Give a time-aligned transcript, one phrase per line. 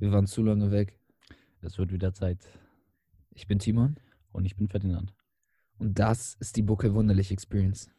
[0.00, 0.98] Wir waren zu lange weg.
[1.60, 2.38] Es wird wieder Zeit.
[3.34, 3.96] Ich bin Timon.
[4.32, 5.12] Und ich bin Ferdinand.
[5.78, 7.90] Und das ist die Buckel Wunderlich Experience.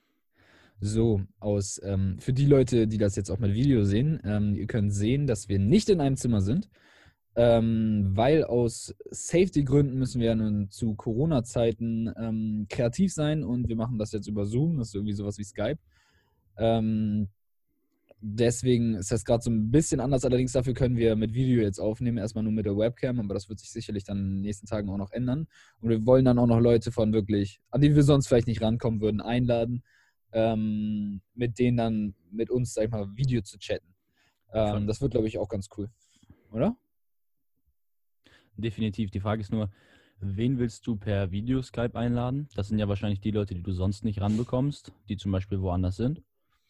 [0.79, 4.65] So, aus, ähm, für die Leute, die das jetzt auch mit Video sehen, ähm, ihr
[4.65, 6.69] könnt sehen, dass wir nicht in einem Zimmer sind,
[7.36, 13.76] ähm, weil aus Safety-Gründen müssen wir ja nun zu Corona-Zeiten ähm, kreativ sein und wir
[13.76, 15.79] machen das jetzt über Zoom, das ist irgendwie sowas wie Skype.
[18.23, 20.23] Deswegen ist das gerade so ein bisschen anders.
[20.23, 23.50] Allerdings dafür können wir mit Video jetzt aufnehmen, erstmal nur mit der Webcam, aber das
[23.50, 25.48] wird sich sicherlich dann in den nächsten Tagen auch noch ändern.
[25.82, 28.62] Und wir wollen dann auch noch Leute von wirklich, an die wir sonst vielleicht nicht
[28.62, 29.82] rankommen würden, einladen,
[30.34, 33.96] ähm, mit denen dann mit uns, sag ich mal, Video zu chatten.
[34.54, 35.90] Ähm, das wird, glaube ich, auch ganz cool.
[36.52, 36.77] Oder?
[38.55, 39.10] Definitiv.
[39.10, 39.72] Die Frage ist nur,
[40.20, 42.49] wen willst du per Video-Skype einladen?
[42.55, 45.96] Das sind ja wahrscheinlich die Leute, die du sonst nicht ranbekommst, die zum Beispiel woanders
[45.96, 46.22] sind.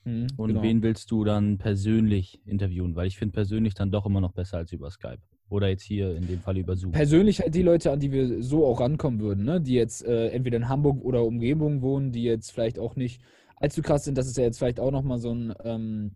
[0.04, 0.62] Mhm, und genau.
[0.64, 2.96] wen willst du dann persönlich interviewen?
[2.96, 5.21] Weil ich finde persönlich dann doch immer noch besser als über Skype.
[5.49, 6.93] Oder jetzt hier in dem Fall über Zoom.
[6.93, 9.60] Persönlich halt die Leute, an die wir so auch rankommen würden, ne?
[9.60, 13.21] die jetzt äh, entweder in Hamburg oder Umgebung wohnen, die jetzt vielleicht auch nicht
[13.58, 14.18] allzu krass sind.
[14.18, 16.15] Das ist ja jetzt vielleicht auch nochmal so ein, ähm,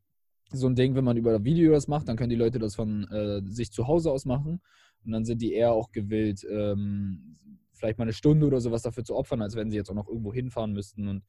[0.51, 3.03] so ein Ding, wenn man über Video das macht, dann können die Leute das von
[3.11, 4.61] äh, sich zu Hause aus machen.
[5.03, 7.37] Und dann sind die eher auch gewillt, ähm,
[7.73, 10.07] vielleicht mal eine Stunde oder sowas dafür zu opfern, als wenn sie jetzt auch noch
[10.07, 11.07] irgendwo hinfahren müssten.
[11.09, 11.23] Und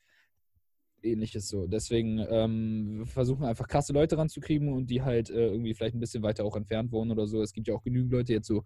[1.07, 1.67] ähnliches so.
[1.67, 6.01] Deswegen ähm, wir versuchen einfach krasse Leute ranzukriegen und die halt äh, irgendwie vielleicht ein
[6.01, 7.43] bisschen weiter auch entfernt wohnen oder so.
[7.43, 8.63] Es gibt ja auch genügend Leute, jetzt so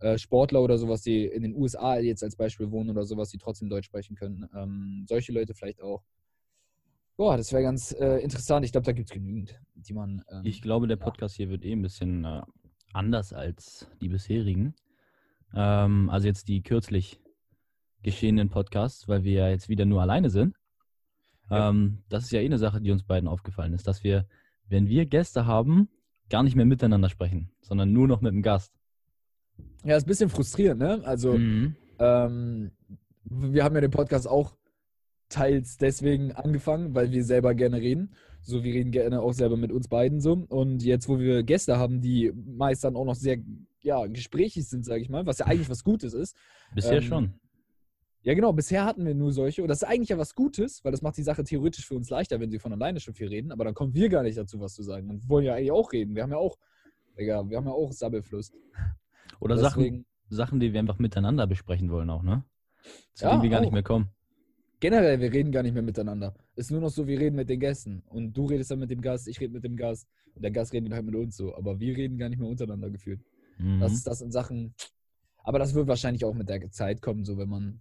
[0.00, 3.38] äh, Sportler oder sowas, die in den USA jetzt als Beispiel wohnen oder sowas, die
[3.38, 4.48] trotzdem Deutsch sprechen können.
[4.54, 6.02] Ähm, solche Leute vielleicht auch.
[7.16, 8.64] Boah, das wäre ganz äh, interessant.
[8.66, 10.24] Ich glaube, da gibt es genügend, die man.
[10.30, 12.42] Ähm, ich glaube, der Podcast hier wird eh ein bisschen äh,
[12.92, 14.74] anders als die bisherigen.
[15.54, 17.20] Ähm, also jetzt die kürzlich
[18.02, 20.56] geschehenen Podcasts, weil wir ja jetzt wieder nur alleine sind.
[21.50, 24.26] Ähm, das ist ja eh eine Sache, die uns beiden aufgefallen ist, dass wir,
[24.68, 25.88] wenn wir Gäste haben,
[26.30, 28.72] gar nicht mehr miteinander sprechen, sondern nur noch mit dem Gast.
[29.84, 31.02] Ja, ist ein bisschen frustrierend, ne?
[31.04, 31.76] Also, mhm.
[31.98, 32.70] ähm,
[33.24, 34.56] wir haben ja den Podcast auch
[35.28, 38.14] teils deswegen angefangen, weil wir selber gerne reden.
[38.42, 40.32] So, wir reden gerne auch selber mit uns beiden so.
[40.48, 43.38] Und jetzt, wo wir Gäste haben, die meist dann auch noch sehr
[43.80, 46.36] ja, gesprächig sind, sage ich mal, was ja eigentlich was Gutes ist.
[46.74, 47.34] Bisher ähm, schon.
[48.24, 48.52] Ja, genau.
[48.52, 49.62] Bisher hatten wir nur solche.
[49.62, 52.08] Und das ist eigentlich ja was Gutes, weil das macht die Sache theoretisch für uns
[52.08, 53.52] leichter, wenn sie von alleine schon viel reden.
[53.52, 55.10] Aber dann kommen wir gar nicht dazu, was zu sagen.
[55.10, 56.14] Und wollen ja eigentlich auch reden.
[56.14, 56.58] Wir haben ja auch,
[57.18, 58.52] Digga, wir haben ja auch Sabbelfluss.
[59.40, 62.44] Oder Sachen, Sachen, die wir einfach miteinander besprechen wollen auch, ne?
[63.12, 63.64] Zu ja, denen wir gar auch.
[63.64, 64.08] nicht mehr kommen.
[64.80, 66.34] Generell, wir reden gar nicht mehr miteinander.
[66.56, 68.02] Ist nur noch so, wir reden mit den Gästen.
[68.06, 70.08] Und du redest dann mit dem Gast, ich rede mit dem Gast.
[70.34, 71.54] Und der Gast redet halt mit uns so.
[71.54, 73.20] Aber wir reden gar nicht mehr untereinander gefühlt.
[73.58, 73.80] Mhm.
[73.80, 74.74] Das ist das in Sachen.
[75.42, 77.80] Aber das wird wahrscheinlich auch mit der Zeit kommen, so wenn man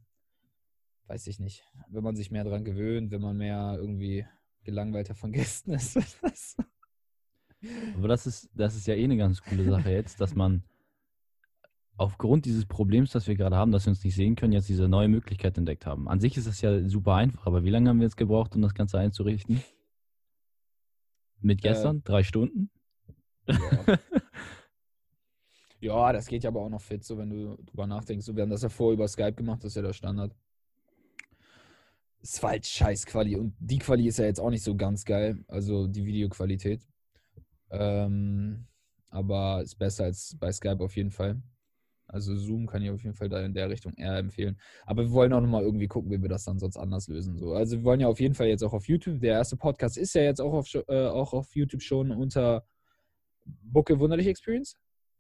[1.08, 4.26] weiß ich nicht, wenn man sich mehr daran gewöhnt, wenn man mehr irgendwie
[4.64, 5.98] gelangweilter von Gästen ist.
[7.96, 10.64] Aber das ist, das ist ja eh eine ganz coole Sache jetzt, dass man
[11.96, 14.88] aufgrund dieses Problems, das wir gerade haben, dass wir uns nicht sehen können, jetzt diese
[14.88, 16.08] neue Möglichkeit entdeckt haben.
[16.08, 18.62] An sich ist das ja super einfach, aber wie lange haben wir jetzt gebraucht, um
[18.62, 19.62] das Ganze einzurichten?
[21.40, 21.70] Mit äh.
[21.70, 21.98] gestern?
[21.98, 22.70] Äh, Drei Stunden?
[23.48, 23.98] Ja.
[25.80, 28.26] ja, das geht ja aber auch noch fit, so wenn du drüber nachdenkst.
[28.26, 30.34] So, wir haben das ja vorher über Skype gemacht, das ist ja der Standard
[32.24, 35.04] es war halt scheiß Quali und die Quali ist ja jetzt auch nicht so ganz
[35.04, 36.82] geil, also die Videoqualität.
[37.70, 38.66] Ähm,
[39.10, 41.42] aber ist besser als bei Skype auf jeden Fall.
[42.08, 44.58] Also Zoom kann ich auf jeden Fall da in der Richtung eher empfehlen.
[44.86, 47.38] Aber wir wollen auch nochmal irgendwie gucken, wie wir das dann sonst anders lösen.
[47.38, 47.54] So.
[47.54, 49.20] Also wir wollen ja auf jeden Fall jetzt auch auf YouTube.
[49.20, 52.66] Der erste Podcast ist ja jetzt auch auf, äh, auch auf YouTube schon unter
[53.46, 54.76] Buckel Wunderlich Experience.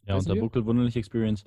[0.05, 1.43] Ja, unter Buckel Wunderlich Experience.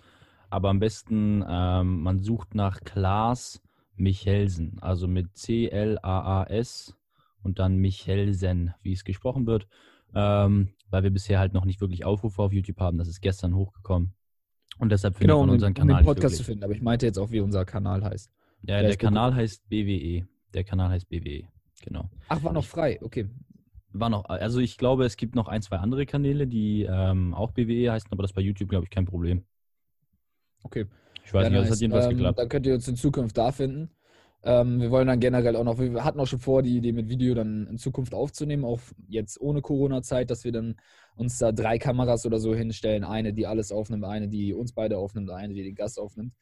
[0.50, 3.62] Aber am besten, ähm, man sucht nach Klaas
[3.96, 6.94] Michelsen, also mit C-L-A-A-S
[7.42, 9.66] und dann Michelsen, wie es gesprochen wird,
[10.14, 12.98] ähm, weil wir bisher halt noch nicht wirklich Aufrufe auf YouTube haben.
[12.98, 14.14] Das ist gestern hochgekommen.
[14.78, 15.96] Und deshalb finde genau, ich unseren Kanal.
[15.96, 18.30] Um den Podcast zu finden, aber ich meinte jetzt auch, wie unser Kanal heißt.
[18.62, 20.26] Ja, der, der Kanal heißt BWE.
[20.54, 21.44] Der Kanal heißt BWE,
[21.82, 22.10] genau.
[22.28, 23.28] Ach, war noch frei, okay.
[23.92, 27.52] War noch, also ich glaube, es gibt noch ein, zwei andere Kanäle, die ähm, auch
[27.52, 29.44] BWE heißen, aber das bei YouTube, glaube ich, kein Problem.
[30.62, 30.86] Okay.
[31.26, 31.68] Ich weiß ja, nicht, nice.
[31.68, 32.38] das hat jedenfalls ähm, geklappt.
[32.38, 33.90] Dann könnt ihr uns in Zukunft da finden.
[34.44, 37.08] Ähm, wir wollen dann generell auch noch, wir hatten auch schon vor, die Idee mit
[37.08, 38.78] Video dann in Zukunft aufzunehmen, auch
[39.08, 40.76] jetzt ohne Corona-Zeit, dass wir dann
[41.16, 43.02] uns da drei Kameras oder so hinstellen.
[43.02, 46.32] Eine, die alles aufnimmt, eine, die uns beide aufnimmt, eine, die den Gast aufnimmt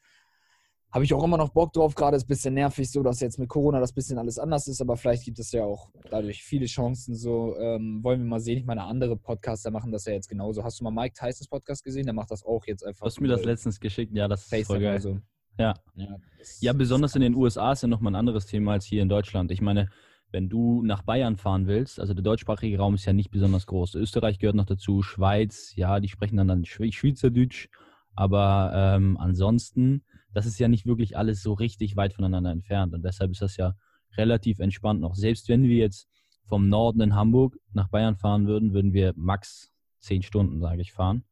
[0.95, 1.97] habe ich auch immer noch Bock drauf.
[1.97, 4.69] Gerade ist es ein bisschen nervig, so dass jetzt mit Corona das bisschen alles anders
[4.69, 7.17] ist, aber vielleicht gibt es ja auch dadurch viele Chancen.
[7.17, 8.59] So ähm, wollen wir mal sehen.
[8.59, 10.63] Ich meine, andere Podcaster machen das ja jetzt genauso.
[10.63, 12.05] Hast du mal Mike Tysons Podcast gesehen?
[12.05, 13.01] Der macht das auch jetzt einfach.
[13.01, 15.01] Du hast mir das letztens geschickt, ja, das ist voll geil.
[15.01, 15.19] So.
[15.59, 15.75] Ja.
[15.97, 16.17] Ja,
[16.61, 19.51] ja besonders in den USA ist ja nochmal ein anderes Thema als hier in Deutschland.
[19.51, 19.89] Ich meine,
[20.31, 23.97] wenn du nach Bayern fahren willst, also der deutschsprachige Raum ist ja nicht besonders groß.
[23.97, 27.69] Österreich gehört noch dazu, Schweiz, ja, die sprechen dann, dann Schweizerdeutsch,
[28.15, 30.05] aber ähm, ansonsten,
[30.35, 33.57] das ist ja nicht wirklich alles so richtig weit voneinander entfernt und deshalb ist das
[33.57, 33.75] ja
[34.17, 35.15] relativ entspannt noch.
[35.15, 36.09] Selbst wenn wir jetzt
[36.45, 40.93] vom Norden in Hamburg nach Bayern fahren würden, würden wir max zehn Stunden, sage ich,
[40.93, 41.25] fahren.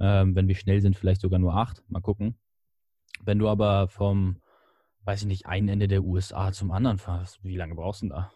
[0.00, 1.82] Ähm, wenn wir schnell sind, vielleicht sogar nur acht.
[1.88, 2.36] Mal gucken.
[3.22, 4.36] Wenn du aber vom,
[5.04, 8.16] weiß ich nicht, einen Ende der USA zum anderen fährst, wie lange brauchst du denn
[8.16, 8.32] da?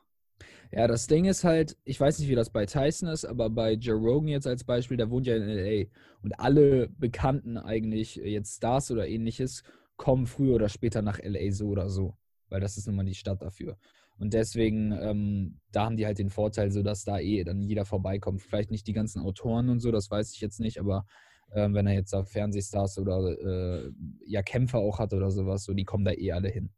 [0.73, 3.73] Ja, das Ding ist halt, ich weiß nicht, wie das bei Tyson ist, aber bei
[3.73, 5.91] Joe Rogan jetzt als Beispiel, der wohnt ja in LA.
[6.23, 9.65] Und alle Bekannten eigentlich, jetzt Stars oder ähnliches,
[10.01, 12.17] kommen früher oder später nach LA so oder so.
[12.49, 13.77] Weil das ist nun mal die Stadt dafür.
[14.19, 17.85] Und deswegen, ähm, da haben die halt den Vorteil, so dass da eh dann jeder
[17.85, 18.41] vorbeikommt.
[18.41, 21.05] Vielleicht nicht die ganzen Autoren und so, das weiß ich jetzt nicht, aber
[21.53, 23.93] ähm, wenn er jetzt da Fernsehstars oder äh,
[24.25, 26.71] ja Kämpfer auch hat oder sowas, so die kommen da eh alle hin.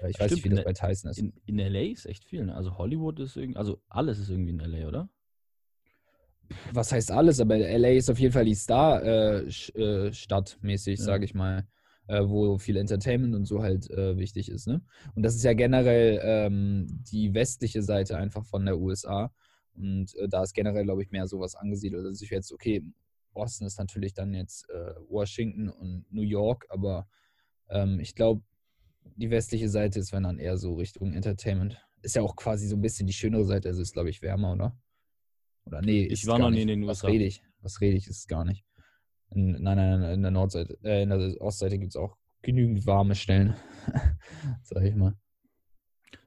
[0.00, 1.18] Äh, ich weiß nicht, wie das bei Tyson ist.
[1.18, 2.54] In, in LA ist echt viel, ne?
[2.54, 5.10] Also Hollywood ist irgendwie, also alles ist irgendwie in LA, oder?
[6.72, 7.38] Was heißt alles?
[7.38, 11.04] Aber LA ist auf jeden Fall die Star-Stadt äh, mäßig, ja.
[11.04, 11.66] sage ich mal
[12.08, 14.66] äh, wo viel Entertainment und so halt äh, wichtig ist.
[14.66, 14.80] Ne?
[15.14, 19.32] Und das ist ja generell ähm, die westliche Seite einfach von der USA.
[19.74, 22.04] Und äh, da ist generell, glaube ich, mehr sowas angesiedelt.
[22.04, 22.82] Also ich jetzt, okay,
[23.32, 27.06] Boston ist natürlich dann jetzt äh, Washington und New York, aber
[27.68, 28.42] ähm, ich glaube,
[29.16, 31.78] die westliche Seite ist, wenn dann eher so Richtung Entertainment.
[32.02, 34.52] Ist ja auch quasi so ein bisschen die schönere Seite, also ist, glaube ich, wärmer,
[34.52, 34.78] oder?
[35.64, 37.06] Oder nee, ich war noch nie in den USA.
[37.08, 37.42] Was rede ich?
[37.60, 38.64] Was rede ich, ist es gar nicht.
[39.30, 43.14] In, nein, nein, in der Nordseite, äh, in der Ostseite gibt es auch genügend warme
[43.14, 43.56] Stellen,
[44.62, 45.14] sag ich mal.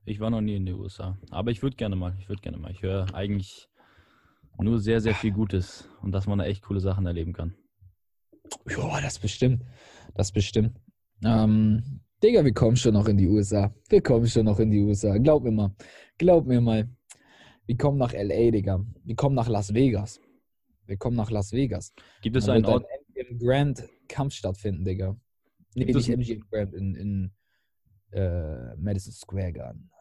[0.05, 2.15] Ich war noch nie in den USA, aber ich würde gerne mal.
[2.19, 2.71] Ich würde gerne mal.
[2.71, 3.69] Ich höre eigentlich
[4.57, 7.53] nur sehr, sehr viel Gutes und dass man da echt coole Sachen erleben kann.
[8.67, 9.63] Ja, das bestimmt.
[10.15, 10.75] Das bestimmt.
[11.23, 13.73] Ähm, Digga, wir kommen schon noch in die USA.
[13.87, 15.17] Wir kommen schon noch in die USA.
[15.17, 15.75] Glaub mir mal.
[16.17, 16.89] Glaub mir mal.
[17.65, 18.83] Wir kommen nach LA, Digga.
[19.03, 20.19] Wir kommen nach Las Vegas.
[20.89, 21.93] Wir kommen nach Las Vegas.
[22.21, 22.85] Gibt es einen Ort?
[23.13, 25.15] Im Grand Kampf stattfinden, Digga.
[25.75, 27.31] Nee, Gibt nicht MGM Grand, in, in
[28.11, 29.91] äh, Madison Square Garden.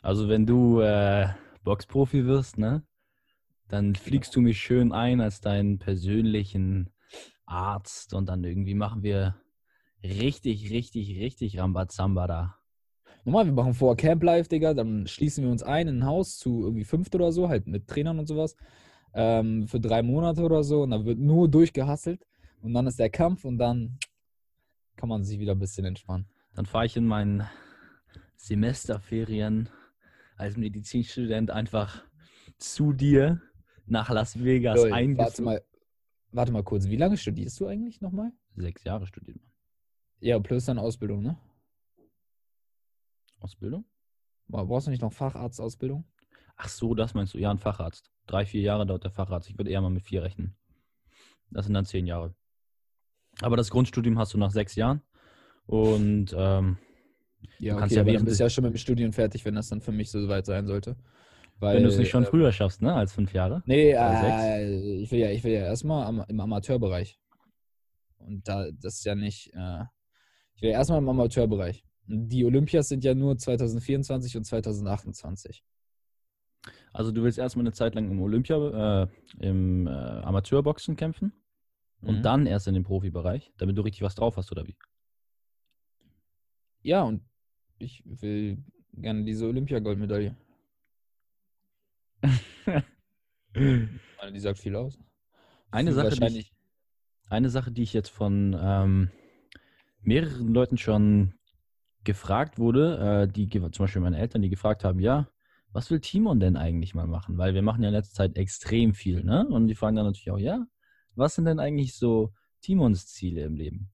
[0.00, 1.28] Also wenn du äh,
[1.62, 2.84] Boxprofi wirst, ne?
[3.68, 6.90] Dann fliegst du mich schön ein als deinen persönlichen
[7.44, 9.36] Arzt und dann irgendwie machen wir
[10.02, 12.54] richtig, richtig, richtig Rambazamba da.
[13.24, 16.38] Normal, wir machen vorher Camp Live, Digga, dann schließen wir uns ein in ein Haus
[16.38, 18.56] zu irgendwie fünft oder so, halt mit Trainern und sowas
[19.14, 22.26] ähm, für drei Monate oder so und dann wird nur durchgehasselt
[22.62, 23.98] und dann ist der Kampf und dann
[24.96, 26.26] kann man sich wieder ein bisschen entspannen.
[26.54, 27.46] Dann fahre ich in meinen
[28.36, 29.68] Semesterferien
[30.36, 32.04] als Medizinstudent einfach
[32.58, 33.40] zu dir
[33.86, 35.18] nach Las Vegas eingeflogen.
[35.18, 35.64] Warte mal,
[36.32, 38.32] warte mal kurz, wie lange studierst du eigentlich nochmal?
[38.56, 39.50] Sechs Jahre studiert man.
[40.20, 41.38] Ja, plus dann Ausbildung, ne?
[43.38, 43.84] Ausbildung?
[44.48, 46.04] Brauchst du nicht noch Facharztausbildung?
[46.58, 47.38] Ach so, das meinst du?
[47.38, 48.10] Ja, ein Facharzt.
[48.26, 49.48] Drei, vier Jahre dauert der Facharzt.
[49.48, 50.56] Ich würde eher mal mit vier rechnen.
[51.50, 52.34] Das sind dann zehn Jahre.
[53.40, 55.00] Aber das Grundstudium hast du nach sechs Jahren.
[55.66, 56.78] Und ähm,
[57.60, 59.68] ja, du kannst okay, ja dann bist ja schon mit dem Studium fertig, wenn das
[59.68, 60.96] dann für mich so weit sein sollte.
[61.60, 62.92] Weil, wenn du es nicht schon äh, früher schaffst, ne?
[62.92, 63.62] Als fünf Jahre?
[63.66, 67.20] Nee, äh, ich will ja, ich will ja erstmal am, im Amateurbereich.
[68.18, 69.52] Und da, das ist ja nicht.
[69.54, 69.84] Äh,
[70.54, 71.84] ich will ja erstmal im Amateurbereich.
[72.06, 75.62] Die Olympias sind ja nur 2024 und 2028.
[76.92, 79.06] Also du willst erstmal eine Zeit lang im Olympia, äh,
[79.38, 81.32] im äh, Amateurboxen kämpfen
[82.00, 82.22] und mhm.
[82.22, 84.76] dann erst in den Profibereich, damit du richtig was drauf hast, oder wie?
[86.82, 87.22] Ja, und
[87.78, 88.58] ich will
[88.94, 90.36] gerne diese Olympiagoldmedaille.
[93.54, 94.98] die sagt viel aus.
[95.70, 96.52] Eine Sache, die ich,
[97.28, 99.10] eine Sache, die ich jetzt von ähm,
[100.00, 101.34] mehreren Leuten schon
[102.04, 105.28] gefragt wurde, äh, die zum Beispiel meine Eltern, die gefragt haben, ja,
[105.72, 107.38] was will Timon denn eigentlich mal machen?
[107.38, 109.46] Weil wir machen ja in letzter Zeit extrem viel, ne?
[109.46, 110.66] Und die fragen dann natürlich auch, ja,
[111.14, 113.90] was sind denn eigentlich so Timons Ziele im Leben?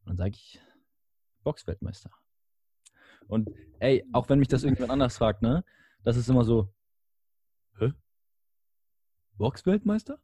[0.00, 0.60] Und dann sage ich,
[1.42, 2.10] Boxweltmeister.
[3.28, 5.64] Und ey, auch wenn mich das irgendjemand anders fragt, ne?
[6.04, 6.72] Das ist immer so,
[7.78, 7.92] hä?
[9.36, 10.18] Boxweltmeister?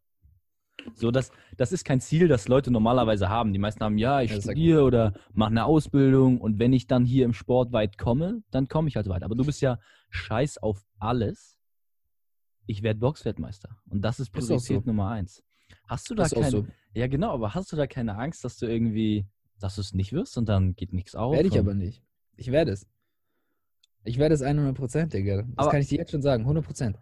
[0.94, 3.52] So, das, das ist kein Ziel, das Leute normalerweise haben.
[3.52, 7.04] Die meisten haben, ja, ich ja, studiere oder mache eine Ausbildung und wenn ich dann
[7.04, 9.22] hier im Sport weit komme, dann komme ich halt weit.
[9.22, 9.78] Aber du bist ja
[10.10, 11.56] scheiß auf alles.
[12.66, 13.76] Ich werde Boxweltmeister.
[13.88, 14.90] Und das ist Priorität so.
[14.90, 15.42] Nummer eins.
[15.86, 16.50] Hast du da keine.
[16.50, 16.66] So.
[16.94, 19.26] Ja, genau, aber hast du da keine Angst, dass du irgendwie,
[19.58, 21.34] dass du es nicht wirst und dann geht nichts auf?
[21.34, 22.02] Werde ich aber nicht.
[22.36, 22.86] Ich werde es.
[24.04, 25.42] Ich werde es 100 Prozent, Digga.
[25.42, 26.42] Das aber kann ich dir jetzt schon sagen.
[26.42, 26.98] 100 Prozent.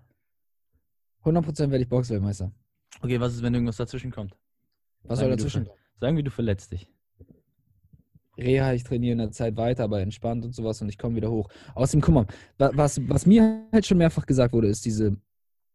[1.20, 2.52] 100 Prozent werde ich Boxweltmeister.
[3.00, 4.36] Okay, was ist, wenn irgendwas dazwischen kommt?
[5.02, 5.78] Was sagen soll dazwischen kommen?
[6.00, 6.88] Sagen wir, du verletzt dich.
[8.38, 11.30] Reha, ich trainiere in der Zeit weiter, aber entspannt und sowas und ich komme wieder
[11.30, 11.48] hoch.
[11.74, 12.26] Außerdem, guck mal,
[12.58, 15.16] was, was mir halt schon mehrfach gesagt wurde, ist diese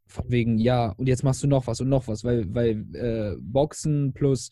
[0.08, 3.36] von wegen, ja, und jetzt machst du noch was und noch was, weil, weil äh,
[3.40, 4.50] Boxen plus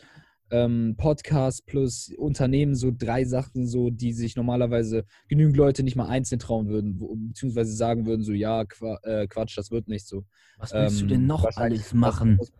[0.51, 6.07] ähm, Podcast plus Unternehmen so drei Sachen, so die sich normalerweise genügend Leute nicht mal
[6.07, 8.63] einzeln trauen würden, wo, beziehungsweise sagen würden, so ja,
[9.03, 10.25] äh, Quatsch, das wird nicht so.
[10.57, 12.37] Was willst ähm, du denn noch alles machen?
[12.39, 12.51] Was,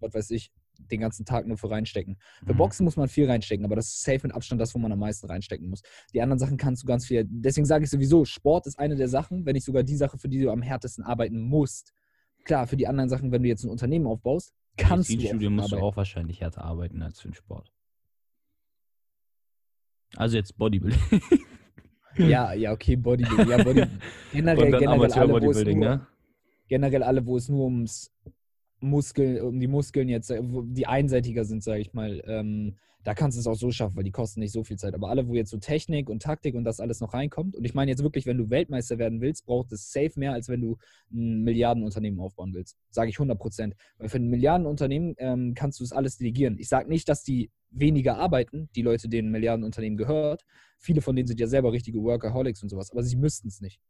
[0.00, 2.18] was weiß ich, den ganzen Tag nur für reinstecken.
[2.44, 2.58] Für mhm.
[2.58, 4.98] Boxen muss man viel reinstecken, aber das ist safe mit Abstand das, wo man am
[4.98, 5.82] meisten reinstecken muss.
[6.12, 7.24] Die anderen Sachen kannst du ganz viel.
[7.28, 10.28] Deswegen sage ich sowieso, Sport ist eine der Sachen, wenn nicht sogar die Sache, für
[10.28, 11.92] die du am härtesten arbeiten musst.
[12.44, 15.20] Klar, für die anderen Sachen, wenn du jetzt ein Unternehmen aufbaust, kannst du.
[15.20, 17.72] Studio musst du auch wahrscheinlich härter arbeiten als für den Sport.
[20.14, 21.00] Also jetzt Bodybuilding.
[22.16, 23.48] ja, ja, okay, Bodybuilding.
[23.48, 23.82] Ja, Body
[24.32, 26.06] generell, generell, alle, Bodybuilding, nur, ne?
[26.68, 28.12] generell alle, wo es nur ums
[28.86, 32.76] Muskeln, um die Muskeln jetzt, äh, die einseitiger sind, sage ich mal, ähm,
[33.06, 34.92] da kannst du es auch so schaffen, weil die kosten nicht so viel Zeit.
[34.92, 37.72] Aber alle, wo jetzt so Technik und Taktik und das alles noch reinkommt, und ich
[37.72, 40.76] meine jetzt wirklich, wenn du Weltmeister werden willst, braucht es safe mehr, als wenn du
[41.12, 42.76] ein Milliardenunternehmen aufbauen willst.
[42.90, 43.76] Sage ich 100 Prozent.
[43.98, 46.58] Weil für ein Milliardenunternehmen ähm, kannst du es alles delegieren.
[46.58, 50.44] Ich sage nicht, dass die weniger arbeiten, die Leute, denen Milliardenunternehmen gehört.
[50.76, 53.80] Viele von denen sind ja selber richtige Workaholics und sowas, aber sie müssten es nicht.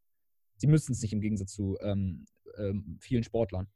[0.58, 2.26] Sie müssten es nicht im Gegensatz zu ähm,
[2.58, 3.66] ähm, vielen Sportlern.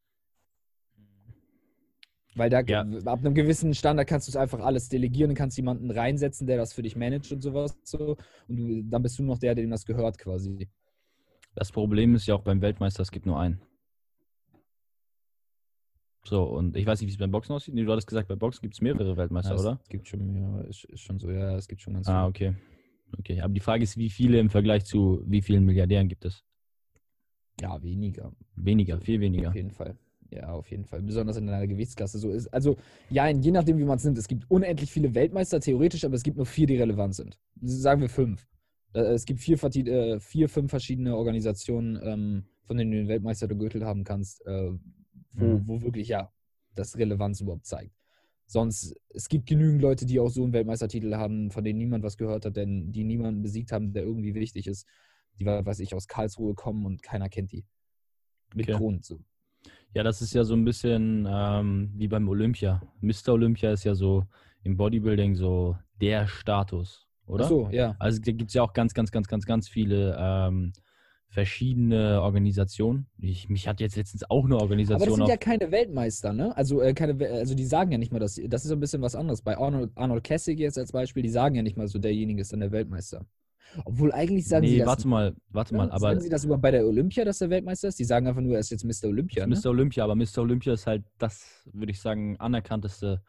[2.37, 2.83] Weil da ja.
[3.07, 6.59] ab einem gewissen Standard kannst du es einfach alles delegieren und kannst jemanden reinsetzen, der
[6.59, 7.77] das für dich managt und sowas.
[7.83, 8.17] So.
[8.49, 10.69] Und du, dann bist du noch der, dem das gehört quasi.
[11.55, 13.61] Das Problem ist ja auch beim Weltmeister, es gibt nur einen.
[16.25, 17.77] So, und ich weiß nicht, wie es beim Boxen aussieht.
[17.77, 19.81] du hattest gesagt, bei Boxen gibt es mehrere Weltmeister, ja, oder?
[19.83, 22.51] Es gibt schon mehr, ist, ist, schon so, ja, es gibt schon ganz ah, viele.
[22.51, 22.55] Ah, okay.
[23.19, 26.45] Okay, aber die Frage ist, wie viele im Vergleich zu wie vielen Milliardären gibt es?
[27.61, 28.33] Ja, weniger.
[28.55, 29.49] Weniger, viel weniger.
[29.49, 29.97] Auf jeden Fall.
[30.31, 31.03] Ja, auf jeden Fall.
[31.03, 32.47] Besonders in einer Gewichtsklasse so ist.
[32.49, 32.77] Also,
[33.11, 34.19] ja, je nachdem, wie man es nimmt.
[34.19, 37.39] Es gibt unendlich viele Weltmeister, theoretisch, aber es gibt nur vier, die relevant sind.
[37.61, 38.47] Sagen wir fünf.
[38.93, 43.49] Äh, es gibt vier, äh, vier fünf verschiedene Organisationen, ähm, von denen du den Weltmeister
[43.49, 44.71] gegürtelt haben kannst, äh,
[45.33, 45.67] wo, mhm.
[45.67, 46.33] wo wirklich, ja,
[46.75, 47.95] das Relevanz überhaupt zeigt.
[48.47, 52.17] Sonst, es gibt genügend Leute, die auch so einen Weltmeistertitel haben, von denen niemand was
[52.17, 54.87] gehört hat, denn die niemanden besiegt haben, der irgendwie wichtig ist.
[55.39, 57.65] Die, weiß ich, aus Karlsruhe kommen und keiner kennt die.
[58.55, 58.77] Mit okay.
[58.77, 59.21] Grund so.
[59.95, 62.83] Ja, das ist ja so ein bisschen ähm, wie beim Olympia.
[63.01, 63.31] Mr.
[63.33, 64.25] Olympia ist ja so
[64.63, 67.45] im Bodybuilding so der Status, oder?
[67.45, 67.97] Ach so, ja.
[67.99, 70.73] Also da gibt es ja auch ganz, ganz, ganz, ganz, ganz viele ähm,
[71.29, 73.07] verschiedene Organisationen.
[73.19, 75.01] Ich, mich hat jetzt letztens auch eine Organisation.
[75.01, 76.57] Aber das sind ja keine Weltmeister, ne?
[76.57, 79.15] Also, äh, keine, also die sagen ja nicht mal, dass das ist ein bisschen was
[79.15, 79.43] anderes.
[79.43, 82.53] Bei Arnold, Arnold Classic jetzt als Beispiel, die sagen ja nicht mal so, derjenige ist
[82.53, 83.25] dann der Weltmeister.
[83.85, 84.87] Obwohl eigentlich sagen nee, sie das.
[84.87, 85.91] warte mal, warte mal.
[85.91, 87.99] Aber sagen sie das überhaupt bei der Olympia, dass der Weltmeister ist?
[87.99, 89.09] Die sagen einfach nur, er ist jetzt Mr.
[89.09, 89.47] Olympia.
[89.47, 89.57] Ne?
[89.57, 89.71] Mr.
[89.71, 90.39] Olympia, aber Mr.
[90.39, 93.23] Olympia ist halt das, würde ich sagen, anerkannteste,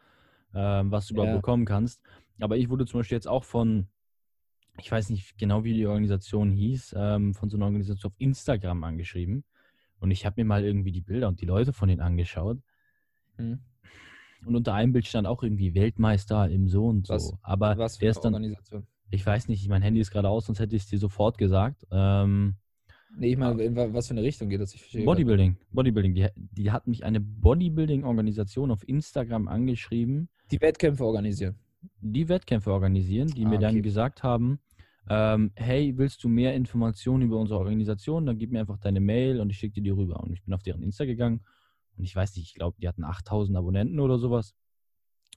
[0.52, 1.36] äh, was du überhaupt ja.
[1.36, 2.02] bekommen kannst.
[2.40, 3.86] Aber ich wurde zum Beispiel jetzt auch von,
[4.80, 8.84] ich weiß nicht genau, wie die Organisation hieß, ähm, von so einer Organisation auf Instagram
[8.84, 9.44] angeschrieben.
[10.00, 12.58] Und ich habe mir mal irgendwie die Bilder und die Leute von denen angeschaut.
[13.36, 13.60] Mhm.
[14.44, 17.14] Und unter einem Bild stand auch irgendwie Weltmeister im So und so.
[17.14, 18.86] Was, aber was für eine Organisation?
[19.12, 21.86] Ich weiß nicht, mein Handy ist gerade aus, sonst hätte ich es dir sofort gesagt.
[21.90, 22.54] Ähm,
[23.18, 24.74] nee, ich meine, was für eine Richtung geht das?
[25.04, 25.58] Bodybuilding.
[25.70, 26.14] Bodybuilding.
[26.14, 30.30] Die, die hat mich eine Bodybuilding-Organisation auf Instagram angeschrieben.
[30.50, 31.56] Die Wettkämpfe organisieren.
[32.00, 34.60] Die Wettkämpfe organisieren, die ah, mir dann gesagt haben,
[35.10, 38.24] ähm, hey, willst du mehr Informationen über unsere Organisation?
[38.24, 40.20] Dann gib mir einfach deine Mail und ich schicke dir die rüber.
[40.20, 41.42] Und ich bin auf deren Insta gegangen
[41.98, 44.54] und ich weiß nicht, ich glaube, die hatten 8000 Abonnenten oder sowas.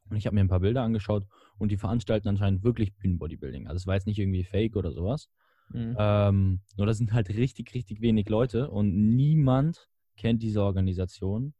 [0.09, 1.25] Und ich habe mir ein paar Bilder angeschaut
[1.57, 3.67] und die veranstalten anscheinend wirklich Bühnenbodybuilding.
[3.67, 5.29] Also es war jetzt nicht irgendwie fake oder sowas.
[5.69, 5.95] Mhm.
[5.97, 11.53] Ähm, nur das sind halt richtig, richtig wenig Leute und niemand kennt diese Organisation.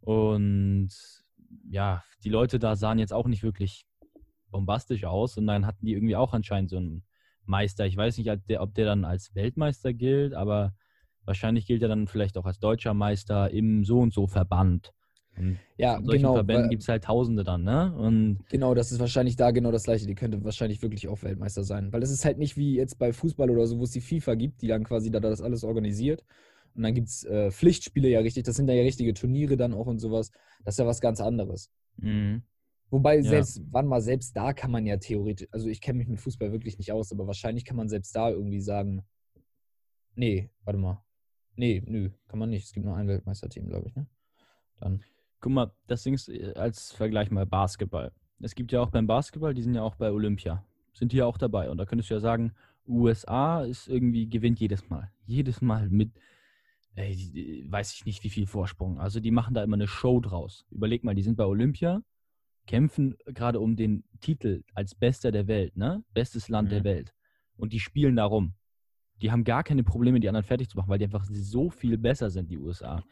[0.00, 0.90] Und
[1.68, 3.86] ja, die Leute da sahen jetzt auch nicht wirklich
[4.50, 7.04] bombastisch aus und dann hatten die irgendwie auch anscheinend so einen
[7.44, 7.86] Meister.
[7.86, 10.74] Ich weiß nicht, ob der, ob der dann als Weltmeister gilt, aber
[11.24, 14.92] wahrscheinlich gilt er dann vielleicht auch als deutscher Meister im so und so Verband.
[15.38, 17.94] Und ja, von solchen genau, Verbänden gibt es halt Tausende dann, ne?
[17.96, 20.06] Und genau, das ist wahrscheinlich da genau das gleiche.
[20.06, 21.92] Die könnte wahrscheinlich wirklich auch Weltmeister sein.
[21.92, 24.34] Weil es ist halt nicht wie jetzt bei Fußball oder so, wo es die FIFA
[24.34, 26.24] gibt, die dann quasi da das alles organisiert.
[26.74, 29.86] Und dann gibt es äh, Pflichtspiele ja richtig, das sind ja richtige Turniere dann auch
[29.86, 30.30] und sowas.
[30.64, 31.70] Das ist ja was ganz anderes.
[31.96, 32.42] Mhm.
[32.90, 33.22] Wobei ja.
[33.22, 36.52] selbst, wann mal, selbst da kann man ja theoretisch, also ich kenne mich mit Fußball
[36.52, 39.02] wirklich nicht aus, aber wahrscheinlich kann man selbst da irgendwie sagen,
[40.14, 41.02] nee, warte mal.
[41.56, 42.66] Nee, nö, kann man nicht.
[42.66, 44.06] Es gibt nur ein Weltmeisterteam, glaube ich, ne?
[44.78, 45.02] Dann.
[45.40, 48.12] Guck mal, das Ding ist äh, als Vergleich mal Basketball.
[48.40, 50.64] Es gibt ja auch beim Basketball, die sind ja auch bei Olympia.
[50.92, 51.70] Sind hier auch dabei.
[51.70, 52.52] Und da könntest du ja sagen,
[52.86, 55.10] USA ist irgendwie, gewinnt jedes Mal.
[55.26, 56.12] Jedes Mal mit,
[56.94, 58.98] ey, weiß ich nicht, wie viel Vorsprung.
[58.98, 60.66] Also die machen da immer eine Show draus.
[60.70, 62.02] Überleg mal, die sind bei Olympia
[62.66, 66.02] kämpfen gerade um den Titel als Bester der Welt, ne?
[66.12, 66.84] Bestes Land der Mhm.
[66.84, 67.14] Welt.
[67.56, 68.54] Und die spielen darum.
[69.22, 71.96] Die haben gar keine Probleme, die anderen fertig zu machen, weil die einfach so viel
[71.96, 73.02] besser sind, die USA.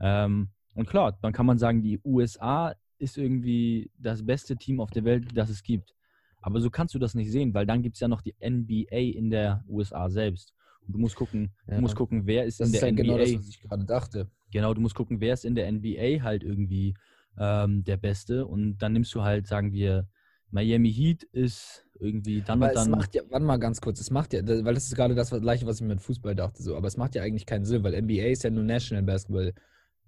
[0.00, 4.90] Ähm, und klar, dann kann man sagen, die USA ist irgendwie das beste Team auf
[4.90, 5.94] der Welt, das es gibt.
[6.40, 9.18] Aber so kannst du das nicht sehen, weil dann gibt es ja noch die NBA
[9.18, 10.54] in der USA selbst.
[10.86, 11.76] Und du musst gucken, Ja.
[11.76, 13.02] du musst gucken, wer ist Das in ist der halt NBA.
[13.02, 14.30] genau das, was ich gerade dachte.
[14.52, 16.94] Genau, du musst gucken, wer ist in der NBA halt irgendwie
[17.38, 18.46] ähm, der Beste.
[18.46, 20.06] Und dann nimmst du halt, sagen wir,
[20.50, 22.90] Miami Heat ist irgendwie dann Aber und es dann.
[22.92, 25.66] macht ja, warte mal ganz kurz, es macht ja, weil das ist gerade das gleiche,
[25.66, 28.28] was ich mit Fußball dachte, so, aber es macht ja eigentlich keinen Sinn, weil NBA
[28.28, 29.52] ist ja nur National Basketball.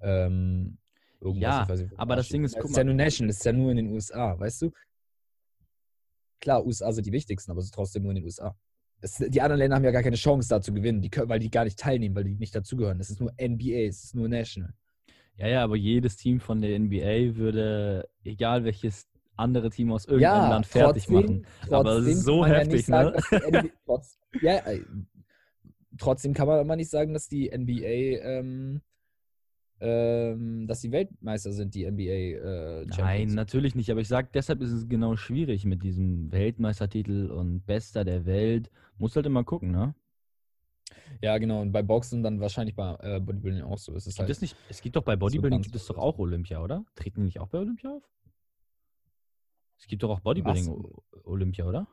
[0.00, 0.78] Ähm,
[1.22, 1.66] Ja,
[1.96, 2.28] aber das.
[2.28, 2.94] Ding ist, es guck ist ja mal.
[2.94, 4.72] nur National, es ist ja nur in den USA, weißt du?
[6.40, 8.56] Klar, USA sind die wichtigsten, aber es ist trotzdem nur in den USA.
[9.02, 11.50] Es, die anderen Länder haben ja gar keine Chance da zu gewinnen, die, weil die
[11.50, 13.00] gar nicht teilnehmen, weil die nicht dazugehören.
[13.00, 14.72] Es ist nur NBA, es ist nur National.
[15.36, 20.50] Ja, ja, aber jedes Team von der NBA würde, egal welches andere Team aus irgendeinem
[20.50, 21.46] Land fertig machen.
[21.70, 23.22] Aber trotzdem so kann man heftig, sagen, ne?
[23.30, 24.80] die NBA, trotz, ja, äh,
[25.98, 28.82] trotzdem kann man aber nicht sagen, dass die NBA, ähm,
[29.80, 33.34] ähm, dass die Weltmeister sind, die NBA äh, Nein, Champions.
[33.34, 33.90] natürlich nicht.
[33.90, 38.70] Aber ich sage, deshalb ist es genau schwierig mit diesem Weltmeistertitel und Bester der Welt.
[38.98, 39.94] Muss halt immer gucken, ne?
[41.22, 41.62] Ja, genau.
[41.62, 43.94] Und bei Boxen dann wahrscheinlich bei äh, Bodybuilding auch so.
[43.94, 45.98] Es ist Gibt halt, es nicht, es gibt doch bei Bodybuilding ganz gibt es doch
[45.98, 46.84] auch Olympia, oder?
[46.94, 48.02] Treten die nicht auch bei Olympia auf?
[49.78, 51.24] Es gibt doch auch Bodybuilding Was?
[51.24, 51.86] Olympia, oder?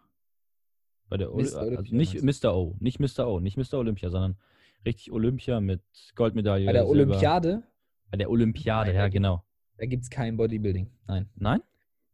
[1.09, 1.37] Bei der Mr.
[1.37, 2.53] also Olympia nicht meinst Mr.
[2.53, 3.27] O, nicht Mr.
[3.27, 3.75] O, nicht Mr.
[3.75, 4.37] Olympia, sondern
[4.85, 5.81] richtig Olympia mit
[6.15, 6.65] Goldmedaille.
[6.65, 6.91] bei der Silber.
[6.91, 7.63] Olympiade,
[8.09, 9.43] Bei der Olympiade, Nein, ja, genau.
[9.77, 10.89] da gibt es kein Bodybuilding.
[11.07, 11.29] Nein.
[11.35, 11.61] Nein?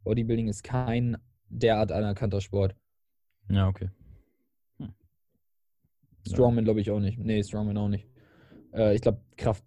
[0.04, 1.18] Bodybuilding ist kein
[1.50, 2.76] derart anerkannter Sport.
[3.50, 3.90] Ja, okay.
[4.80, 4.90] Ja.
[6.28, 7.20] Strongman glaube ich auch nicht.
[7.20, 8.08] Nee, Strongman auch nicht.
[8.74, 9.64] Äh, ich glaube, Kraft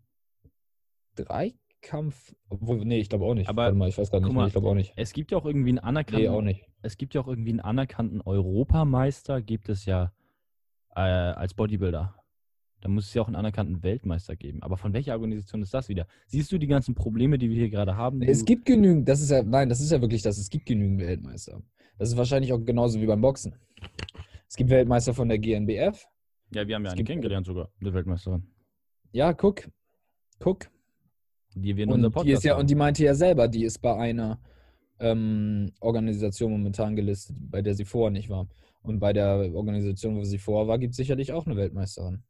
[1.17, 2.35] 3 Kampf.
[2.49, 3.49] Obwohl, nee, ich glaube auch nicht.
[3.49, 4.33] Aber Warte mal, ich weiß gar nicht.
[4.33, 4.93] mal, Nee, ich glaube auch nicht.
[4.97, 6.67] Es gibt ja auch irgendwie einen anerkannten, Nee, auch nicht.
[6.83, 10.13] es gibt ja auch irgendwie einen anerkannten Europameister, gibt es ja
[10.97, 12.15] äh, als Bodybuilder.
[12.81, 14.63] Da muss es ja auch einen anerkannten Weltmeister geben.
[14.63, 16.07] Aber von welcher Organisation ist das wieder?
[16.27, 18.23] Siehst du die ganzen Probleme, die wir hier gerade haben?
[18.23, 21.01] Es gibt genügend, das ist ja, nein, das ist ja wirklich das, es gibt genügend
[21.01, 21.63] Weltmeister.
[21.99, 23.55] Das ist wahrscheinlich auch genauso wie beim Boxen.
[24.49, 26.07] Es gibt Weltmeister von der GNBF.
[26.51, 28.47] ja, wir haben ja es eine kennengelernt sogar, eine Weltmeisterin.
[29.13, 29.69] Ja, guck.
[30.39, 30.69] Guck.
[31.55, 32.61] Die wir in Und Podcast die, ist ja, haben.
[32.61, 34.39] und die meinte ja selber, die ist bei einer
[35.01, 38.47] ähm, Organisation momentan gelistet, bei der sie vorher nicht war.
[38.83, 42.23] Und bei der Organisation, wo sie vorher war, gibt es sicherlich auch eine Weltmeisterin.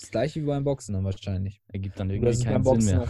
[0.00, 1.62] Das gleiche wie beim Boxen dann wahrscheinlich.
[1.68, 3.08] Ergibt dann irgendwie keinen Sinn Boxen mehr.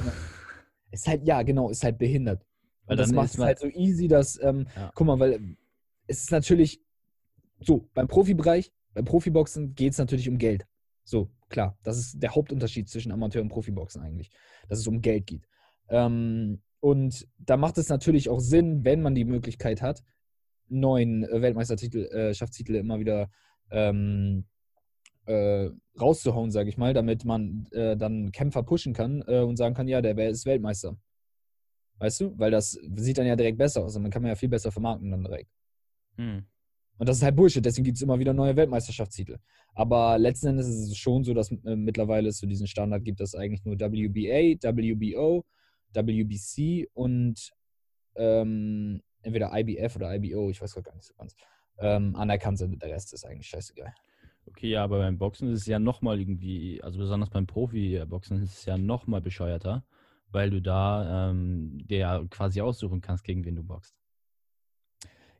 [0.91, 2.45] Ist halt, ja, genau, ist halt behindert.
[2.87, 4.91] Weil das macht es halt so easy, dass, ähm, Ja.
[4.95, 5.57] guck mal, weil
[6.07, 6.83] es ist natürlich
[7.61, 10.67] so, beim Profibereich, beim Profiboxen geht es natürlich um Geld.
[11.05, 14.31] So, klar, das ist der Hauptunterschied zwischen Amateur und Profiboxen eigentlich,
[14.69, 15.47] dass es um Geld geht.
[15.89, 20.03] Ähm, und da macht es natürlich auch Sinn, wenn man die Möglichkeit hat,
[20.69, 23.31] neuen äh, Weltmeistertitel, äh, Schaftstitel immer wieder
[23.71, 24.47] ähm,
[25.27, 29.75] äh, rauszuhauen, sage ich mal, damit man äh, dann Kämpfer pushen kann äh, und sagen
[29.75, 30.97] kann, ja, der ist Weltmeister.
[31.99, 32.39] Weißt du?
[32.39, 34.73] Weil das sieht dann ja direkt besser aus und dann kann man ja viel besser
[34.73, 35.51] vermarkten dann direkt.
[36.17, 36.45] Hm.
[36.99, 39.39] Und das ist halt Bullshit, deswegen gibt es immer wieder neue Weltmeisterschaftstitel.
[39.75, 43.21] Aber letzten Endes ist es schon so, dass äh, mittlerweile es so diesen Standard gibt,
[43.21, 45.45] dass eigentlich nur WBA, WBO,
[45.93, 47.53] WBC und
[48.15, 51.35] ähm, entweder IBF oder IBO, ich weiß gar nicht so ganz,
[51.79, 52.83] ähm, anerkannt sind.
[52.83, 53.93] Der Rest ist eigentlich scheißegal.
[54.53, 58.59] Okay, ja, aber beim Boxen ist es ja nochmal irgendwie, also besonders beim Profi-Boxen ist
[58.59, 59.83] es ja nochmal bescheuerter,
[60.31, 63.97] weil du da ähm, dir quasi aussuchen kannst, gegen wen du boxst.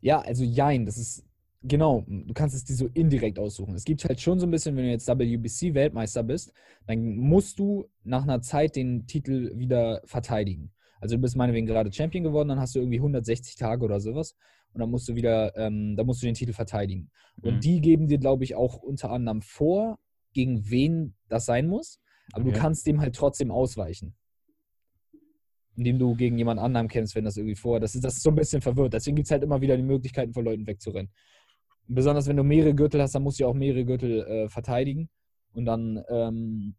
[0.01, 1.27] Ja, also jein, das ist
[1.63, 3.75] genau, du kannst es dir so indirekt aussuchen.
[3.75, 6.53] Es gibt halt schon so ein bisschen, wenn du jetzt WBC-Weltmeister bist,
[6.87, 10.73] dann musst du nach einer Zeit den Titel wieder verteidigen.
[11.03, 14.37] Also du bist meinetwegen gerade Champion geworden, dann hast du irgendwie 160 Tage oder sowas
[14.73, 17.11] und dann musst du wieder, ähm, dann musst du den Titel verteidigen.
[17.41, 17.61] Und Mhm.
[17.61, 19.99] die geben dir, glaube ich, auch unter anderem vor,
[20.33, 21.99] gegen wen das sein muss,
[22.33, 22.55] aber Okay.
[22.55, 24.15] du kannst dem halt trotzdem ausweichen.
[25.75, 27.81] Indem du gegen jemand anderem kämpfst, wenn das irgendwie vor.
[27.81, 28.93] Das ist, das ist so ein bisschen verwirrt.
[28.95, 31.11] Deswegen gibt es halt immer wieder die Möglichkeiten, von Leuten wegzurennen.
[31.89, 35.09] Besonders wenn du mehrere Gürtel hast, dann musst du ja auch mehrere Gürtel äh, verteidigen.
[35.53, 36.77] Und dann, ähm,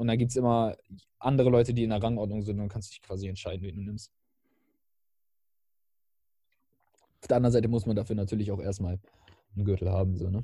[0.00, 0.74] und dann gibt es immer
[1.18, 3.76] andere Leute, die in der Rangordnung sind und dann kannst du dich quasi entscheiden, wen
[3.76, 4.10] du nimmst.
[7.20, 8.98] Auf der anderen Seite muss man dafür natürlich auch erstmal
[9.54, 10.42] einen Gürtel haben, so, ne?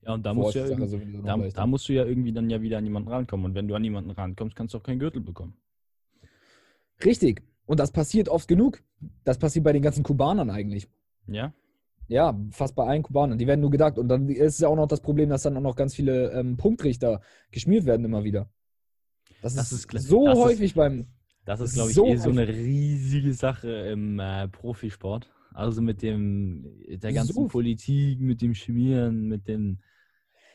[0.00, 2.62] Ja, und da musst, du ja noch da, da musst du ja irgendwie dann ja
[2.62, 3.44] wieder an jemanden rankommen.
[3.44, 5.54] Und wenn du an jemanden rankommst, kannst du auch keinen Gürtel bekommen.
[7.04, 7.42] Richtig.
[7.66, 8.82] Und das passiert oft genug.
[9.24, 10.88] Das passiert bei den ganzen Kubanern eigentlich.
[11.26, 11.52] Ja?
[12.10, 13.38] Ja, fast bei allen Kubanern.
[13.38, 13.96] Die werden nur gedacht.
[13.96, 16.56] Und dann ist ja auch noch das Problem, dass dann auch noch ganz viele ähm,
[16.56, 17.20] Punktrichter
[17.52, 18.50] geschmiert werden immer wieder.
[19.42, 21.06] Das, Das ist, ist so Das ist- häufig beim.
[21.44, 25.30] Das ist, glaube ich, So eh so ein- eine riesige Sache im äh, Profisport.
[25.54, 29.78] Also mit dem, der ganzen So- Politik, mit dem Schmieren, mit dem.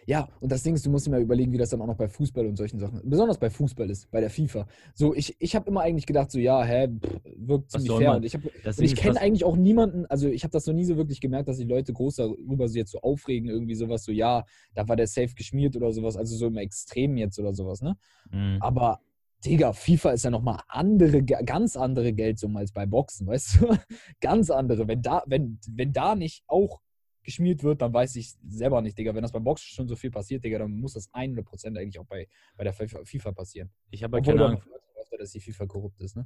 [0.06, 1.98] Ja, und das Ding ist, du musst dir mal überlegen, wie das dann auch noch
[1.98, 4.68] bei Fußball und solchen Sachen, besonders bei Fußball ist, bei der FIFA.
[4.94, 8.10] So, ich, ich habe immer eigentlich gedacht, so, ja, hä, pff, wirkt ziemlich fair.
[8.10, 8.18] man?
[8.18, 10.74] Und ich, hab, Das und ich kenne eigentlich auch niemanden, also ich habe das noch
[10.74, 14.04] nie so wirklich gemerkt, dass die Leute groß darüber so jetzt so aufregen, irgendwie sowas,
[14.04, 17.54] so, ja, da war der Safe geschmiert oder sowas, also so im Extrem jetzt oder
[17.54, 17.98] sowas, ne?
[18.32, 18.58] Mhm.
[18.60, 19.00] Aber,
[19.44, 23.78] Digga, FIFA ist ja nochmal andere, ganz andere Geldsummen als bei Boxen, weißt du?
[24.22, 24.88] ganz andere.
[24.88, 26.82] Wenn da, wenn, wenn da nicht auch
[27.26, 29.14] geschmiert wird, dann weiß ich selber nicht, Digga.
[29.14, 32.06] Wenn das beim Boxen schon so viel passiert, Digga, dann muss das 100% eigentlich auch
[32.06, 33.70] bei, bei der FIFA passieren.
[33.90, 34.62] Ich habe keine Ahnung.
[35.02, 36.26] öfter, dass die FIFA korrupt ist, ne?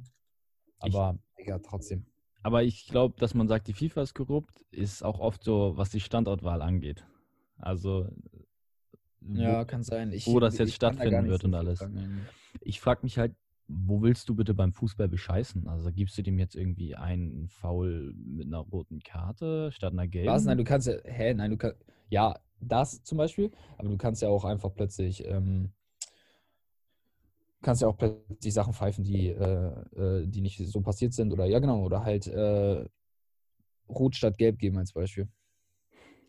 [0.84, 2.06] Ich- Aber, Digga, trotzdem.
[2.42, 5.90] Aber ich glaube, dass man sagt, die FIFA ist korrupt, ist auch oft so, was
[5.90, 7.04] die Standortwahl angeht.
[7.58, 8.08] Also,
[9.20, 10.12] Ja, wo, kann sein.
[10.12, 11.80] Ich, wo das jetzt ich da stattfinden nicht wird und alles.
[11.80, 12.26] sagen.
[12.62, 13.34] ich frage mich halt,
[13.72, 15.68] wo willst du bitte beim Fußball bescheißen?
[15.68, 20.28] Also gibst du dem jetzt irgendwie einen Foul mit einer roten Karte statt einer gelben?
[20.28, 20.44] Was?
[20.44, 21.78] Nein, du kannst ja, hä, nein, du kannst,
[22.08, 25.70] ja, das zum Beispiel, aber du kannst ja auch einfach plötzlich, ähm,
[27.62, 31.46] kannst ja auch plötzlich Sachen pfeifen, die, äh, äh, die nicht so passiert sind oder,
[31.46, 32.84] ja genau, oder halt äh,
[33.88, 35.28] Rot statt Gelb geben als Beispiel.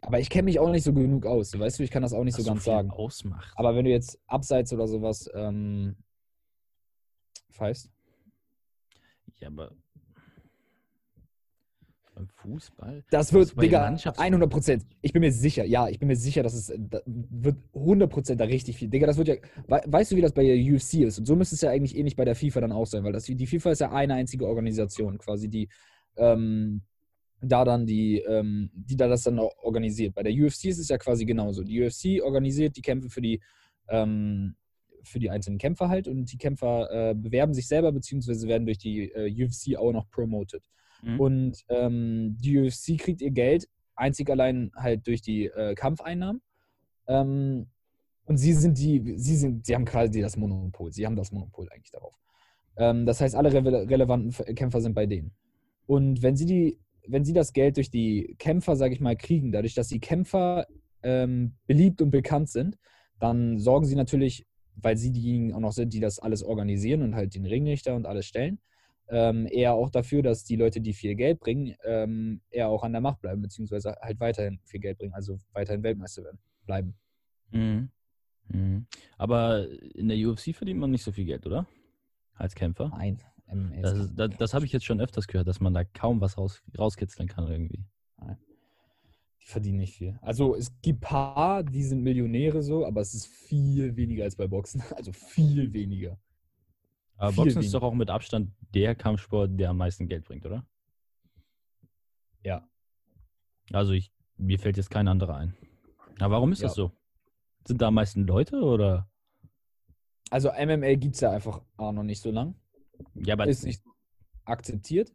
[0.01, 2.23] Aber ich kenne mich auch nicht so genug aus, weißt du, ich kann das auch
[2.23, 2.91] nicht Was so ganz viel sagen.
[2.91, 3.53] ausmacht.
[3.55, 5.95] Aber wenn du jetzt abseits oder sowas ähm,
[7.51, 7.89] pfeifst,
[9.39, 9.71] ja, aber
[12.13, 13.03] beim Fußball?
[13.09, 14.85] Das wird, Also Digga, Mannschafts- 100 Prozent.
[15.01, 18.39] Ich bin mir sicher, ja, ich bin mir sicher, dass es da wird 100 Prozent
[18.41, 18.89] da richtig viel.
[18.89, 19.35] Digga, das wird ja,
[19.67, 21.19] we- weißt du, wie das bei der UFC ist?
[21.19, 23.23] Und so müsste es ja eigentlich ähnlich bei der FIFA dann auch sein, weil das,
[23.25, 25.69] die FIFA ist ja eine einzige Organisation quasi, die
[26.17, 26.81] ähm,
[27.43, 30.13] da dann die, ähm, die da das dann organisiert.
[30.13, 31.63] Bei der UFC ist es ja quasi genauso.
[31.63, 33.41] Die UFC organisiert die Kämpfe für die,
[33.87, 34.55] ähm,
[35.03, 38.77] für die einzelnen Kämpfer halt und die Kämpfer äh, bewerben sich selber, beziehungsweise werden durch
[38.77, 40.63] die äh, UFC auch noch promoted.
[41.01, 41.19] Mhm.
[41.19, 46.41] Und ähm, die UFC kriegt ihr Geld einzig allein halt durch die äh, Kampfeinnahmen.
[47.07, 47.67] Ähm,
[48.25, 50.91] und sie sind die, sie sind, sie haben quasi das Monopol.
[50.91, 52.15] Sie haben das Monopol eigentlich darauf.
[52.77, 55.31] Ähm, das heißt, alle re relevanten Kämpfer sind bei denen.
[55.85, 59.51] Und wenn sie die, wenn sie das Geld durch die Kämpfer, sage ich mal, kriegen,
[59.51, 60.67] dadurch, dass die Kämpfer
[61.03, 62.77] ähm, beliebt und bekannt sind,
[63.19, 64.45] dann sorgen sie natürlich,
[64.81, 68.05] weil sie diejenigen auch noch sind, die das alles organisieren und halt den Ringrichter und
[68.05, 68.59] alles stellen,
[69.09, 72.93] ähm, eher auch dafür, dass die Leute, die viel Geld bringen, ähm, eher auch an
[72.93, 76.95] der Macht bleiben, beziehungsweise halt weiterhin viel Geld bringen, also weiterhin Weltmeister werden, bleiben.
[77.51, 77.89] Mhm.
[78.47, 78.85] Mhm.
[79.17, 81.67] Aber in der UFC verdient man nicht so viel Geld, oder?
[82.33, 82.89] Als Kämpfer.
[82.89, 83.21] Nein.
[83.81, 86.63] Das, das, das habe ich jetzt schon öfters gehört, dass man da kaum was raus,
[86.77, 87.83] rauskitzeln kann irgendwie.
[89.41, 90.17] Die verdienen nicht viel.
[90.21, 94.47] Also es gibt paar, die sind Millionäre so, aber es ist viel weniger als bei
[94.47, 94.81] Boxen.
[94.95, 96.19] Also viel weniger.
[97.17, 97.79] Aber Viel Boxen ist weniger.
[97.79, 100.65] doch auch mit Abstand der Kampfsport, der am meisten Geld bringt, oder?
[102.43, 102.67] Ja.
[103.71, 105.55] Also ich, mir fällt jetzt kein anderer ein.
[106.19, 106.83] Aber warum ist das Ja.
[106.83, 106.91] so?
[107.67, 109.09] Sind da am meisten Leute oder?
[110.29, 112.55] Also MMA gibt es ja einfach auch noch nicht so lang.
[113.15, 113.83] Ja, aber ist nicht
[114.45, 115.13] akzeptiert.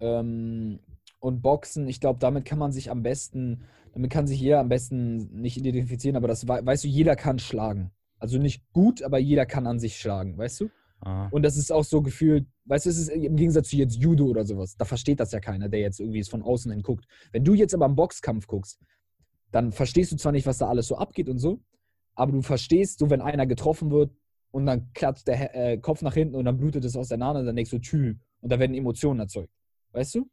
[0.00, 0.80] Ähm,
[1.20, 4.68] und Boxen, ich glaube, damit kann man sich am besten, damit kann sich jeder am
[4.68, 7.90] besten nicht identifizieren, aber das wei- weißt du, jeder kann schlagen.
[8.18, 10.70] Also nicht gut, aber jeder kann an sich schlagen, weißt du?
[11.02, 13.96] ah, Und das ist auch so gefühlt, weißt du, es ist im Gegensatz zu jetzt
[13.96, 16.82] Judo oder sowas, da versteht das ja keiner, der jetzt irgendwie es von außen hin
[16.82, 17.06] guckt.
[17.32, 18.80] Wenn du jetzt aber am Boxkampf guckst,
[19.52, 21.60] dann verstehst du zwar nicht, was da alles so abgeht und so,
[22.14, 24.12] aber du verstehst so, wenn einer getroffen wird
[24.50, 27.70] und dann klatscht der äh, Kopf nach hinten und dann blutet es auseinander, dann denkst
[27.70, 29.52] du, tschü, und da werden Emotionen erzeugt.
[29.92, 30.28] Weißt du?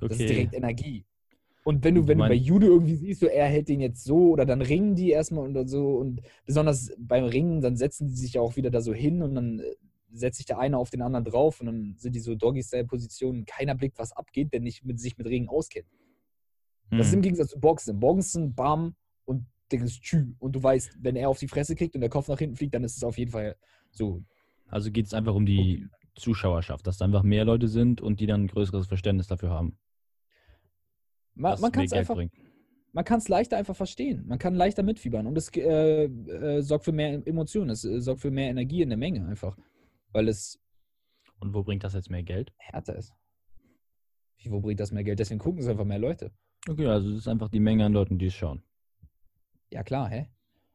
[0.00, 0.26] Das ist okay.
[0.26, 1.04] direkt Energie.
[1.64, 4.30] Und wenn du, wenn du bei Judo irgendwie siehst, so er hält den jetzt so
[4.30, 8.34] oder dann ringen die erstmal und so und besonders beim Ringen, dann setzen die sich
[8.34, 9.74] ja auch wieder da so hin und dann äh,
[10.12, 13.46] setzt sich der eine auf den anderen drauf und dann sind die so Doggy-Style-Positionen.
[13.46, 15.88] Keiner blickt, was abgeht, der nicht mit sich mit Ringen auskennt.
[16.90, 17.22] Das ist im Hm.
[17.22, 17.98] Gegensatz zu Boxen.
[17.98, 20.34] Boxen, bam und denkst tschü.
[20.38, 22.74] Und du weißt, wenn er auf die Fresse kriegt und der Kopf nach hinten fliegt,
[22.74, 23.56] dann ist es auf jeden Fall
[23.90, 24.22] so.
[24.68, 28.26] Also geht es einfach um die Zuschauerschaft, dass da einfach mehr Leute sind und die
[28.26, 29.76] dann ein größeres Verständnis dafür haben.
[31.36, 32.32] Man, man kann es einfach bringt.
[32.92, 34.26] man kann es leichter einfach verstehen.
[34.26, 38.22] Man kann leichter mitfiebern und es äh, äh, sorgt für mehr Emotionen, es äh, sorgt
[38.22, 39.56] für mehr Energie in der Menge einfach,
[40.12, 40.58] weil es
[41.40, 42.52] Und wo bringt das jetzt mehr Geld?
[42.58, 43.12] härter ist.
[44.38, 45.18] Wie, wo bringt das mehr Geld?
[45.18, 46.32] Deswegen gucken es einfach mehr Leute.
[46.68, 48.62] Okay, also es ist einfach die Menge an Leuten, die es schauen.
[49.70, 50.28] Ja, klar, hä?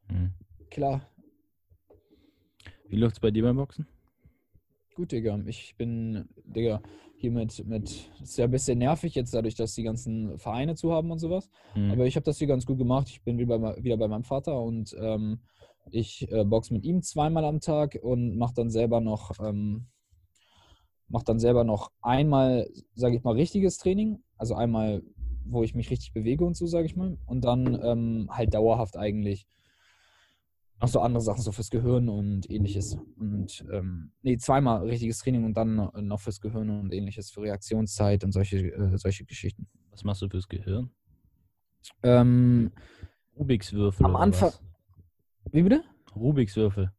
[0.10, 0.32] Hm.
[0.70, 1.08] Klar.
[2.88, 3.88] Wie läuft es bei dir beim Boxen?
[4.96, 5.40] Gut, Digga.
[5.46, 6.82] Ich bin, Digga,
[7.22, 10.92] hier mit, mit, ist ja ein bisschen nervig jetzt dadurch, dass die ganzen Vereine zu
[10.92, 11.50] haben und sowas.
[11.74, 11.92] Hm.
[11.92, 13.08] Aber ich habe das hier ganz gut gemacht.
[13.10, 15.40] Ich bin wieder bei, wieder bei meinem Vater und ähm,
[15.92, 19.86] ich äh, boxe mit ihm zweimal am Tag und mache dann selber noch, ähm,
[21.08, 25.04] mache dann selber noch einmal, sage ich mal, richtiges Training, also einmal,
[25.46, 28.98] wo ich mich richtig bewege und so, sage ich mal, und dann ähm, halt dauerhaft
[28.98, 29.48] eigentlich
[30.82, 32.98] noch so andere Sachen, so fürs Gehirn und ähnliches.
[33.18, 38.24] Und ähm, nee, zweimal richtiges Training und dann noch fürs Gehirn und ähnliches, für Reaktionszeit
[38.24, 39.68] und solche, äh, solche Geschichten.
[39.92, 40.90] Was machst du fürs Gehirn?
[42.04, 42.72] Ähm,
[43.38, 44.06] Rubiks Würfel.
[44.06, 44.52] am Anfang.
[45.52, 45.84] Wie bitte?
[46.16, 46.92] Rubiks Würfel.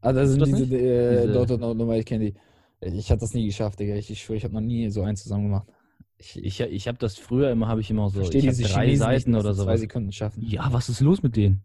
[0.00, 2.34] Ah, das sind das diese, äh, Diese- doch, nochmal, ich kenne die.
[2.80, 3.96] Ich habe das nie geschafft, Digga.
[3.96, 5.68] Ich, ich schwöre, ich habe noch nie so eins zusammen gemacht.
[6.16, 8.98] Ich, ich, ich habe das früher immer, habe ich immer so, ich diese drei Chinesen
[9.04, 9.76] Seiten nicht, oder sie zwei.
[9.76, 10.42] Sekunden schaffen.
[10.44, 11.64] Ja, was ist los mit denen?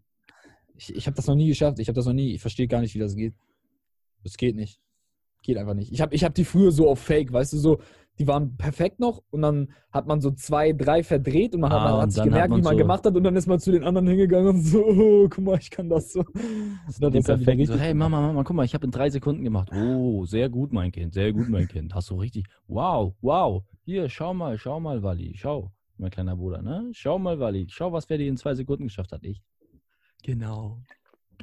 [0.76, 1.78] Ich, ich habe das noch nie geschafft.
[1.78, 2.32] Ich habe das noch nie.
[2.32, 3.34] Ich verstehe gar nicht, wie das geht.
[4.22, 4.80] Das geht nicht.
[5.42, 5.92] Geht einfach nicht.
[5.92, 7.78] Ich habe ich hab die früher so auf Fake, weißt du, so,
[8.18, 11.80] die waren perfekt noch und dann hat man so zwei, drei verdreht und man hat,
[11.82, 13.36] Ah, man hat sich dann hat gemerkt, man wie man so- gemacht hat und dann
[13.36, 16.20] ist man zu den anderen hingegangen und so, oh, guck mal, ich kann das so.
[16.20, 17.92] Und Die ist wieder perfekten, so, hey.
[17.92, 19.68] Mama, Mama, guck mal, ich habe in drei Sekunden gemacht.
[19.74, 21.94] Oh, sehr gut, mein Kind, sehr gut, mein Kind.
[21.94, 22.46] Hast du richtig.
[22.66, 23.62] Wow, wow.
[23.84, 25.70] Hier, schau mal, schau mal, Wally, schau.
[25.98, 26.88] Mein kleiner Bruder, ne?
[26.92, 29.22] Schau mal, Wally, schau, was wer die in zwei Sekunden geschafft hat.
[29.24, 29.42] Ich.
[30.24, 30.82] Genau.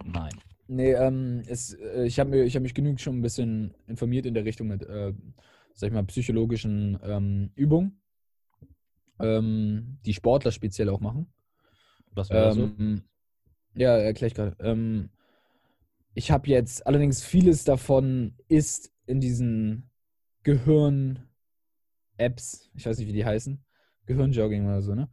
[0.04, 0.34] Nein.
[0.68, 4.44] Nee, ähm, es, äh, ich habe hab mich genügend schon ein bisschen informiert in der
[4.44, 5.14] Richtung mit, äh,
[5.74, 8.02] sag ich mal, psychologischen ähm, Übungen,
[9.20, 11.28] ähm, die Sportler speziell auch machen.
[12.14, 12.64] Was wäre das so?
[12.64, 13.04] Ähm,
[13.76, 14.56] ja, erkläre ich gerade.
[14.60, 15.10] Ähm,
[16.14, 19.92] ich habe jetzt allerdings vieles davon ist in diesen
[20.44, 21.28] Gehirn-Apps,
[22.74, 23.64] ich weiß nicht, wie die heißen,
[24.08, 25.08] Gehirnjogging oder so, ne?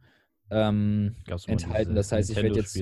[0.49, 1.91] Ähm, enthalten.
[1.91, 2.81] dieses Das heißt, ich werde jetzt.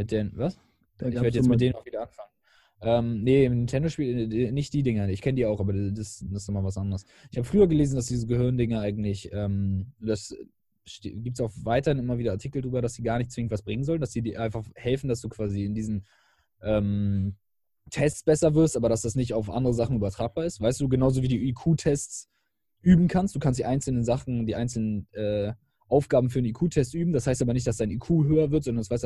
[0.00, 0.58] Mit den, was?
[0.98, 2.30] Da ich werde jetzt mit denen auch wieder anfangen.
[2.82, 6.42] Ähm, nee, im Nintendo-Spiel, äh, nicht die Dinger, ich kenne die auch, aber das, das
[6.42, 7.04] ist nochmal was anderes.
[7.30, 10.34] Ich habe früher gelesen, dass diese Gehirndinger eigentlich, ähm, das
[11.02, 13.84] gibt es auch weiterhin immer wieder Artikel drüber, dass sie gar nicht zwingend was bringen
[13.84, 16.06] sollen, dass sie dir einfach helfen, dass du quasi in diesen
[16.62, 17.36] ähm,
[17.90, 20.60] Tests besser wirst, aber dass das nicht auf andere Sachen übertragbar ist.
[20.60, 22.30] Weißt du, genauso wie die IQ-Tests
[22.80, 23.34] üben kannst.
[23.34, 25.52] Du kannst die einzelnen Sachen, die einzelnen äh,
[25.90, 27.12] Aufgaben für einen IQ-Test üben.
[27.12, 29.04] Das heißt aber nicht, dass dein IQ höher wird, sondern das heißt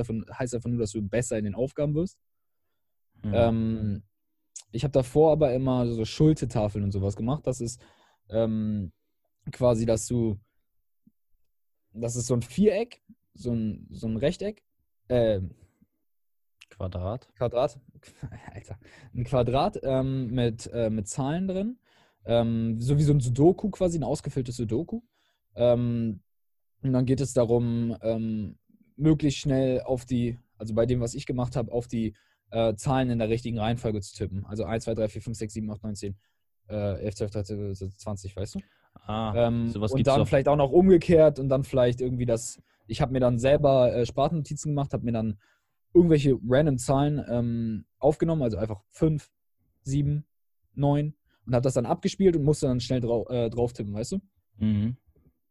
[0.55, 2.19] einfach, nur, dass du besser in den Aufgaben wirst.
[3.23, 3.33] Mhm.
[3.35, 4.03] Ähm,
[4.73, 7.47] ich habe davor aber immer so Schultetafeln und sowas gemacht.
[7.47, 7.81] Das ist
[8.29, 8.93] ähm,
[9.51, 10.39] quasi, dass du,
[11.93, 13.03] das ist so ein Viereck,
[13.35, 14.63] so ein, so ein Rechteck,
[15.09, 15.41] äh,
[16.71, 17.29] Quadrat.
[17.37, 17.79] Quadrat,
[18.53, 18.79] Alter,
[19.15, 21.79] ein Quadrat ähm, mit, äh, mit Zahlen drin,
[22.25, 25.03] ähm, so wie so ein Sudoku quasi, ein ausgefülltes Sudoku.
[25.55, 26.21] Ähm,
[26.85, 28.57] und dann geht es darum, ähm,
[28.97, 32.15] möglichst schnell auf die, also bei dem, was ich gemacht habe, auf die
[32.51, 34.45] äh, Zahlen in der richtigen Reihenfolge zu tippen.
[34.45, 36.17] Also 1, 2, 3, 4, 5, 6, 7, 8, 9, 10,
[36.69, 38.61] äh, 11, 12, 13, 20, weißt du?
[39.07, 40.29] Ah, Ähm, sowas und dann doch.
[40.29, 42.61] vielleicht auch noch umgekehrt und dann vielleicht irgendwie das.
[42.87, 45.39] Ich habe mir dann selber äh, Sprachnotizen gemacht, habe mir dann
[45.95, 49.33] irgendwelche random Zahlen ähm, aufgenommen, also einfach 5,
[49.83, 50.25] 7,
[50.75, 51.15] 9
[51.47, 54.21] und habe das dann abgespielt und musste dann schnell drau äh, drauf tippen, weißt du?
[54.59, 54.97] Mhm.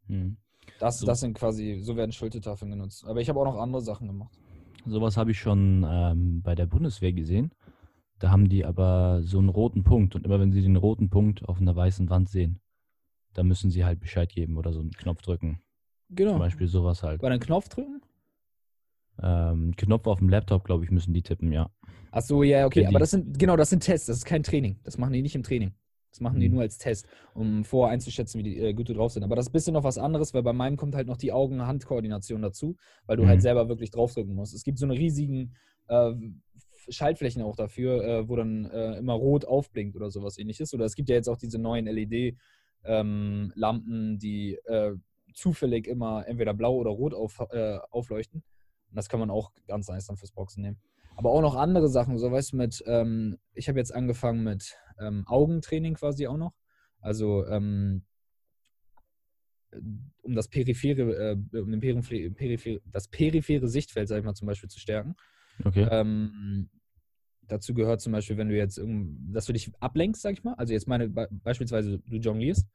[0.08, 0.38] Mhm.
[0.80, 1.06] Das, So.
[1.06, 3.06] das sind quasi, so werden Schultertafeln genutzt.
[3.06, 4.38] Aber ich habe auch noch andere Sachen gemacht.
[4.86, 7.52] Sowas habe ich schon ähm, bei der Bundeswehr gesehen.
[8.20, 11.48] Da haben die aber so einen roten Punkt und immer wenn sie den roten Punkt
[11.48, 12.60] auf einer weißen Wand sehen,
[13.34, 15.60] dann müssen sie halt Bescheid geben oder so einen Knopf drücken.
[16.10, 16.32] Genau.
[16.32, 17.22] Zum Beispiel sowas halt.
[17.22, 18.02] Bei einem Knopf drücken?
[19.22, 21.70] Ähm, Knopf auf dem Laptop, glaube ich, müssen die tippen, ja.
[22.12, 22.86] Ach so, ja, okay.
[22.86, 24.08] Aber das sind, genau, das sind Tests.
[24.08, 24.80] Das ist kein Training.
[24.84, 25.74] Das machen die nicht im Training.
[26.14, 26.54] Das machen die Mhm.
[26.54, 29.24] nur als Test, um vorher einzuschätzen, wie die äh, gut drauf sind.
[29.24, 31.32] Aber das ist ein bisschen noch was anderes, weil bei meinem kommt halt noch die
[31.32, 32.76] Augen-Hand-Koordination dazu,
[33.08, 33.28] weil du Mhm.
[33.30, 34.54] halt selber wirklich draufdrücken musst.
[34.54, 35.56] Es gibt so eine riesigen
[35.88, 36.14] äh,
[36.88, 40.72] Schaltflächen auch dafür, äh, wo dann äh, immer rot aufblinkt oder sowas ähnliches.
[40.76, 41.88] Oder es gibt ja jetzt auch diese neuen
[42.84, 44.94] LED-Lampen, die äh,
[45.34, 48.44] zufällig immer entweder blau oder rot auf, äh, aufleuchten.
[48.90, 50.78] Und das kann man auch ganz nice dann fürs Boxen nehmen.
[51.16, 54.78] Aber auch noch andere Sachen, so weißt du, mit, ähm, ich habe jetzt angefangen mit
[55.00, 56.54] ähm, Augentraining quasi auch noch.
[57.00, 58.04] Also ähm,
[60.22, 64.48] um das periphere, äh, um den periphere, periphere, das periphere Sichtfeld, sag ich mal, zum
[64.48, 65.16] Beispiel zu stärken.
[65.64, 65.88] Okay.
[65.90, 66.70] Ähm,
[67.48, 68.82] dazu gehört zum Beispiel, wenn du jetzt,
[69.32, 70.54] dass du dich ablenkst, sag ich mal.
[70.56, 72.68] Also jetzt meine, be beispielsweise du jonglierst.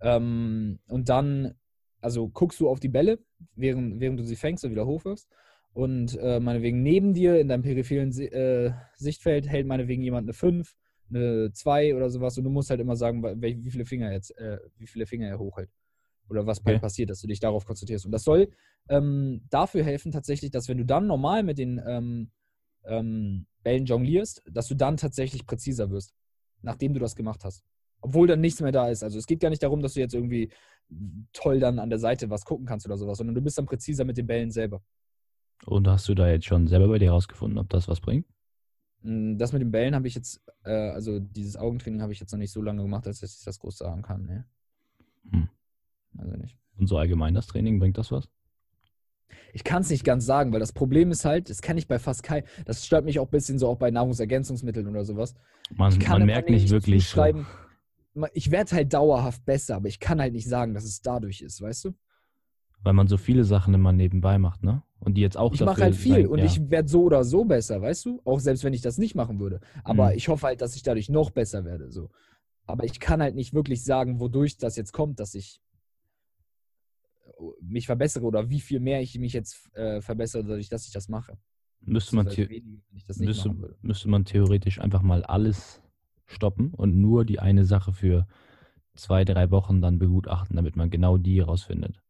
[0.00, 1.54] Ähm, und dann,
[2.00, 3.18] also guckst du auf die Bälle,
[3.54, 5.28] während, während du sie fängst und wieder hochwirfst.
[5.72, 10.74] Und äh, meinetwegen neben dir in deinem peripheren äh, Sichtfeld hält meinetwegen jemand eine 5,
[11.10, 12.36] eine 2 oder sowas.
[12.38, 15.38] Und du musst halt immer sagen, wie viele Finger jetzt, äh, wie viele Finger er
[15.38, 15.70] hochhält.
[16.28, 16.78] Oder was Okay.
[16.78, 18.06] passiert, dass du dich darauf konzentrierst.
[18.06, 18.48] Und das soll
[18.88, 22.30] ähm, dafür helfen, tatsächlich, dass wenn du dann normal mit den ähm,
[22.84, 26.14] ähm, Bällen jonglierst, dass du dann tatsächlich präziser wirst,
[26.62, 27.64] nachdem du das gemacht hast.
[28.00, 29.02] Obwohl dann nichts mehr da ist.
[29.02, 30.50] Also es geht gar nicht darum, dass du jetzt irgendwie
[31.32, 34.04] toll dann an der Seite was gucken kannst oder sowas, sondern du bist dann präziser
[34.04, 34.82] mit den Bällen selber.
[35.66, 38.26] Und hast du da jetzt schon selber bei dir rausgefunden, ob das was bringt?
[39.02, 42.32] Mm, Das mit den Bällen habe ich jetzt, äh, also dieses Augentraining habe ich jetzt
[42.32, 44.26] noch nicht so lange gemacht, als dass ich das groß sagen kann.
[44.26, 44.44] Ne?
[45.30, 45.48] Hm.
[46.18, 46.56] Also nicht.
[46.78, 48.28] Und so allgemein das Training, bringt das was?
[49.52, 51.98] Ich kann es nicht ganz sagen, weil das Problem ist halt, das kann ich bei
[51.98, 55.34] fast keinem, das stört mich auch ein bisschen so auch bei Nahrungsergänzungsmitteln oder sowas.
[55.70, 57.04] Man, man merkt nicht wirklich.
[57.04, 57.46] So, zuschreiben,
[58.14, 61.42] ma- ich werde halt dauerhaft besser, aber ich kann halt nicht sagen, dass es dadurch
[61.42, 61.94] ist, weißt du?
[62.82, 64.82] weil man so viele Sachen immer nebenbei macht, ne?
[65.00, 66.44] Und die jetzt auch Ich mache halt viel sein- und ja.
[66.44, 68.20] ich werde so oder so besser, weißt du?
[68.24, 69.60] Auch selbst wenn ich das nicht machen würde.
[69.82, 70.16] Aber Mhm.
[70.16, 71.90] ich hoffe halt, dass ich dadurch noch besser werde.
[71.90, 72.10] So.
[72.66, 75.60] Aber ich kann halt nicht wirklich sagen, wodurch das jetzt kommt, dass ich
[77.24, 77.30] äh,
[77.62, 81.08] mich verbessere oder wie viel mehr ich mich jetzt äh, verbessere, dadurch, dass ich das
[81.08, 81.38] mache.
[81.80, 85.80] müsste man, the weniger, wenn ich das nicht müsste, müsste man theoretisch einfach mal alles
[86.26, 88.26] stoppen und nur die eine Sache für
[88.94, 92.02] zwei, drei Wochen dann begutachten, damit man genau die rausfindet.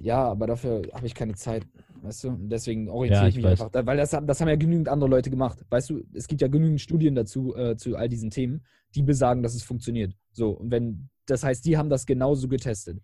[0.00, 1.64] Ja, aber dafür habe ich keine Zeit,
[2.04, 2.28] weißt du?
[2.28, 3.60] Und deswegen orientiere Ja, ich ich mich weiß.
[3.60, 5.64] einfach, da- weil das, haben- das haben ja genügend andere Leute gemacht.
[5.70, 8.64] Weißt du, es gibt ja genügend Studien dazu, äh, zu all diesen Themen,
[8.94, 10.14] die besagen, dass es funktioniert.
[10.32, 13.00] So, und wenn, das heißt, die haben das genauso getestet.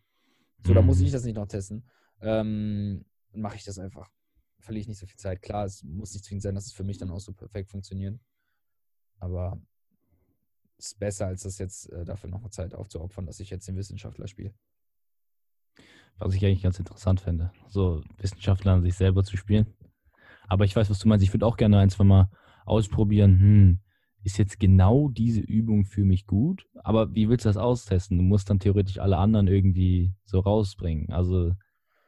[0.64, 1.06] So, da muss Mhm.
[1.06, 1.84] ich das nicht noch testen.
[2.20, 4.10] Ähm, dann mache ich das einfach.
[4.58, 5.40] Verliere ich nicht so viel Zeit.
[5.40, 8.20] Klar, es muss nicht zwingend sein, dass es für mich dann auch so perfekt funktioniert.
[9.18, 9.58] Aber
[10.76, 13.76] es ist besser, als das jetzt äh, dafür noch Zeit aufzuopfern, dass ich jetzt den
[13.76, 14.52] Wissenschaftler spiele.
[16.20, 19.66] Was ich eigentlich ganz interessant fände, so Wissenschaftler an sich selber zu spielen.
[20.48, 21.24] Aber ich weiß, was du meinst.
[21.24, 22.28] Ich würde auch gerne ein, zwei Mal
[22.66, 23.78] ausprobieren, hm,
[24.22, 26.66] ist jetzt genau diese Übung für mich gut?
[26.84, 28.18] Aber wie willst du das austesten?
[28.18, 31.10] Du musst dann theoretisch alle anderen irgendwie so rausbringen.
[31.10, 31.52] Also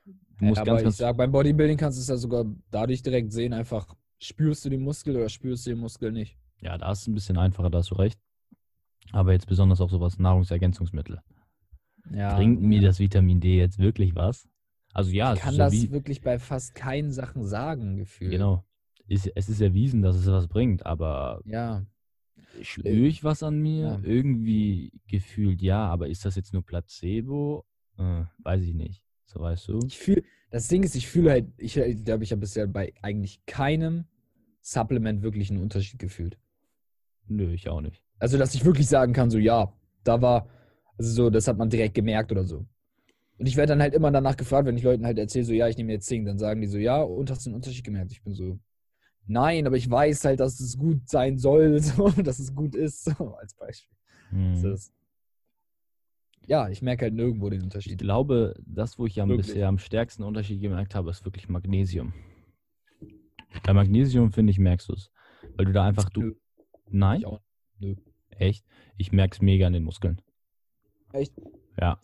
[0.04, 2.44] du musst Ja, ganz, aber ich ganz sag, beim Bodybuilding kannst du es ja sogar
[2.70, 3.86] dadurch direkt sehen, einfach
[4.18, 6.36] spürst du den Muskel oder spürst du den Muskel nicht.
[6.60, 8.20] Ja, da ist es ein bisschen einfacher, da hast du recht.
[9.10, 11.22] Aber jetzt besonders auf sowas Nahrungsergänzungsmittel.
[12.10, 14.48] Ja, Bringt mir das Vitamin D jetzt wirklich was?
[14.92, 18.32] Also ja, Ich kann das wirklich bei fast keinen Sachen sagen, gefühlt.
[18.32, 18.64] genau.
[19.06, 21.84] Ist, es ist erwiesen, dass es was bringt, aber Ja.
[22.62, 23.82] spüre ich was an mir?
[23.82, 24.00] ja.
[24.02, 27.64] Irgendwie gefühlt ja, aber ist das jetzt nur Placebo?
[27.98, 29.02] Äh, weiß ich nicht.
[29.26, 29.80] So weißt du?
[29.86, 33.44] Ich fühle, das Ding ist, ich fühle halt, ich glaube, ich habe bisher bei eigentlich
[33.46, 34.04] keinem
[34.60, 36.38] Supplement wirklich einen Unterschied gefühlt.
[37.26, 38.02] Nö, ich auch nicht.
[38.18, 39.72] Also, dass ich wirklich sagen kann, so, ja,
[40.04, 40.48] da war,
[41.02, 42.64] also so, das hat man direkt gemerkt oder so.
[43.38, 45.66] Und ich werde dann halt immer danach gefragt, wenn ich Leuten halt erzähle, so, ja,
[45.68, 48.12] ich nehme jetzt Zink, dann sagen die so, ja, und hast du einen Unterschied gemerkt?
[48.12, 48.58] Ich bin so,
[49.26, 53.04] nein, aber ich weiß halt, dass es gut sein soll, so, dass es gut ist,
[53.04, 53.96] so, als Beispiel.
[54.30, 54.62] Hm.
[54.62, 54.92] Das ist,
[56.46, 57.98] ja, ich merke halt nirgendwo den Ich Unterschied.
[57.98, 59.38] glaube, das, wo ich Wirklich.
[59.38, 62.12] bisher am stärksten Unterschied gemerkt habe, ist wirklich Magnesium.
[63.64, 65.10] Bei Magnesium, finde ich, merkst du es.
[65.56, 66.20] Weil du da einfach, du.
[66.20, 66.34] Nö.
[66.90, 67.24] Nein?
[67.80, 67.98] Ich.
[68.30, 68.64] Echt?
[68.96, 70.20] Ich merke es mega an den Muskeln.
[71.12, 71.32] Echt?
[71.80, 71.98] Ja.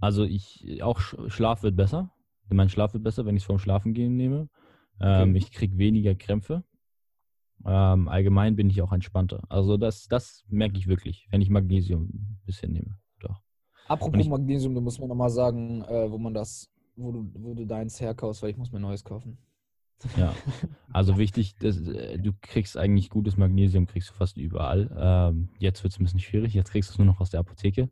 [0.00, 2.10] Also ich, auch Sch- Schlaf wird besser.
[2.50, 4.48] Mein Schlaf wird besser, wenn ich es vorm Schlafen gehen nehme.
[5.00, 5.38] Ähm, Okay.
[5.38, 6.62] Ich kriege weniger Krämpfe.
[7.64, 9.42] Ähm, allgemein bin ich auch entspannter.
[9.48, 12.98] Also das, das merke ich wirklich, wenn ich Magnesium ein bisschen nehme.
[13.20, 13.40] Doch.
[13.88, 17.54] Apropos ich- Magnesium, du musst mir nochmal sagen, äh, wo man das, wo du, wo
[17.54, 19.38] du deins herkaufst, weil ich muss mir neues kaufen.
[20.16, 20.34] Ja.
[20.92, 24.90] Also wichtig, das, äh, du kriegst eigentlich gutes Magnesium, kriegst du fast überall.
[24.96, 26.52] Ähm, jetzt wird es ein bisschen schwierig.
[26.54, 27.88] Jetzt kriegst du es nur noch aus der Apotheke,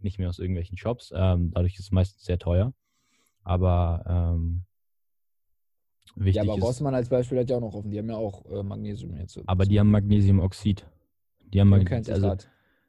[0.00, 1.12] nicht mehr aus irgendwelchen Shops.
[1.14, 2.72] Ähm, dadurch ist es meistens sehr teuer.
[3.42, 4.62] Aber ähm,
[6.14, 6.62] wichtig ja, aber.
[6.62, 7.90] Rossmann als Beispiel hat ja auch noch offen.
[7.90, 9.40] Die haben ja auch äh, Magnesium jetzt.
[9.46, 10.86] Aber die haben Magnesiumoxid.
[11.52, 12.36] Die haben und Mag kein also.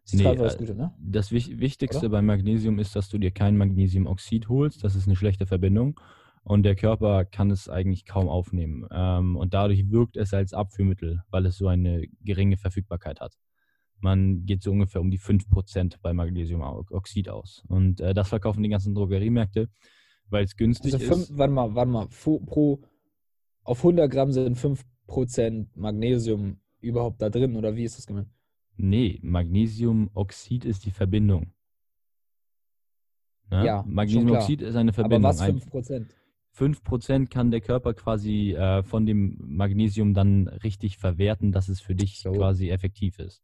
[0.04, 0.94] Zitrat nee, das äh, Gute, ne?
[1.00, 2.10] Das Wich- Wichtigste Oder?
[2.10, 4.84] beim Magnesium ist, dass du dir kein Magnesiumoxid holst.
[4.84, 6.00] Das ist eine schlechte Verbindung.
[6.50, 8.88] Und der Körper kann es eigentlich kaum aufnehmen.
[8.90, 13.34] Ähm, und dadurch wirkt es als Abführmittel, weil es so eine geringe Verfügbarkeit hat.
[14.00, 17.66] Man geht so ungefähr um die 5% bei Magnesiumoxid aus.
[17.68, 19.68] Und äh, das verkaufen die ganzen Drogeriemärkte,
[20.30, 21.38] weil es günstig Also fünf, ist.
[21.38, 22.08] warte mal, warte mal.
[22.08, 22.82] Pro,
[23.64, 28.30] auf 100 Gramm sind 5% Magnesium überhaupt da drin, oder wie ist das gemeint?
[28.78, 31.52] Nee, Magnesiumoxid ist die Verbindung.
[33.52, 33.66] Ne?
[33.66, 35.24] Ja, Magnesiumoxid ist eine Aber Verbindung.
[35.30, 36.08] was Ein- 5%?
[36.58, 41.96] 5% kann der Körper quasi äh, von dem Magnesium dann richtig verwerten, dass es für
[41.96, 42.32] dich So.
[42.32, 43.44] quasi effektiv ist.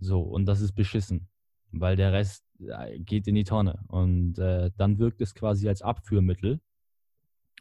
[0.00, 1.28] So, und das ist beschissen,
[1.70, 3.78] weil der Rest äh, geht in die Tonne.
[3.88, 6.60] Und äh, dann wirkt es quasi als Abführmittel.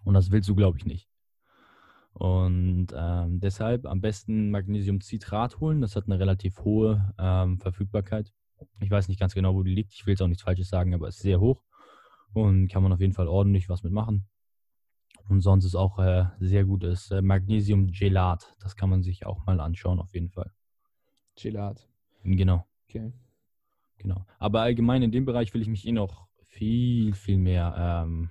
[0.04, 1.08] Und das willst du, glaube ich, nicht.
[2.14, 5.82] Und ähm, deshalb am besten Magnesiumcitrat holen.
[5.82, 8.34] Das hat eine relativ hohe ähm, Verfügbarkeit.
[8.80, 9.94] Ich weiß nicht ganz genau, wo die liegt.
[9.94, 11.62] Ich will jetzt auch nichts Falsches sagen, aber es ist sehr hoch.
[12.34, 14.28] Und kann man auf jeden Fall ordentlich was mitmachen.
[15.28, 18.56] Und sonst ist auch äh, sehr gutes äh, Magnesiumgelat.
[18.60, 20.52] Das kann man sich auch mal anschauen, auf jeden Fall.
[21.36, 21.88] Gelat.
[22.24, 23.12] Genau, Okay.
[23.98, 24.26] genau.
[24.40, 28.30] Aber allgemein in dem Bereich will ich mich eh noch viel, viel mehr ähm,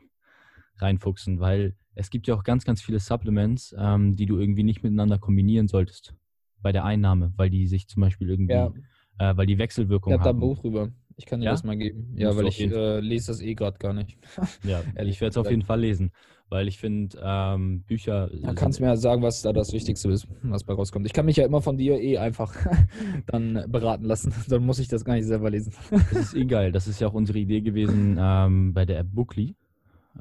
[0.78, 4.82] reinfuchsen, weil es gibt ja auch ganz, ganz viele Supplements, ähm, die du irgendwie nicht
[4.82, 6.14] miteinander kombinieren solltest.
[6.62, 8.72] bei der Einnahme, weil die sich zum Beispiel irgendwie, Ja,
[9.18, 10.40] äh, weil die ich Wechselwirkung habe da ein haben.
[10.40, 10.92] Buch drüber.
[11.16, 11.52] Ich kann dir Ja?
[11.52, 12.12] das mal geben.
[12.16, 14.18] Ja, Musst weil ich äh, lese das eh gerade gar nicht.
[14.64, 16.10] Ja, Ehrlich ich werde es auf jeden Fall lesen,
[16.48, 20.10] weil ich finde, ähm, Bücher Da kannst du mir ja sagen, was da das Wichtigste
[20.10, 21.06] ist, was bei rauskommt.
[21.06, 22.54] Ich kann mich ja immer von dir eh einfach
[23.26, 24.32] dann beraten lassen.
[24.48, 25.72] Dann muss ich das gar nicht selber lesen.
[25.90, 26.72] Das ist eh geil.
[26.72, 29.54] Das ist ja auch unsere Idee gewesen ähm, bei der App Bookly.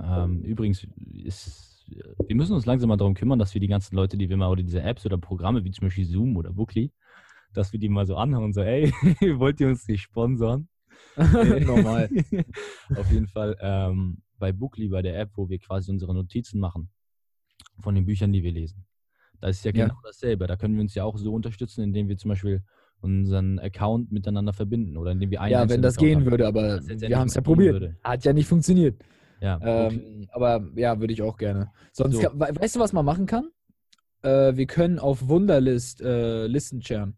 [0.01, 0.87] Ähm, übrigens
[1.23, 1.85] ist,
[2.25, 4.49] wir müssen uns langsam mal darum kümmern, dass wir die ganzen Leute, die wir mal,
[4.49, 6.91] oder diese Apps oder Programme wie zum Beispiel Zoom oder Bookly,
[7.53, 8.91] dass wir die mal so anhauen und so, ey,
[9.37, 10.67] wollt ihr uns nicht sponsern?
[11.65, 12.09] Normal.
[12.95, 16.89] Auf jeden Fall ähm, bei Bookly, bei der App, wo wir quasi unsere Notizen machen
[17.81, 18.85] von den Büchern, die wir lesen.
[19.39, 19.85] Da ist ja Ja.
[19.87, 20.47] genau dasselbe.
[20.47, 22.63] Da können wir uns ja auch so unterstützen, indem wir zum Beispiel
[23.01, 26.31] unseren Account miteinander verbinden oder indem wir einen Ja, wenn das Account gehen haben.
[26.31, 27.73] würde, aber Das ja wir haben es ja probiert.
[27.73, 27.97] würde.
[28.03, 29.01] Hat ja nicht funktioniert.
[29.41, 29.59] Ja.
[29.61, 31.69] Ähm, aber ja, würde ich auch gerne.
[31.91, 32.21] Sonst, So.
[32.21, 33.49] kann, we- weißt du, was man machen kann?
[34.21, 37.17] Äh, wir können auf Wunderlist äh, Listen sharen.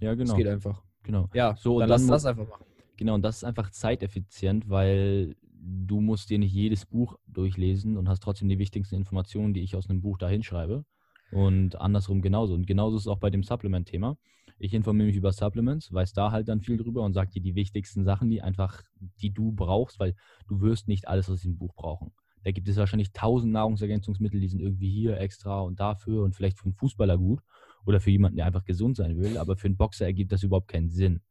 [0.00, 0.34] ja, Das genau.
[0.34, 0.82] geht einfach.
[1.04, 1.28] genau.
[1.32, 2.64] Ja, So, dann dann lass das einfach machen.
[3.00, 8.10] Genau, und das ist einfach zeiteffizient, weil du musst dir nicht jedes Buch durchlesen und
[8.10, 10.84] hast trotzdem die wichtigsten Informationen, die ich aus einem Buch da hinschreibe.
[11.32, 12.52] Und andersrum genauso.
[12.52, 14.18] Und genauso ist es auch bei dem Supplement-Thema.
[14.58, 17.54] Ich informiere mich über Supplements, weiß da halt dann viel drüber und sage dir die
[17.54, 18.82] wichtigsten Sachen, die einfach,
[19.22, 20.14] die du brauchst, weil
[20.46, 22.12] du wirst nicht alles aus diesem Buch brauchen.
[22.44, 26.58] Da gibt es wahrscheinlich tausend Nahrungsergänzungsmittel, die sind irgendwie hier extra und dafür und vielleicht
[26.58, 27.40] für einen Fußballer gut
[27.86, 30.68] oder für jemanden, der einfach gesund sein will, aber für einen Boxer ergibt das überhaupt
[30.68, 31.22] keinen Sinn.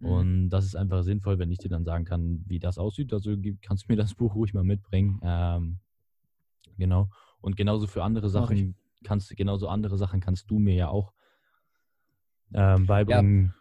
[0.00, 0.06] Mhm.
[0.08, 3.12] Und das ist einfach sinnvoll, wenn ich dir dann sagen kann, wie das aussieht.
[3.12, 5.20] Also kannst du mir das Buch ruhig mal mitbringen.
[5.22, 5.78] Ähm,
[6.76, 7.08] genau.
[7.40, 8.28] Und genauso für andere.
[8.28, 11.12] Sachen kannst genauso andere Sachen kannst du mir ja auch
[12.52, 13.54] ähm, beibringen.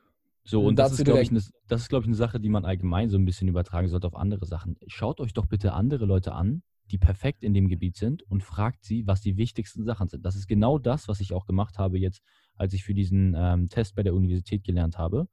[0.43, 2.39] So, Und und das ist, glaube ich, direkt- eine, das ist, glaube ich, eine Sache,
[2.39, 4.77] die man allgemein so ein bisschen übertragen sollte auf andere Sachen.
[4.87, 6.61] Schaut euch doch bitte andere Leute an,
[6.91, 10.23] die perfekt in dem Gebiet sind und fragt sie, was die wichtigsten Sachen sind.
[10.23, 12.21] Das ist genau das, was ich auch gemacht habe jetzt,
[12.55, 15.27] als ich für diesen ähm, Test bei der Universität gelernt habe.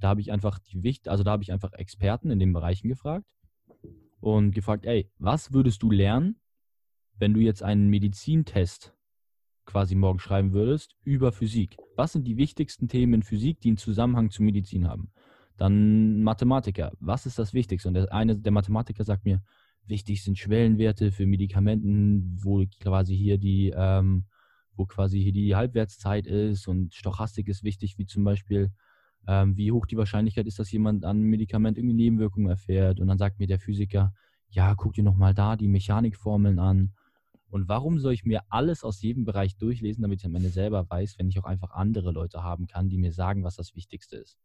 [0.00, 2.88] Da habe ich einfach die Wicht, also da habe ich einfach Experten in den Bereichen
[2.88, 3.26] gefragt
[4.20, 6.40] und gefragt, ey, was würdest du lernen,
[7.18, 8.94] wenn du jetzt einen Medizintest
[9.66, 11.76] quasi morgen schreiben würdest über Physik?
[11.96, 15.10] Was sind die wichtigsten Themen in Physik, die einen Zusammenhang zu Medizin haben?
[15.56, 17.88] Dann Mathematiker, was ist das Wichtigste?
[17.88, 19.42] Und der eine der Mathematiker sagt mir,
[19.86, 24.24] wichtig sind Schwellenwerte für Medikamenten, wo quasi hier die, ähm,
[24.74, 28.72] wo quasi hier die Halbwertszeit ist und Stochastik ist wichtig, wie zum Beispiel,
[29.26, 33.00] ähm, wie hoch die Wahrscheinlichkeit ist, dass jemand an einem Medikament irgendwie Nebenwirkungen erfährt.
[33.00, 34.12] Und dann sagt mir der Physiker,
[34.48, 36.92] ja, guck dir nochmal da die Mechanikformeln an.
[37.50, 40.88] Und warum soll ich mir alles aus jedem Bereich durchlesen, damit ich am Ende selber
[40.88, 44.16] weiß, wenn ich auch einfach andere Leute haben kann, die mir sagen, was das Wichtigste
[44.16, 44.38] ist?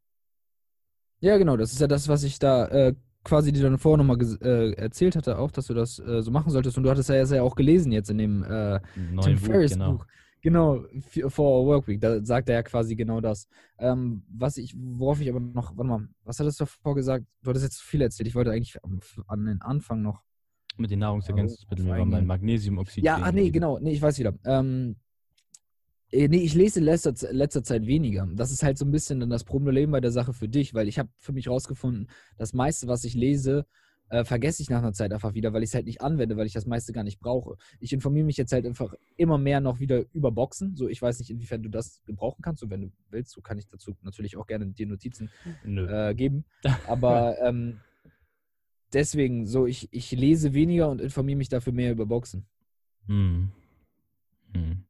[1.20, 4.18] Ja, genau, das ist ja das, was ich da äh, quasi dir dann vorher nochmal
[4.42, 6.78] äh, erzählt hatte, auch, dass du das äh, so machen solltest.
[6.78, 9.54] Und du hattest ja, ja auch gelesen jetzt in dem äh, Ein Tim neues Buch,
[9.54, 9.92] genau.
[9.94, 10.06] Buch.
[10.42, 12.00] Genau, a Workweek.
[12.00, 13.48] Da sagt er ja quasi genau das.
[13.78, 17.26] Ähm, was ich, worauf ich aber noch, warte mal, was hattest du davor gesagt?
[17.42, 18.28] Du hattest jetzt zu viel erzählt.
[18.28, 18.78] Ich wollte eigentlich
[19.28, 20.24] an den Anfang noch.
[20.78, 22.26] Mit den Nahrungsergänzungsmitteln, auf wir waren.
[22.26, 23.04] Magnesiumoxid.
[23.04, 23.80] Ja, ah, nee, genau.
[23.80, 24.34] Nee, ich weiß wieder.
[24.46, 24.96] Ähm,
[26.12, 28.28] äh, nee, ich lese in letzter, letzter Zeit weniger.
[28.34, 30.88] Das ist halt so ein bisschen dann das Problem bei der Sache für dich, weil
[30.88, 33.66] ich habe für mich rausgefunden, das meiste, was ich lese,
[34.10, 36.48] äh, vergesse ich nach einer Zeit einfach wieder, weil ich es halt nicht anwende, weil
[36.48, 37.56] ich das meiste gar nicht brauche.
[37.80, 40.76] Ich informiere mich jetzt halt einfach immer mehr noch wieder über Boxen.
[40.76, 42.64] So, ich weiß nicht, inwiefern du das gebrauchen kannst.
[42.64, 45.30] Und wenn du willst, so kann ich dazu natürlich auch gerne dir Notizen
[45.64, 46.46] äh, geben.
[46.88, 47.80] Aber ähm,
[48.94, 52.46] deswegen, so, ich, ich lese weniger und informiere mich dafür mehr über Boxen.
[53.06, 53.52] Hm.
[54.54, 54.86] Hm.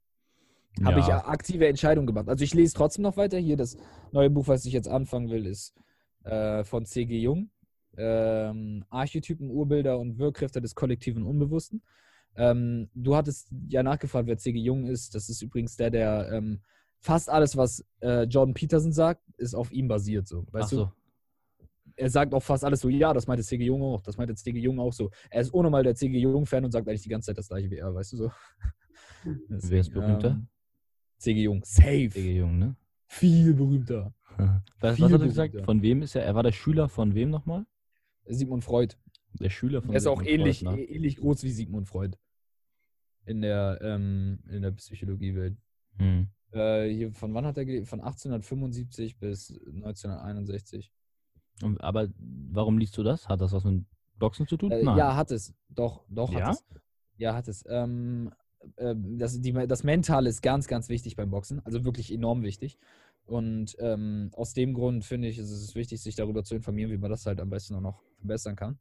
[0.84, 1.18] habe ich Ja.
[1.20, 2.30] ja aktive Entscheidungen gemacht.
[2.30, 3.38] Also ich lese trotzdem noch weiter.
[3.38, 3.78] Hier das
[4.12, 5.74] neue Buch, was ich jetzt anfangen will, ist
[6.24, 7.20] äh, von C.G.
[7.20, 7.50] Jung.
[8.00, 11.82] Ähm, Archetypen, Urbilder und Wirkkräfte des kollektiven Unbewussten.
[12.36, 14.60] Ähm, du hattest ja nachgefragt, wer C.G.
[14.60, 15.14] Jung ist.
[15.16, 16.62] Das ist übrigens der, der ähm,
[17.00, 20.28] fast alles, was äh, Jordan Peterson sagt, ist auf ihm basiert.
[20.28, 20.76] So, weißt Ach du?
[20.76, 20.92] so.
[21.96, 23.66] Er sagt auch fast alles so, ja, das meinte C.G.
[23.66, 24.02] Jung auch.
[24.02, 24.58] Das meinte C.G.
[24.60, 25.12] Jung auch so.
[25.30, 26.18] Er ist ohne mal der C.G.
[26.18, 28.32] Jung-Fan und sagt eigentlich die ganze Zeit das gleiche wie er, weißt du so.
[29.50, 30.30] Wer ist berühmter?
[30.30, 30.48] Ähm,
[31.18, 31.44] C.G.
[31.44, 31.62] Jung.
[31.66, 32.08] Safe.
[32.08, 32.76] Digga, Jung, ne?
[33.08, 34.14] Viel berühmter.
[34.80, 35.66] Was, Viel was hat er gesagt?
[35.66, 36.24] Von wem ist er?
[36.24, 37.66] Er war der Schüler von wem nochmal?
[38.34, 38.96] Sigmund Freud.
[39.40, 40.84] Der Schüler von Er ist auch Sigmund ähnlich, Freud, ne?
[40.84, 42.18] ähnlich groß wie Sigmund Freud.
[43.26, 45.58] In der, ähm, in der Psychologiewelt.
[45.98, 46.28] Hm.
[46.52, 47.88] Äh, hier, von wann hat er gelebt?
[47.88, 50.92] Von 1875 bis 1961.
[51.62, 53.28] Und- Aber warum liest du das?
[53.30, 53.86] Hat das was mit
[54.18, 54.72] Boxen zu tun?
[54.72, 55.54] Äh, ja, hat es.
[55.70, 56.48] Doch, doch Ja?
[56.48, 56.66] hat es.
[57.18, 57.64] Ja, hat es.
[57.68, 58.32] Ähm,
[58.78, 61.62] ähm, das, die, das Mentale ist ganz, ganz wichtig beim Boxen.
[61.66, 62.78] Also wirklich enorm wichtig.
[63.26, 66.98] Und ähm, aus dem Grund finde ich, ist es wichtig, sich darüber zu informieren, wie
[66.98, 68.78] man das halt am besten auch noch verbessern kann.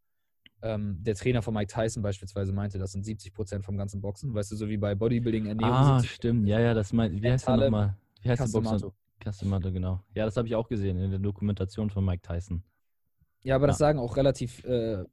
[0.61, 4.35] Ähm, der Trainer von Mike Tyson beispielsweise meinte, das sind 70 Prozent vom ganzen Boxen.
[4.35, 6.49] Weißt du, so wie bei Bodybuilding, Ernährung Ah, 70 stimmt.
[6.49, 7.23] Ja, ja, das meint.
[7.23, 7.97] Wie heißt der nochmal?
[8.23, 8.93] Wie heißt der Boxer?
[9.21, 10.01] Castemato, genau.
[10.15, 12.63] Ja, das habe ich auch gesehen in der Dokumentation von Mike Tyson.
[13.43, 13.87] Ja, aber das Ja.
[13.87, 15.05] sagen auch relativ, äh,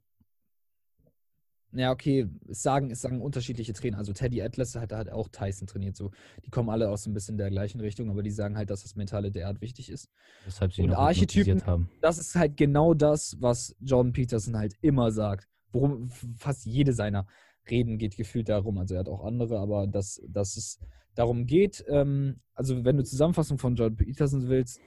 [1.76, 3.98] ja, okay, es sagen, es sagen unterschiedliche Trainer.
[3.98, 5.96] Also Teddy Atlas hat, hat auch Tyson trainiert.
[5.96, 6.10] So.
[6.44, 8.96] Die kommen alle aus ein bisschen der gleichen Richtung, aber die sagen halt, dass das
[8.96, 10.08] Mentale derart wichtig ist.
[10.44, 11.90] Weshalb sie Und Archetypen- haben.
[12.00, 15.48] Das ist halt genau das, was Jordan Peterson halt immer sagt.
[15.72, 17.26] Worum fast jede seiner
[17.68, 18.78] Reden geht gefühlt darum.
[18.78, 20.78] Also er hat auch andere, aber dass, dass es
[21.14, 24.80] darum geht, ähm, also wenn du Zusammenfassung von Jordan Peterson willst,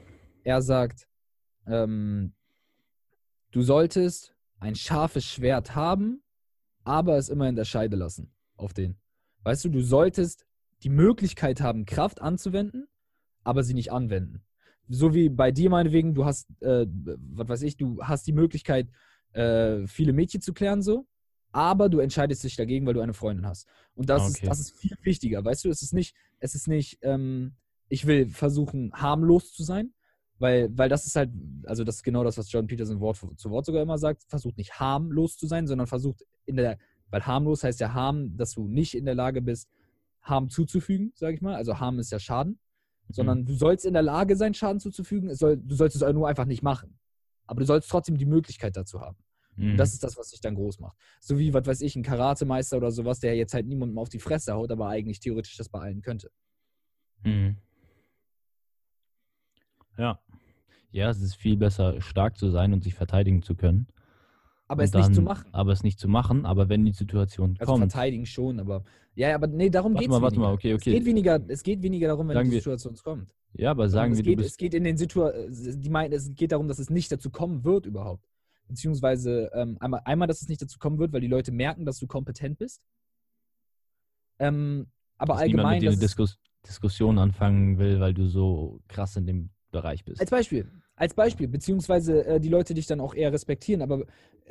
[0.44, 1.08] er sagt,
[1.68, 2.34] ähm,
[3.52, 6.22] du solltest ein scharfes Schwert haben,
[6.84, 8.98] aber es immer in der Scheide lassen auf den.
[9.44, 10.46] Weißt du, du solltest
[10.84, 12.88] die Möglichkeit haben, Kraft anzuwenden,
[13.44, 14.44] aber sie nicht anwenden.
[14.88, 18.90] So wie bei dir meinetwegen, du hast, äh, was weiß ich, du hast die Möglichkeit,
[19.34, 21.06] äh, viele Mädchen zu klären, so,
[21.52, 23.68] aber du entscheidest dich dagegen, weil du eine Freundin hast.
[23.94, 24.46] Und das, Ah, ist, okay.
[24.48, 27.54] das ist viel wichtiger, weißt du, es ist nicht, es ist nicht, ähm,
[27.88, 29.94] ich will versuchen, harmlos zu sein,
[30.40, 31.30] weil, weil das ist halt,
[31.66, 34.58] also das ist genau das, was John Peterson Wort zu Wort sogar immer sagt, versucht
[34.58, 36.78] nicht harmlos zu sein, sondern versucht in der,
[37.10, 39.70] weil harmlos heißt ja Harm, dass du nicht in der Lage bist,
[40.22, 41.56] Harm zuzufügen, sage ich mal.
[41.56, 42.60] Also Harm ist ja Schaden.
[43.12, 45.34] Sondern du sollst in der Lage sein, Schaden zuzufügen.
[45.34, 47.00] Soll, du sollst es nur einfach nicht machen.
[47.48, 49.18] Aber du sollst trotzdem die Möglichkeit dazu haben.
[49.56, 49.72] Mhm.
[49.72, 50.96] Und das ist das, was dich dann groß macht.
[51.20, 54.20] So wie, was weiß ich, ein Karatemeister oder sowas, der jetzt halt niemandem auf die
[54.20, 56.30] Fresse haut, aber eigentlich theoretisch das bei allen könnte.
[57.24, 57.58] Mhm.
[59.98, 60.20] Ja.
[60.92, 63.88] Ja, es ist viel besser, stark zu sein und sich verteidigen zu können.
[64.68, 65.50] Aber und es nicht zu dann- machen.
[65.52, 67.92] Aber es nicht zu machen, aber wenn die Situation Also kommt.
[67.92, 68.84] verteidigen schon, aber.
[69.16, 70.18] Ja, aber nee, darum Warte geht es.
[70.18, 70.94] mal, warte mal, okay, Es okay.
[70.94, 73.28] geht, weniger, es geht weniger darum, wenn Sagen die wir- Situation kommt.
[73.54, 76.34] Ja, aber sagen es, wir, du geht, es geht in den Situationen, die meinen, es
[76.36, 78.24] geht darum, dass es nicht dazu kommen wird überhaupt.
[78.68, 81.98] Beziehungsweise ähm, einmal, einmal, dass es nicht dazu kommen wird, weil die Leute merken, dass
[81.98, 82.82] du kompetent bist.
[84.38, 84.88] Ähm,
[85.18, 85.74] aber dass niemand allgemein.
[85.78, 90.04] mit dir eine es- Diskus Diskussion anfangen will, weil du so krass in dem Bereich
[90.04, 90.20] bist.
[90.20, 90.70] Als Beispiel.
[91.00, 91.48] Als Beispiel.
[91.48, 93.82] Beziehungsweise äh, die Leute dich dann auch eher respektieren.
[93.82, 94.06] Aber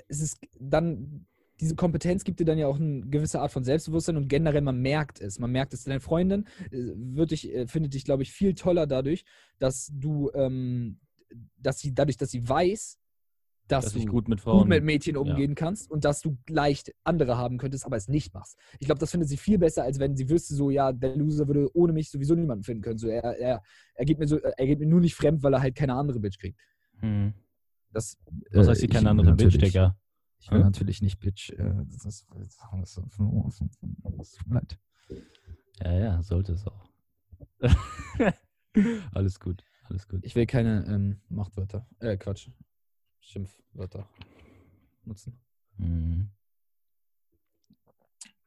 [0.09, 1.26] es ist dann,
[1.61, 4.80] diese Kompetenz gibt dir dann ja auch eine gewisse Art von Selbstbewusstsein und generell, man
[4.80, 5.38] merkt es.
[5.38, 5.84] Man merkt es.
[5.84, 9.26] Deine Freundin äh, wird dich, äh, findet dich, glaube ich, viel toller dadurch,
[9.59, 10.99] dass du, ähm,
[11.59, 12.97] dass sie, dadurch, dass sie weiß,
[13.68, 14.60] dass, dass du gut mit Frauen.
[14.60, 15.20] gut mit Mädchen ja.
[15.20, 18.58] umgehen kannst und dass du leicht andere haben könntest, aber es nicht machst.
[18.78, 21.46] Ich glaube, das findet sie viel besser, als wenn sie wüsste, so, ja, der Loser
[21.46, 22.98] würde ohne mich sowieso niemanden finden können.
[22.98, 23.62] So, er, er,
[23.94, 26.18] er, geht mir so, er geht mir nur nicht fremd, weil er halt keine andere
[26.18, 26.58] Bitch kriegt.
[27.00, 27.34] Hm.
[27.92, 28.18] Das,
[28.52, 29.96] Was heißt hier keine andere Bitch, Digga?
[30.40, 30.66] Ich will Hm?
[30.66, 31.50] natürlich nicht Bitch.
[31.50, 32.26] Äh, das
[34.16, 34.78] das tut mir leid.
[35.80, 36.88] Ja, ja, sollte es auch.
[39.12, 40.20] alles gut, alles gut.
[40.24, 41.86] Ich will keine ähm, Machtwörter.
[42.00, 42.50] Äh, Quatsch.
[43.28, 44.08] Schimpfwörter
[45.04, 45.38] nutzen.
[45.76, 46.30] Mhm.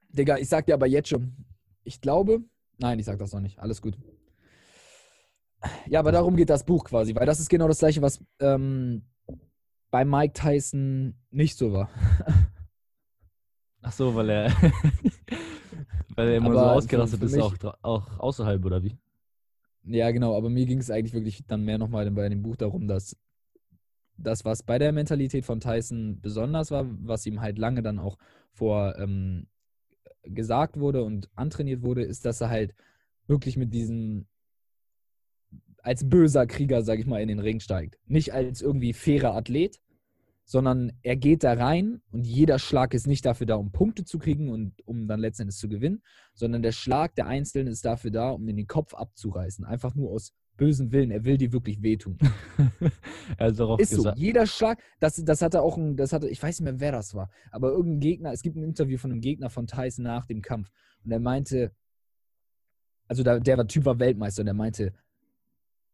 [0.09, 1.33] Digga, ich sag dir aber jetzt schon,
[1.83, 2.41] ich glaube,
[2.77, 3.95] nein, ich sag das noch nicht, alles gut.
[5.87, 9.03] Ja, aber darum geht das Buch quasi, weil das ist genau das gleiche, was ähm,
[9.91, 11.89] bei Mike Tyson nicht so war.
[13.83, 14.51] Ach so, weil er,
[16.15, 18.97] weil er immer so Aber ausgerastet für- für ist, mich- auch, auch außerhalb, oder wie?
[19.83, 22.87] Ja, genau, aber mir ging es eigentlich wirklich dann mehr nochmal bei dem Buch darum,
[22.87, 23.15] dass
[24.21, 28.17] das, was bei der Mentalität von Tyson besonders war, was ihm halt lange dann auch
[28.51, 29.47] vor ähm,
[30.23, 32.73] gesagt wurde und antrainiert wurde, ist, dass er halt
[33.27, 34.27] wirklich mit diesem
[35.83, 37.97] als böser Krieger, sag ich mal, in den Ring steigt.
[38.05, 39.79] Nicht als irgendwie fairer Athlet,
[40.45, 44.19] sondern er geht da rein und jeder Schlag ist nicht dafür da, um Punkte zu
[44.19, 46.03] kriegen und um dann letztendlich zu gewinnen,
[46.33, 49.65] sondern der Schlag der Einzelnen ist dafür da, um in den Kopf abzureißen.
[49.65, 51.09] Einfach nur aus bösem Willen.
[51.09, 52.19] Er will dir wirklich wehtun.
[53.39, 53.97] hat auch Ist so.
[53.97, 56.91] gesagt, Jeder Schlag, das, das hatte auch ein, das hatte, ich weiß nicht mehr, wer
[56.91, 60.27] das war, aber irgendein Gegner, es gibt ein Interview von einem Gegner von Tyson nach
[60.27, 60.69] dem Kampf
[61.03, 61.71] und er meinte,
[63.07, 64.93] also da, der war, Typ war Weltmeister und er meinte,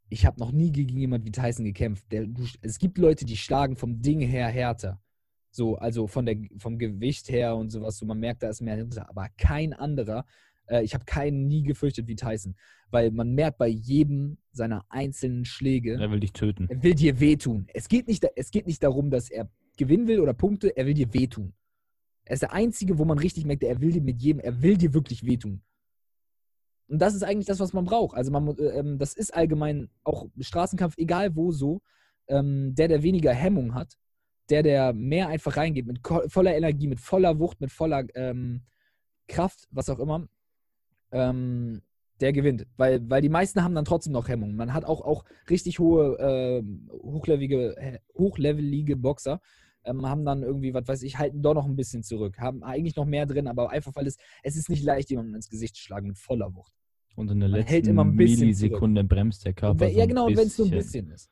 [0.09, 2.03] ich habe noch nie gegen jemand wie Tyson gekämpft.
[2.11, 5.01] Der, du, es gibt Leute, die schlagen vom Ding her härter.
[5.49, 8.76] So, also von der, vom Gewicht her und sowas, so man merkt, da ist mehr
[8.76, 10.26] hinter, aber kein anderer.
[10.68, 12.55] Äh, ich habe keinen nie gefürchtet wie Tyson,
[12.91, 16.68] weil man merkt bei jedem seiner einzelnen Schläge, er will dich töten.
[16.70, 17.68] er will dir wehtun.
[17.74, 20.93] Es geht, nicht, es geht nicht darum, dass er gewinnen will oder Punkte, er will
[20.93, 21.53] dir wehtun.
[22.26, 24.78] Er ist der Einzige, wo man richtig merkt, er will dir mit jedem, er will
[24.78, 25.61] dir wirklich wehtun.
[26.89, 28.15] Und das ist eigentlich das, was man braucht.
[28.15, 31.82] Also man, äh, ähm, das ist allgemein auch Straßenkampf, egal wo so.
[32.30, 33.97] Ähm, der, der weniger Hemmung hat,
[34.49, 38.63] der, der mehr einfach reingeht, mit voller Energie, mit voller Wucht, mit voller ähm,
[39.30, 40.28] Kraft, was auch immer,
[41.12, 41.82] ähm,
[42.20, 42.66] der gewinnt.
[42.78, 44.55] Weil, weil die meisten haben dann trotzdem noch Hemmungen.
[44.55, 49.39] Man hat auch, auch richtig hohe, ähm, hochlevelige, äh, hochlevelige Boxer,
[49.84, 52.39] ähm, haben dann irgendwie, was weiß ich, halten doch noch ein bisschen zurück.
[52.39, 55.49] Haben eigentlich noch mehr drin, aber einfach, weil es, es ist nicht leicht, jemandem ins
[55.49, 56.74] Gesicht zu schlagen mit voller Wucht.
[57.16, 59.80] Und in der Man letzten hält immer ein bisschen Millisekunde bremst der Körper.
[59.80, 61.10] Wenn, so ja, genau, wenn es nur ein bisschen.
[61.12, 61.32] ist.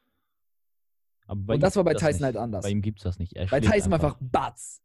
[1.28, 2.64] Und das war bei Tyson halt anders.
[2.64, 3.34] Bei ihm gibt es das nicht.
[3.34, 4.82] Er Bei Tyson einfach Batz.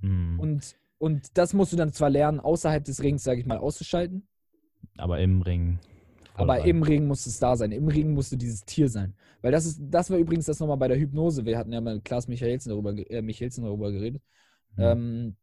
[0.00, 0.38] Hm.
[0.38, 4.26] Und, und das musst du dann zwar lernen, außerhalb des Rings, sage ich mal, auszuschalten.
[4.96, 5.78] aber im Ring.
[6.32, 6.64] Aber rein.
[6.64, 7.72] im Ring muss es da sein.
[7.72, 9.14] Im Ring musste dieses Tier sein.
[9.42, 11.44] Weil das ist, das war übrigens das nochmal bei der Hypnose.
[11.44, 14.22] Wir hatten ja mal mit Klaas Michelsen darüber, äh, Michelsen darüber geredet.
[14.76, 14.84] Hm.
[14.84, 15.36] Ähm,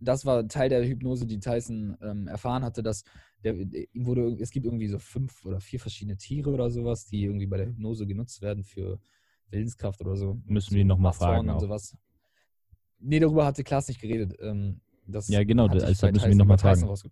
[0.00, 3.04] das war Teil der Hypnose, die Tyson ähm, erfahren hatte, dass
[3.44, 7.22] der, ihm wurde, es gibt irgendwie so fünf oder vier verschiedene Tiere oder sowas, die
[7.22, 8.98] irgendwie bei der Hypnose genutzt werden für
[9.48, 10.40] Willenskraft oder so.
[10.44, 11.96] Müssen wir ihn noch mal Nashorn fragen Und sowas.
[13.02, 14.36] Nee, darüber hatte Klaas nicht geredet.
[14.40, 16.90] Ähm, das Ja, genau, bei müssen wir ihn noch mal über Tyson fragen.
[16.92, 17.10] rausge-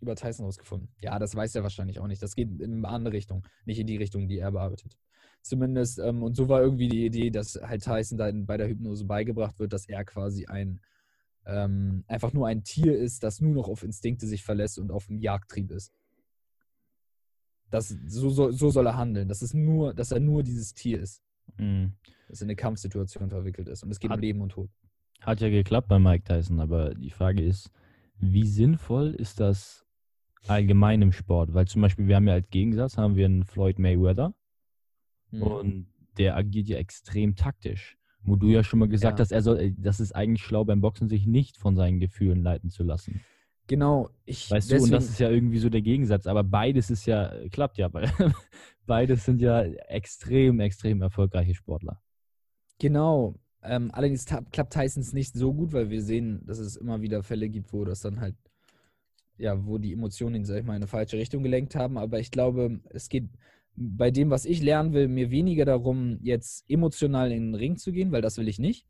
[0.00, 0.88] Über Tyson rausgefunden.
[1.00, 2.22] Ja, das weiß er wahrscheinlich auch nicht.
[2.22, 4.96] Das geht in eine andere Richtung, nicht in die Richtung, die er bearbeitet.
[5.42, 9.04] Zumindest, ähm, und so war irgendwie die Idee, dass halt Tyson dann bei der Hypnose
[9.04, 10.80] beigebracht wird, dass er quasi ein
[11.48, 15.06] ähm, einfach nur ein Tier ist, das nur noch auf Instinkte sich verlässt und auf
[15.06, 15.92] dem Jagdtrieb ist.
[17.70, 19.28] Das, so, soll, so soll er handeln.
[19.28, 21.22] Das ist nur, dass er nur dieses Tier ist,
[21.58, 21.92] Hm.
[22.28, 23.84] das in eine Kampfsituation verwickelt ist.
[23.84, 24.70] Und es geht um Hat- Leben und Tod.
[25.22, 27.70] Hat ja geklappt bei Mike Tyson, aber die Frage ist,
[28.18, 29.84] wie sinnvoll ist das
[30.46, 31.52] allgemein im Sport?
[31.54, 34.34] Weil zum Beispiel, wir haben ja als Gegensatz, haben wir einen Floyd Mayweather
[35.32, 35.42] Mhm.
[35.42, 35.86] und
[36.18, 37.98] der agiert ja extrem taktisch.
[38.22, 39.22] Wo du ja schon mal gesagt Ja.
[39.22, 42.42] hast, er soll, äh, das ist eigentlich schlau beim Boxen, sich nicht von seinen Gefühlen
[42.42, 43.20] leiten zu lassen.
[43.68, 47.06] Genau, ich Weißt du, und das ist ja irgendwie so der Gegensatz, aber beides ist
[47.06, 48.04] ja, klappt ja, weil
[48.86, 52.00] beides sind ja extrem, extrem erfolgreiche Sportler.
[52.78, 53.36] Genau.
[53.62, 57.48] Ähm, allerdings klappt Tysons nicht so gut, weil wir sehen, dass es immer wieder Fälle
[57.48, 58.36] gibt, wo das dann halt,
[59.38, 61.98] ja, wo die Emotionen ihn, sag ich mal, in eine falsche Richtung gelenkt haben.
[61.98, 63.28] Aber ich glaube, es geht
[63.74, 67.92] bei dem, was ich lernen will, mir weniger darum, jetzt emotional in den Ring zu
[67.92, 68.86] gehen, weil das will ich nicht.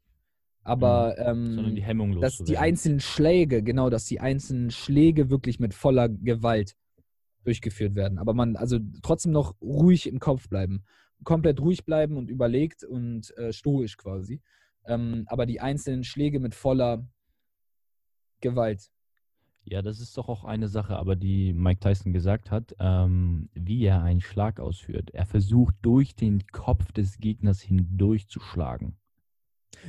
[0.63, 5.61] Aber Sondern die ähm, Hemmung dass die einzelnen Schläge, genau, dass die einzelnen Schläge wirklich
[5.61, 6.77] mit voller Gewalt
[7.45, 8.19] durchgeführt werden.
[8.19, 10.83] Aber man, also trotzdem noch ruhig im Kopf bleiben.
[11.25, 14.41] Komplett ruhig bleiben und überlegt und äh, stoisch quasi.
[14.87, 17.09] Ähm, aber die einzelnen Schläge mit voller
[18.41, 18.91] Gewalt.
[19.69, 23.85] Ja, das ist doch auch eine Sache, aber die Mike Tyson gesagt hat, ähm, wie
[23.85, 25.11] er einen Schlag ausführt.
[25.13, 28.97] Er versucht durch den Kopf des Gegners hindurch zu schlagen.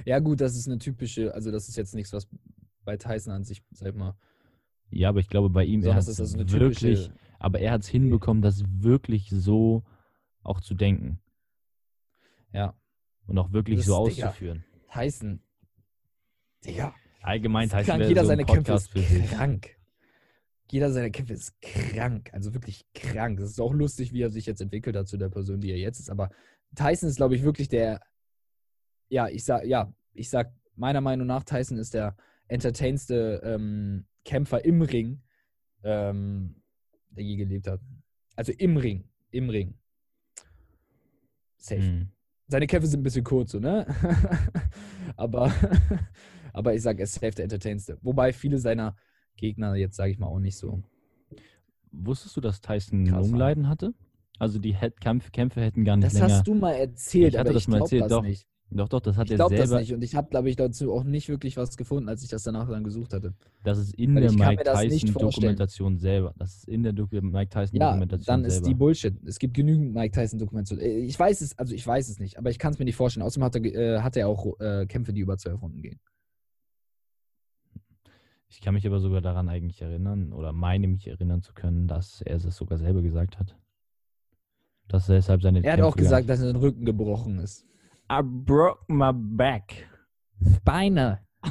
[0.04, 2.28] Ja, gut, das ist eine typische, also das ist jetzt nichts, was
[2.86, 4.16] bei Tyson an sich, sag mal,
[4.90, 7.82] Ja, aber ich glaube bei ihm, so, er hat ist also wirklich, aber er hat
[7.82, 9.84] es hinbekommen, das wirklich so
[10.48, 11.20] auch zu denken
[12.54, 12.74] Ja,
[13.28, 14.28] und auch wirklich Das so ist, Digga.
[14.30, 14.64] auszuführen.
[14.92, 15.42] Tyson.
[16.66, 16.96] Digga.
[17.22, 18.04] Allgemein Tyson krank.
[18.08, 18.94] Jeder so ein seine Kämpfe ist
[19.30, 19.76] krank.
[20.70, 22.30] Jeder seiner Kämpfe ist krank.
[22.34, 23.40] Also wirklich krank.
[23.40, 25.78] Es ist auch lustig, wie er sich jetzt entwickelt hat zu der Person, die er
[25.78, 26.10] jetzt ist.
[26.10, 26.30] Aber
[26.76, 28.02] Tyson ist, glaube ich, wirklich der.
[29.10, 32.16] Ja, ich sag, ja, ich sag, meiner Meinung nach, Tyson ist der
[32.48, 35.22] entertainste ähm, Kämpfer im Ring,
[35.84, 36.62] ähm,
[37.12, 37.82] der je gelebt hat.
[38.36, 39.08] Also im Ring.
[39.32, 39.78] Im Ring.
[41.58, 41.82] Safe.
[41.82, 42.10] Hm.
[42.48, 43.86] Seine Kämpfe sind ein bisschen kurz, so, ne?
[45.18, 45.52] aber,
[46.54, 47.98] aber ich sage, er ist safe der Entertainste.
[48.02, 48.96] Wobei viele seiner
[49.36, 50.82] Gegner jetzt, sage ich mal, auch nicht so.
[51.92, 53.94] Wusstest du, dass Tyson Lungenleiden hatte?
[54.40, 56.26] Also die Kampf Kämpfe hätten gar nicht Das länger.
[56.36, 58.24] hast du mal erzählt, Ich hatte aber das ich mal erzählt, das doch.
[58.24, 58.46] nicht.
[58.70, 59.80] Doch, doch, das hat Ich er glaube das selber.
[59.80, 59.94] nicht.
[59.94, 62.70] Und ich habe, glaube ich, dazu auch nicht wirklich was gefunden, als ich das danach
[62.70, 63.34] dann gesucht hatte.
[63.64, 65.32] Das ist in Weil der ich Mike mir das nicht Tyson vorstellen.
[65.32, 66.34] Dokumentation selber.
[66.38, 68.68] Das ist in der Doku Mike Tyson Ja, dann ist selber.
[68.68, 69.16] die Bullshit.
[69.26, 70.86] Es gibt genügend Mike Tyson-Dokumentationen.
[70.86, 72.98] Äh, Ich weiß es, also ich weiß es nicht, aber ich kann es mir nicht
[72.98, 73.26] vorstellen.
[73.26, 76.00] Außerdem hat er, äh, hat er auch äh, Kämpfe, die über zwölf Runden gehen.
[78.50, 82.22] Ich kann mich aber sogar daran eigentlich erinnern oder meine mich erinnern zu können, dass
[82.22, 83.56] er es sogar selber gesagt hat.
[84.88, 87.66] Dass er deshalb seine Er hat Kämpfe auch gesagt, dass sein Rücken gebrochen ist.
[88.12, 89.88] I broke my back.
[90.64, 91.20] Beine.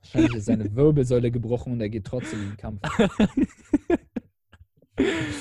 [0.00, 2.82] Wahrscheinlich ist seine Wirbelsäule gebrochen und er geht trotzdem in den Kampf.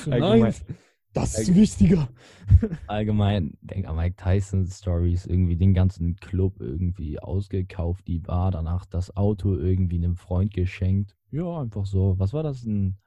[0.04, 0.78] So, Allgemein- Nein,
[1.14, 2.10] das ist wichtiger.
[2.88, 8.86] Allgemein, denk an Mike Tyson Stories, irgendwie den ganzen Club irgendwie ausgekauft, die Bar, danach
[8.86, 11.18] das Auto irgendwie einem Freund geschenkt.
[11.32, 12.20] Ja, einfach so.
[12.20, 12.64] Was war das?
[12.66, 12.98] Ein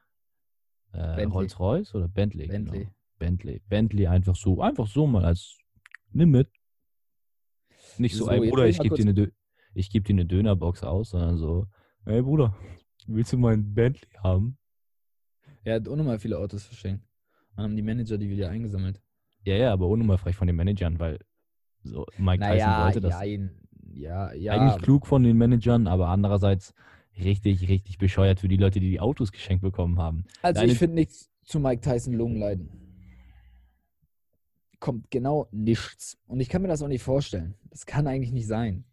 [0.93, 1.23] äh.
[1.23, 2.49] Rolls-Royce oder Bentley?
[2.49, 2.79] Bentley.
[2.81, 2.91] Genau.
[3.21, 3.63] Bentley.
[3.69, 5.57] Bentley einfach so, einfach so mal als
[6.11, 6.51] nimm mit.
[8.01, 9.33] Nicht so, So, ey Bruder, ich gebe dir, eine Dö-
[9.75, 11.67] ich geb dir eine Dönerbox aus, sondern so,
[12.07, 12.57] ey Bruder,
[13.07, 14.57] willst du meinen Bentley haben?
[15.63, 17.05] Er hat unnormal viele Autos verschenkt.
[17.55, 19.01] Dann haben die Manager die wieder eingesammelt.
[19.45, 21.19] Ja, ja, aber ohne mal frech von den Managern, weil
[21.83, 23.13] so Mike Tyson wollte das.
[23.21, 23.51] jein.
[23.93, 24.53] ja, ja.
[24.55, 26.75] Eigentlich klug von den Managern, aber andererseits
[27.19, 30.25] richtig, richtig bescheuert für die Leute, die die Autos geschenkt bekommen haben.
[30.41, 32.71] Also Deine- ich finde nichts zu Mike Tyson Lungenleiden.
[34.81, 36.19] Kommt genau nichts.
[36.27, 37.55] Und ich kann mir das auch nicht vorstellen.
[37.71, 38.85] Das kann eigentlich nicht sein.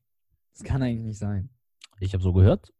[0.53, 1.49] Das kann eigentlich nicht sein.
[1.99, 2.73] Ich habe so gehört,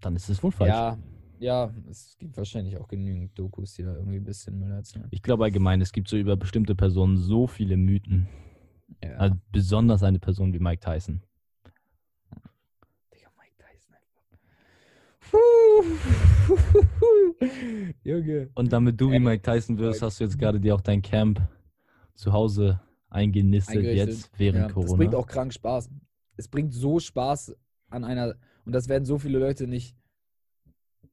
[0.00, 0.68] dann ist es wohl falsch.
[0.70, 0.98] Ja,
[1.40, 5.08] Ja, es gibt wahrscheinlich auch genügend Dokus, die da irgendwie ein bisschen Müll erzählen.
[5.10, 8.28] Ich glaube allgemein, es gibt so über bestimmte Personen so viele Mythen.
[9.02, 9.16] Ja.
[9.16, 11.22] Also besonders eine Person wie Mike Tyson.
[13.12, 14.22] Digga, Mike Tyson einfach.
[18.04, 18.50] Junge.
[18.54, 21.02] Und damit du wie Ey, Mike Tyson wirst, hast du jetzt gerade dir auch dein
[21.02, 21.40] Camp
[22.14, 24.88] zu Hause eingenistet, jetzt während Ja, Corona.
[24.88, 25.90] Das bringt auch krank Spaß.
[26.36, 27.54] Es bringt so Spaß
[27.90, 28.34] an einer,
[28.64, 29.96] und das werden so viele Leute nicht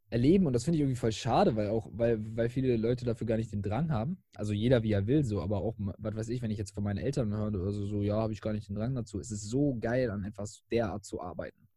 [0.09, 3.25] erleben und das finde ich irgendwie voll schade, weil auch, weil, weil viele Leute dafür
[3.27, 4.17] gar nicht den Drang haben.
[4.35, 6.83] Also jeder wie er will, so, aber auch, was weiß ich, wenn ich jetzt von
[6.83, 9.19] meinen Eltern höre oder so, so ja, habe ich gar nicht den Drang dazu.
[9.19, 11.67] Es ist so geil, an etwas derart zu arbeiten.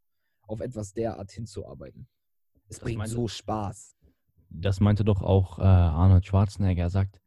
[0.47, 2.09] Auf etwas derart hinzuarbeiten.
[2.69, 3.95] Es Das bringt meinte- so Spaß.
[4.51, 6.83] Das meinte doch auch äh, Arnold Schwarzenegger.
[6.85, 7.21] Er sagt,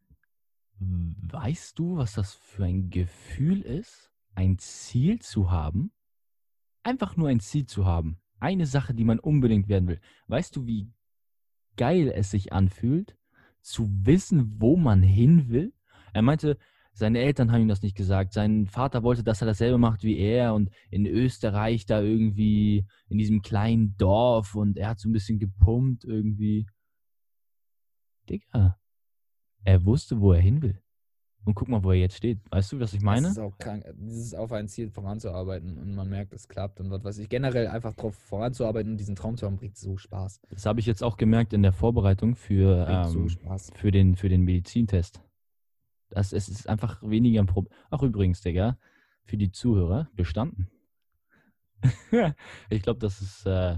[0.80, 5.92] weißt du, was das für ein Gefühl ist, ein Ziel zu haben?
[6.84, 8.20] Einfach nur ein Ziel zu haben.
[8.40, 10.00] Eine Sache, die man unbedingt werden will.
[10.28, 10.92] Weißt du, wie
[11.76, 13.18] geil es sich anfühlt,
[13.62, 15.74] zu wissen, wo man hin will?
[16.14, 16.58] Er meinte,
[16.94, 18.34] seine Eltern haben ihm das nicht gesagt.
[18.34, 23.18] Sein Vater wollte, dass er dasselbe macht wie er und in Österreich da irgendwie in
[23.18, 26.66] diesem kleinen Dorf und er hat so ein bisschen gepumpt irgendwie.
[28.30, 28.80] Digga,
[29.68, 30.82] er wusste, wo er hin will.
[31.44, 32.40] Und guck mal, wo er jetzt steht.
[32.52, 33.24] Weißt du, was ich meine?
[33.24, 36.90] Das ist auch krank, dieses auf ein Ziel voranzuarbeiten und man merkt, es klappt und
[36.90, 37.30] was weiß ich.
[37.30, 40.42] Generell einfach darauf voranzuarbeiten und diesen Traum zu haben, bringt so Spaß.
[40.50, 43.72] Das habe ich jetzt auch gemerkt in der Vorbereitung für, so ähm, Spaß.
[43.76, 45.22] für, den, für den Medizintest.
[46.10, 47.74] Das, es ist einfach weniger ein Problem.
[47.90, 48.78] Ach, übrigens, Digga,
[49.26, 50.70] für die Zuhörer bestanden.
[52.70, 53.78] ich glaube, das ist äh,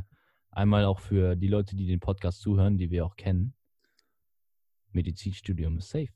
[0.52, 3.54] einmal auch für die Leute, die den Podcast zuhören, die wir auch kennen.
[4.92, 6.10] Medizinstudium ist safe.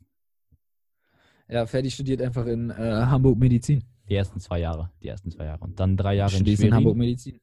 [1.48, 2.74] Ja, Ferdi studiert einfach in äh,
[3.06, 3.84] Hamburg Medizin.
[4.10, 4.92] Die ersten zwei Jahre.
[5.02, 5.64] Die ersten zwei Jahre.
[5.64, 6.72] Und dann drei Jahre in Studierst Schwerin.
[6.74, 7.40] in Hamburg Medizin.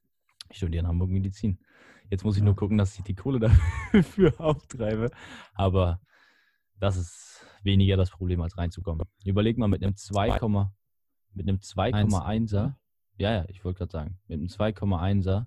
[0.51, 1.59] Ich studiere in Hamburg Medizin.
[2.09, 2.47] Jetzt muss ich Ja.
[2.47, 3.39] nur gucken, dass ich die Kohle
[3.93, 5.11] dafür auftreibe.
[5.55, 6.01] Aber
[6.79, 9.05] das ist weniger das Problem, als reinzukommen.
[9.25, 10.27] Überleg mal mit einem 2,
[11.35, 12.75] mit einem 2,1er.
[13.19, 15.47] Ja, ja, ich wollte gerade sagen, mit einem 2,1er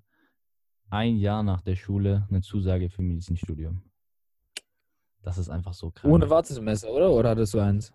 [0.89, 3.81] ein Jahr nach der Schule eine Zusage für Medizinstudium.
[5.23, 6.11] Das ist einfach so krass.
[6.11, 7.11] Ohne Wartesemester, oder?
[7.11, 7.93] Oder hattest du eins?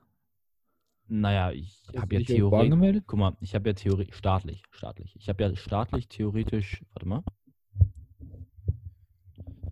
[1.07, 3.05] Naja, ich habe ja angemeldet?
[3.07, 5.15] Guck mal, ich habe ja Theorie, staatlich, staatlich.
[5.17, 7.23] Ich habe ja staatlich theoretisch, warte mal.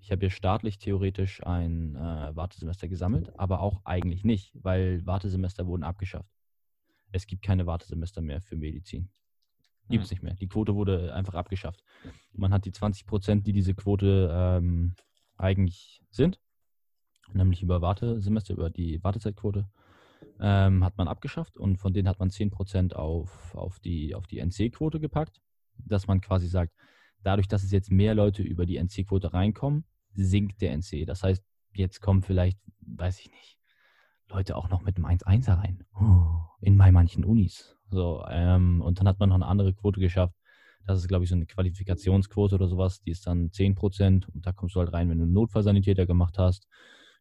[0.01, 5.67] Ich habe ja staatlich theoretisch ein äh, Wartesemester gesammelt, aber auch eigentlich nicht, weil Wartesemester
[5.67, 6.31] wurden abgeschafft.
[7.13, 9.09] Es gibt keine Wartesemester mehr für Medizin.
[9.89, 10.15] Gibt es Hm.
[10.15, 10.35] nicht mehr.
[10.35, 11.83] Die Quote wurde einfach abgeschafft.
[12.33, 14.95] Man hat die 20 Prozent, die diese Quote ähm,
[15.37, 16.39] eigentlich sind,
[17.33, 19.69] nämlich über Wartesemester, über die Wartezeitquote,
[20.41, 24.39] ähm, hat man abgeschafft und von denen hat man 10% auf, auf die, auf die
[24.39, 25.41] NC-Quote gepackt,
[25.79, 26.73] dass man quasi sagt,
[27.23, 31.07] dadurch, dass es jetzt mehr Leute über die NC-Quote reinkommen, sinkt der NC.
[31.07, 33.59] Das heißt, jetzt kommen vielleicht, weiß ich nicht,
[34.29, 35.85] Leute auch noch mit einem 1-1er rein.
[36.61, 37.77] In bei manchen Unis.
[37.91, 40.35] So, ähm, und dann hat man noch eine andere Quote geschafft.
[40.87, 43.01] Das ist, glaube ich, so eine Qualifikationsquote oder sowas.
[43.01, 46.39] Die ist dann 10% und da kommst du halt rein, wenn du einen Notfallsanitäter gemacht
[46.39, 46.67] hast,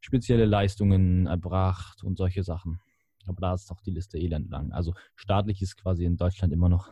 [0.02, 2.80] spezielle Leistungen erbracht und solche Sachen.
[3.28, 4.72] Aber da ist doch die Liste elend lang.
[4.72, 6.92] Also staatlich ist quasi in Deutschland immer noch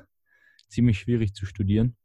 [0.67, 1.95] ziemlich schwierig zu studieren,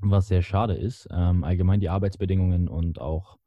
[0.00, 1.08] was sehr schade ist.
[1.10, 3.38] Ähm, allgemein die Arbeitsbedingungen und auch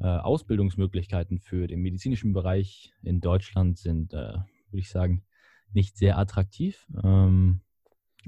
[0.00, 4.34] äh, Ausbildungsmöglichkeiten für den medizinischen Bereich in Deutschland sind, äh,
[4.70, 5.24] würde ich sagen,
[5.72, 6.86] nicht sehr attraktiv.
[7.02, 7.60] Ähm,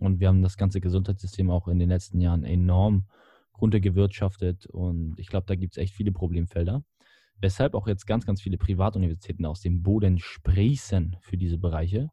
[0.01, 3.07] und wir haben das ganze Gesundheitssystem auch in den letzten Jahren enorm
[3.61, 4.67] runtergewirtschaftet.
[4.67, 6.85] Und ich glaube, da gibt es echt viele Problemfelder.
[7.41, 12.11] Weshalb auch jetzt ganz, ganz viele Privatuniversitäten aus dem Boden sprießen für diese Bereiche.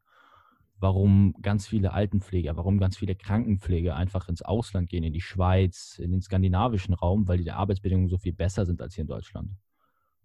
[0.78, 5.98] Warum ganz viele Altenpfleger, warum ganz viele Krankenpfleger einfach ins Ausland gehen, in die Schweiz,
[5.98, 9.52] in den skandinavischen Raum, weil die Arbeitsbedingungen so viel besser sind als hier in Deutschland.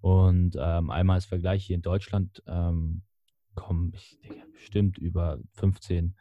[0.02, 3.04] Und ähm, einmal als Vergleich hier in Deutschland ähm,
[3.56, 6.16] kommen ich, denke, bestimmt über 15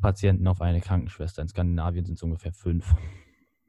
[0.00, 1.42] Patienten auf eine Krankenschwester.
[1.42, 2.94] In Skandinavien sind es ungefähr fünf.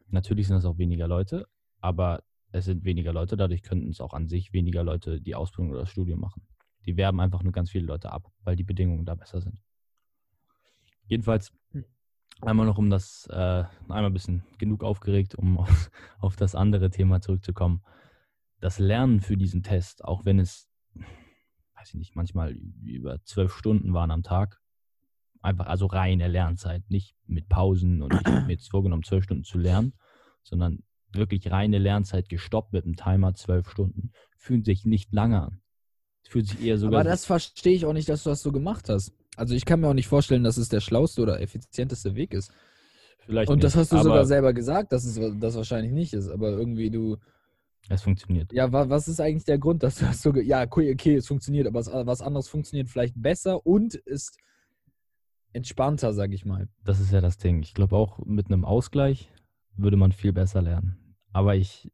[0.08, 1.48] Natürlich sind es auch weniger Leute,
[1.82, 5.72] aber es sind weniger Leute, dadurch könnten es auch an sich weniger Leute die Ausbildung
[5.72, 6.48] oder das Studium machen.
[6.86, 9.62] Die werben einfach nur ganz viele Leute ab, weil die Bedingungen da besser sind.
[11.06, 11.52] Jedenfalls
[12.42, 16.90] einmal noch um das, äh, einmal ein bisschen genug aufgeregt, um auf, auf das andere
[16.90, 17.84] Thema zurückzukommen.
[18.60, 20.70] Das Lernen für diesen Test, auch wenn es,
[21.76, 22.52] weiß ich nicht, manchmal
[22.84, 24.62] über zwölf Stunden waren am Tag,
[25.42, 29.44] einfach also reine Lernzeit, nicht mit Pausen und ich habe mir jetzt vorgenommen, zwölf Stunden
[29.44, 29.94] zu lernen,
[30.44, 30.84] sondern
[31.14, 35.62] wirklich reine Lernzeit gestoppt mit einem Timer, zwölf Stunden, fühlt sich nicht lange an.
[36.28, 37.02] Fühlt sich eher sogar.
[37.02, 39.14] Aber das verstehe ich auch nicht, dass du das so gemacht hast.
[39.36, 42.52] Also ich kann mir auch nicht vorstellen, dass es der schlauste oder effizienteste Weg ist.
[43.20, 46.30] vielleicht Und das nicht, hast du sogar selber gesagt, dass es das wahrscheinlich nicht ist.
[46.30, 47.18] Aber irgendwie du,
[47.88, 48.52] Es funktioniert.
[48.54, 50.36] Ja, wa was ist eigentlich der Grund, dass du das so.
[50.36, 54.38] Ja, okay, okay, es funktioniert, aber was, was anderes funktioniert vielleicht besser und ist
[55.54, 56.68] entspannter, sag ich mal.
[56.84, 57.62] Das ist ja das Ding.
[57.64, 59.32] Ich glaube auch mit einem Ausgleich
[59.76, 61.16] würde man viel besser lernen.
[61.32, 61.92] Aber ich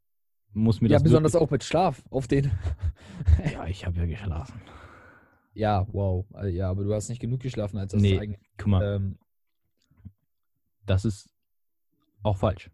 [0.53, 2.51] muss mir Ja, das besonders wirklich- auch mit Schlaf auf den.
[3.53, 4.61] Ja, ich habe ja geschlafen.
[5.53, 6.25] ja, wow.
[6.33, 8.19] Also, Ja, aber du hast nicht genug geschlafen, als das Nee.
[8.19, 8.49] eigentlich.
[8.57, 9.17] Guck mal, Ähm,
[10.85, 11.29] das ist
[12.23, 12.69] auch falsch.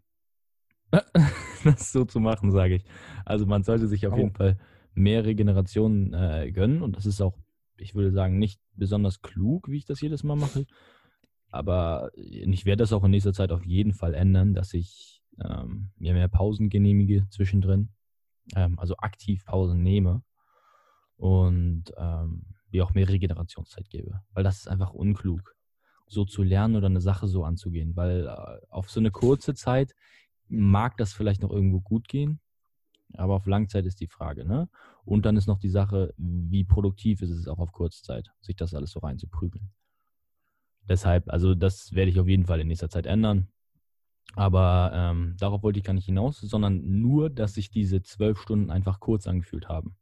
[1.64, 2.84] das so zu machen, sage ich.
[3.24, 4.18] Also man sollte sich auf Oh.
[4.18, 4.58] jeden Fall
[4.94, 7.38] mehr Regenerationen äh, gönnen und das ist auch,
[7.78, 10.66] ich würde sagen, nicht besonders klug, wie ich das jedes Mal mache.
[11.52, 15.90] Aber ich werde das auch in nächster Zeit auf jeden Fall ändern, dass ich ähm,
[15.96, 17.90] mir mehr Pausen genehmige zwischendrin,
[18.56, 20.22] ähm, also aktiv Pausen nehme
[21.16, 25.54] und ähm, mir auch mehr Regenerationszeit gebe, weil das ist einfach unklug
[26.08, 29.94] so zu lernen oder eine Sache so anzugehen, weil äh, auf so eine kurze Zeit
[30.48, 32.40] mag das vielleicht noch irgendwo gut gehen,
[33.14, 34.68] aber auf Langzeit ist die Frage, ne?
[35.04, 38.74] Und dann ist noch die Sache, wie produktiv ist es auch auf Kurzzeit, sich das
[38.74, 39.70] alles so reinzuprügeln.
[40.88, 43.48] Deshalb, also das werde ich auf jeden Fall in nächster Zeit ändern.
[44.34, 48.70] Aber ähm, darauf wollte ich gar nicht hinaus, sondern nur, dass sich diese zwölf Stunden
[48.70, 49.96] einfach kurz angefühlt haben.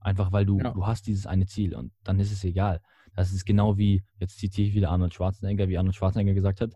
[0.00, 0.72] Einfach weil du, Ja.
[0.72, 2.80] du hast dieses eine Ziel und dann ist es egal.
[3.14, 6.74] Das ist genau wie, jetzt zitiere ich wieder Arnold Schwarzenegger, wie Arnold Schwarzenegger gesagt hat.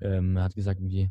[0.00, 1.10] Ähm, er hat gesagt irgendwie,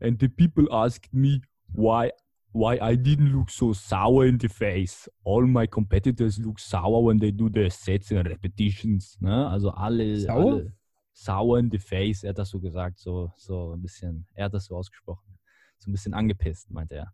[0.00, 2.10] and the people asked me why,
[2.52, 5.08] why I didn't look so sour in the face.
[5.24, 9.16] All my competitors look sour when they do their sets and repetitions.
[9.20, 9.48] Ne?
[9.48, 10.52] Also alle, Sauer?
[10.52, 10.72] alle
[11.12, 14.54] sour in the face, er hat das so gesagt, so, so ein bisschen, er hat
[14.54, 15.38] das so ausgesprochen.
[15.78, 17.12] So ein bisschen angepisst, meinte er.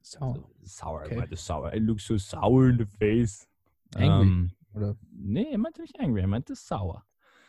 [0.00, 0.34] so.
[0.34, 1.16] So, sour, okay.
[1.16, 1.72] meinte sour.
[1.74, 3.46] I look so sour in the face.
[3.94, 4.26] Angry.
[4.26, 4.96] Ähm, Oder?
[5.10, 7.04] Nee, er meinte nicht angry, er meinte sauer.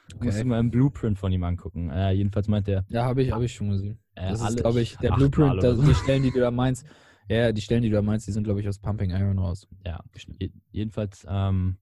[0.10, 0.44] Du musst Okay.
[0.44, 1.90] dir mal einen Blueprint von ihm angucken.
[1.90, 4.00] Äh, jedenfalls meinte er, Ja, habe ich, hab ich schon gesehen.
[4.16, 5.84] äh, Das ist, glaube ich, der Blueprint, oder da, so.
[5.84, 6.86] die Stellen, die du da meinst.
[7.30, 9.68] Ja, die Stellen, die du da meinst, die sind, glaube ich, aus Pumping Iron raus.
[9.86, 10.02] Ja,
[10.40, 11.78] je- jedenfalls ähm,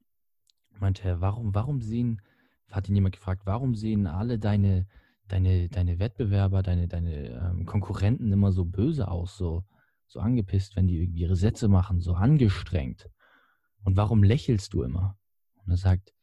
[0.79, 2.19] meinte er, warum, warum sehen,
[2.71, 4.87] hat ihn jemand gefragt, warum sehen alle deine,
[5.27, 9.63] deine, deine Wettbewerber, deine, deine ähm, Konkurrenten immer so böse aus, so,
[10.07, 13.07] so angepisst, wenn die irgendwie ihre Sätze machen, so angestrengt.
[13.83, 15.15] Und warum lächelst du immer?
[15.63, 16.14] Und er sagt,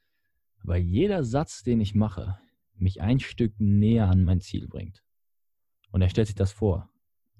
[0.62, 2.38] weil jeder Satz, den ich mache,
[2.74, 5.02] mich ein Stück näher an mein Ziel bringt.
[5.90, 6.88] Und er stellt sich das vor.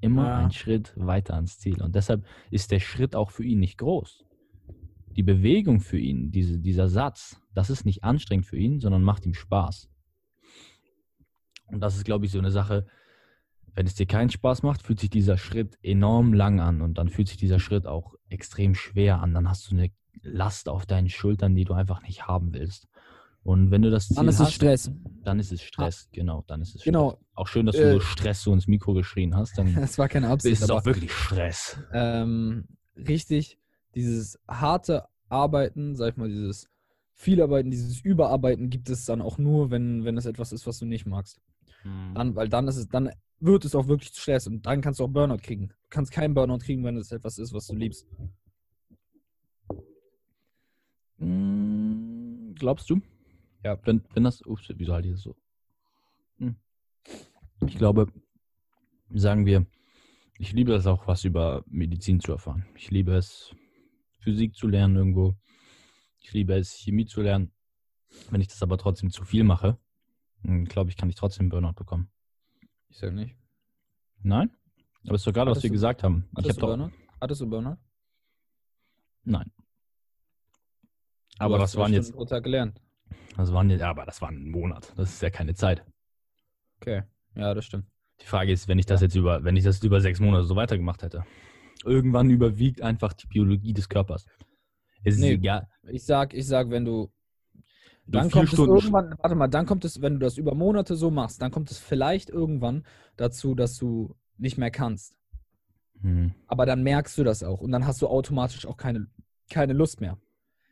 [0.00, 0.38] Immer Ja.
[0.38, 1.80] ein Schritt weiter ans Ziel.
[1.82, 4.24] Und deshalb ist der Schritt auch für ihn nicht groß.
[5.16, 9.26] Die Bewegung für ihn, diese, dieser Satz, das ist nicht anstrengend für ihn, sondern macht
[9.26, 9.88] ihm Spaß.
[11.66, 12.86] Und das ist, glaube ich, so eine Sache,
[13.74, 17.08] wenn es dir keinen Spaß macht, fühlt sich dieser Schritt enorm lang an und dann
[17.08, 19.32] fühlt sich dieser Schritt auch extrem schwer an.
[19.34, 19.90] Dann hast du eine
[20.22, 22.86] Last auf deinen Schultern, die du einfach nicht haben willst.
[23.44, 24.90] Und wenn du das Ziel Dann ist es hast, Stress.
[25.24, 27.10] dann ist es Stress, genau, dann ist es Genau.
[27.10, 27.24] Stress.
[27.34, 30.08] Auch schön, dass du Äh, so Stress so ins Mikro geschrien hast, dann Das war
[30.08, 30.62] keine ist Absicht.
[30.62, 31.76] es aber, auch wirklich Stress.
[31.92, 33.58] ähm, richtig,
[33.96, 36.68] dieses harte Arbeiten, sag ich mal, dieses
[37.14, 40.86] Vielarbeiten, dieses Überarbeiten gibt es dann auch nur, wenn, wenn es etwas ist, was du
[40.86, 41.40] nicht magst.
[41.84, 42.14] Mhm.
[42.14, 45.04] Dann, weil dann ist es, dann wird es auch wirklich Stress und dann kannst du
[45.04, 45.68] auch Burnout kriegen.
[45.68, 48.06] Du kannst keinen Burnout kriegen, wenn es etwas ist, was du liebst.
[51.18, 53.00] Mm, Glaubst du?
[53.62, 53.78] Ja.
[53.84, 55.36] Wenn, wenn das, ups, wieso halte ich das so?
[56.38, 56.56] Hm.
[57.66, 58.12] Ich glaube,
[59.10, 59.66] sagen wir,
[60.38, 62.66] ich liebe es auch, was über Medizin zu erfahren.
[62.76, 63.54] Ich liebe es,
[64.18, 65.36] Physik zu lernen irgendwo.
[66.20, 67.52] Ich liebe es, Chemie zu lernen.
[68.30, 69.78] Wenn ich das aber trotzdem zu viel mache,
[70.64, 72.10] glaube ich, kann ich trotzdem Burnout bekommen.
[72.88, 73.36] Ich sag nicht.
[74.22, 74.50] Nein?
[75.06, 76.28] Aber ist doch egal, was wir du- gesagt haben.
[76.32, 76.92] Ich Hattest hab du Burnout?
[77.20, 77.76] Hattest du Burnout?
[79.24, 79.50] nein.
[81.38, 82.80] Aber was waren jetzt, Pro Tag gelernt.
[83.36, 84.92] Das waren jetzt, aber das war ein Monat.
[84.96, 85.84] Das ist ja keine Zeit.
[86.80, 87.02] Okay.
[87.34, 87.86] Ja, das stimmt.
[88.20, 90.56] Die Frage ist, wenn ich das jetzt über, wenn ich das über sechs Monate so
[90.56, 91.24] weitergemacht hätte.
[91.84, 94.26] Irgendwann überwiegt einfach die Biologie des Körpers.
[95.04, 95.32] Es ist Nee.
[95.32, 95.68] egal.
[95.90, 97.10] Ich sag, ich sag, wenn du.
[98.06, 100.54] Du Dann kommt Stunden es irgendwann, warte mal, dann kommt es, wenn du das über
[100.54, 102.84] Monate so machst, dann kommt es vielleicht irgendwann
[103.16, 105.16] dazu, dass du nicht mehr kannst.
[106.00, 106.34] Hm.
[106.48, 109.06] Aber dann merkst du das auch und dann hast du automatisch auch keine,
[109.50, 110.18] keine Lust mehr.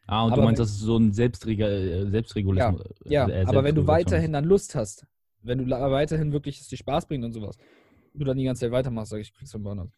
[0.07, 2.83] Ah, und Aber du meinst, das ist so ein Selbstreg äh, Selbstregulismus.
[3.05, 5.07] Ja, äh, aber wenn du Selbstregulation weiterhin dann Lust hast,
[5.43, 7.57] wenn du weiterhin wirklich es dir Spaß bringt und sowas,
[8.15, 9.91] du dann die ganze Zeit weitermachst, sag ich, kriegst du einen Burnout.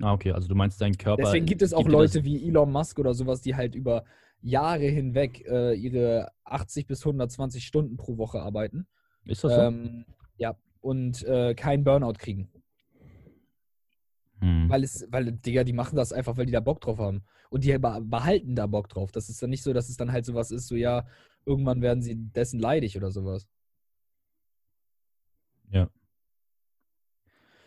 [0.00, 1.22] Ah, okay, also du meinst, dein Körper.
[1.22, 4.04] Deswegen gibt es auch dir Leute wie Elon Musk oder sowas, die halt über
[4.42, 8.86] Jahre hinweg äh, ihre 80 bis 120 Stunden pro Woche arbeiten.
[9.24, 9.60] ist das so?
[9.60, 10.04] Ähm,
[10.36, 12.50] ja, und äh, keinen Burnout kriegen.
[14.40, 14.68] Hm.
[14.68, 17.24] Weil es, weil, Digga, die machen das einfach, weil die da Bock drauf haben.
[17.48, 19.12] Und die be- behalten da Bock drauf.
[19.12, 21.06] Das ist dann nicht so, dass es dann halt sowas ist, so ja,
[21.46, 23.46] irgendwann werden sie dessen leidig oder sowas.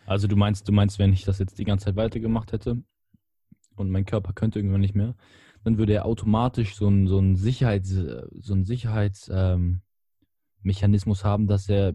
[0.10, 2.82] Also du meinst, du meinst, wenn ich das jetzt die ganze Zeit weitergemacht hätte
[3.76, 5.14] und mein Körper könnte irgendwann nicht mehr,
[5.64, 9.84] dann würde er automatisch so einen so ein Sicherheits, so ein Sicherheitsmechanismus
[11.22, 11.94] ähm, haben, dass er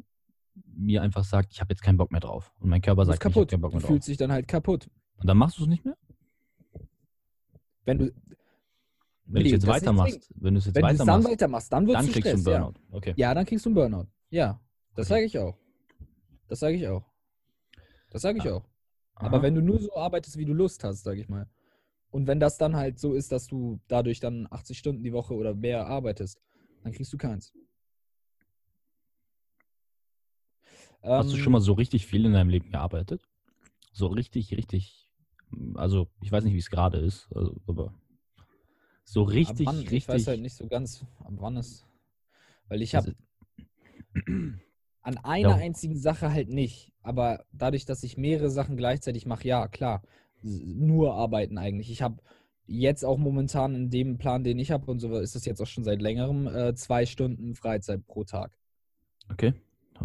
[0.67, 2.53] mir einfach sagt, ich habe jetzt keinen Bock mehr drauf.
[2.61, 3.51] Und mein Körper Du sagt, bist ich habe kaputt.
[3.51, 3.91] keinen Bock Du mehr drauf.
[3.91, 4.89] fühlst dich dann halt kaputt.
[5.17, 5.97] Und dann machst du es nicht mehr?
[7.85, 10.99] Wenn du, Wenn du Nee, es jetzt weitermachst, wenn du es jetzt wenn du es
[10.99, 12.61] dann weitermachst, weitermachst, dann wird dann es kriegst du einen Stress, ja.
[12.65, 12.81] Burnout.
[12.91, 13.15] Okay.
[13.17, 14.07] Ja, dann kriegst du einen Burnout.
[14.31, 14.61] Ja,
[14.95, 15.15] das Okay.
[15.15, 15.59] sage ich auch.
[16.49, 17.05] Das sage ich auch.
[18.11, 18.55] Das sage ich Ah.
[18.57, 18.69] auch.
[19.17, 19.43] Aber Aha.
[19.43, 21.49] wenn du nur so arbeitest, wie du Lust hast, sage ich mal.
[22.11, 25.35] Und wenn das dann halt so ist, dass du dadurch dann 80 Stunden die Woche
[25.35, 26.41] oder mehr arbeitest,
[26.83, 27.53] dann kriegst du keins.
[31.13, 33.23] Hast du Ähm, schon mal so richtig viel in deinem Leben gearbeitet?
[33.93, 35.09] So richtig, richtig.
[35.75, 37.95] Also, ich weiß nicht, wie es gerade ist, also, aber
[39.05, 39.81] so richtig, wann?
[39.91, 39.95] richtig.
[40.03, 41.87] Ich weiß halt nicht so ganz, ab wann es.
[42.69, 43.15] Weil ich Das habe
[45.03, 45.57] an einer Ja.
[45.57, 46.93] einzigen Sache halt nicht.
[47.03, 50.03] Aber dadurch, dass ich mehrere Sachen gleichzeitig mache, ja, klar.
[50.43, 51.91] Nur arbeiten eigentlich.
[51.91, 52.23] Ich habe
[52.67, 55.67] jetzt auch momentan in dem Plan, den ich habe und so ist das jetzt auch
[55.67, 58.59] schon seit längerem, äh, zwei Stunden Freizeit pro Tag
[59.33, 59.55] Okay.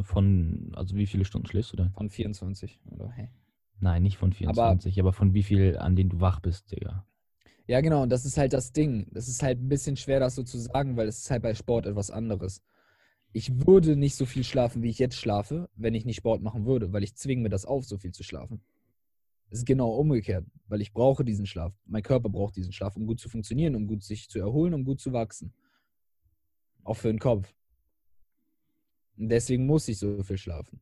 [0.02, 1.92] Von, also wie viele Stunden schläfst du denn?
[1.92, 2.80] von 24.
[2.92, 3.30] Oder, hey.
[3.80, 7.06] Nein, nicht von 24, aber, von wie viel, an denen du wach bist, Digga.
[7.68, 9.08] Ja, genau, und das ist halt das Ding.
[9.12, 11.54] Das ist halt ein bisschen schwer, das so zu sagen, weil es ist halt bei
[11.54, 12.64] Sport etwas anderes.
[13.32, 16.66] Ich würde nicht so viel schlafen, wie ich jetzt schlafe, wenn ich nicht Sport machen
[16.66, 18.62] würde, weil ich zwinge mir das auf, so viel zu schlafen.
[19.52, 21.74] Es ist genau umgekehrt, weil ich brauche diesen Schlaf.
[21.86, 24.84] Mein Körper braucht diesen Schlaf, um gut zu funktionieren, um gut sich zu erholen, um
[24.84, 25.54] gut zu wachsen.
[26.84, 27.54] Auch für den Kopf.
[29.20, 30.82] Und deswegen muss ich so viel schlafen.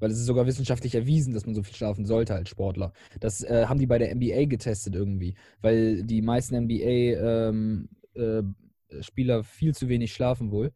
[0.00, 2.92] Weil es ist sogar wissenschaftlich erwiesen, dass man so viel schlafen sollte als Sportler.
[3.20, 7.88] Das äh, haben die bei der NBA getestet irgendwie, weil die meisten NBA-Spieler
[8.38, 10.72] ähm, äh, viel zu wenig schlafen wohl.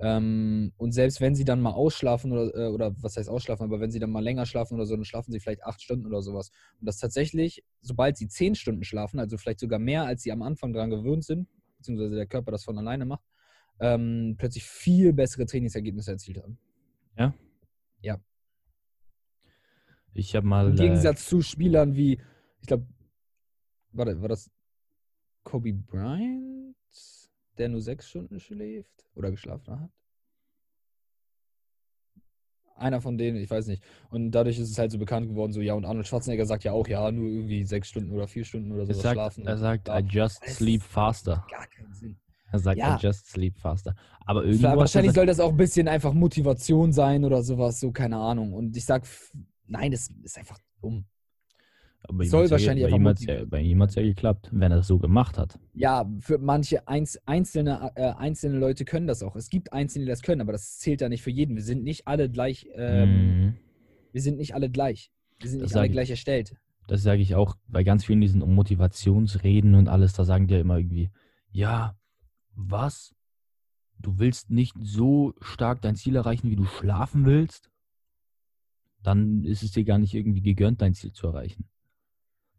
[0.00, 3.80] Ähm, und selbst wenn sie dann mal ausschlafen oder, äh, oder was heißt ausschlafen, aber
[3.80, 6.22] wenn sie dann mal länger schlafen oder so, dann schlafen sie vielleicht acht Stunden oder
[6.22, 6.50] sowas.
[6.80, 10.42] Und das tatsächlich, sobald sie zehn Stunden schlafen, also vielleicht sogar mehr, als sie am
[10.42, 13.24] Anfang daran gewöhnt sind, beziehungsweise der Körper das von alleine macht,
[13.82, 16.56] ähm, plötzlich viel bessere Trainingsergebnisse erzielt haben.
[20.14, 20.68] Ich habe mal.
[20.68, 22.20] Im äh, Gegensatz zu Spielern wie,
[22.60, 22.86] ich glaube,
[23.92, 24.50] warte, war das
[25.42, 26.76] Kobe Bryant,
[27.58, 29.90] der nur sechs Stunden schläft oder geschlafen hat?
[32.76, 33.82] Einer von denen, ich weiß nicht.
[34.10, 36.72] Und dadurch ist es halt so bekannt geworden, so ja, und Arnold Schwarzenegger sagt ja
[36.72, 39.46] auch, ja, nur irgendwie sechs Stunden oder vier Stunden oder er sagt, schlafen.
[39.46, 41.46] er sagt, I just sleep faster.
[41.50, 42.16] Gar keinen Sinn.
[42.52, 42.96] Er sagt, Ja.
[42.96, 43.94] I just sleep faster.
[44.26, 47.80] Aber hat er wahrscheinlich das- soll das auch ein bisschen einfach Motivation sein oder sowas,
[47.80, 48.52] so keine Ahnung.
[48.52, 49.04] Und ich sag,
[49.66, 51.04] nein, das ist einfach dumm.
[52.04, 53.06] aber soll hat's ja, wahrscheinlich bei ihm
[53.38, 55.58] ja, bei ihm hat's ja geklappt, wenn er es so gemacht hat.
[55.72, 59.36] Ja, für manche einz einzelne, äh, einzelne Leute können das auch.
[59.36, 61.54] Es gibt Einzelne, die das können, aber das zählt ja nicht für jeden.
[61.56, 63.10] Wir sind nicht alle gleich, ähm,
[63.46, 63.54] Mhm.
[64.12, 65.10] wir sind nicht alle gleich.
[65.40, 65.92] Wir sind Das nicht alle ich.
[65.92, 66.54] gleich erstellt.
[66.88, 70.60] Das sage ich auch bei ganz vielen diesen Motivationsreden und alles, da sagen die ja
[70.60, 71.10] immer irgendwie,
[71.52, 71.96] ja,
[72.54, 73.14] was?
[73.98, 77.70] Du willst nicht so stark dein Ziel erreichen, wie du schlafen willst?
[79.02, 81.68] Dann ist es dir gar nicht irgendwie gegönnt, dein Ziel zu erreichen.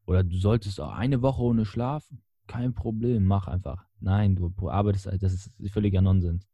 [0.06, 2.08] Oder du solltest auch eine Woche ohne Schlaf?
[2.48, 3.86] Kein Problem, mach einfach.
[4.00, 6.48] Nein, du arbeitest, das ist völliger Nonsens.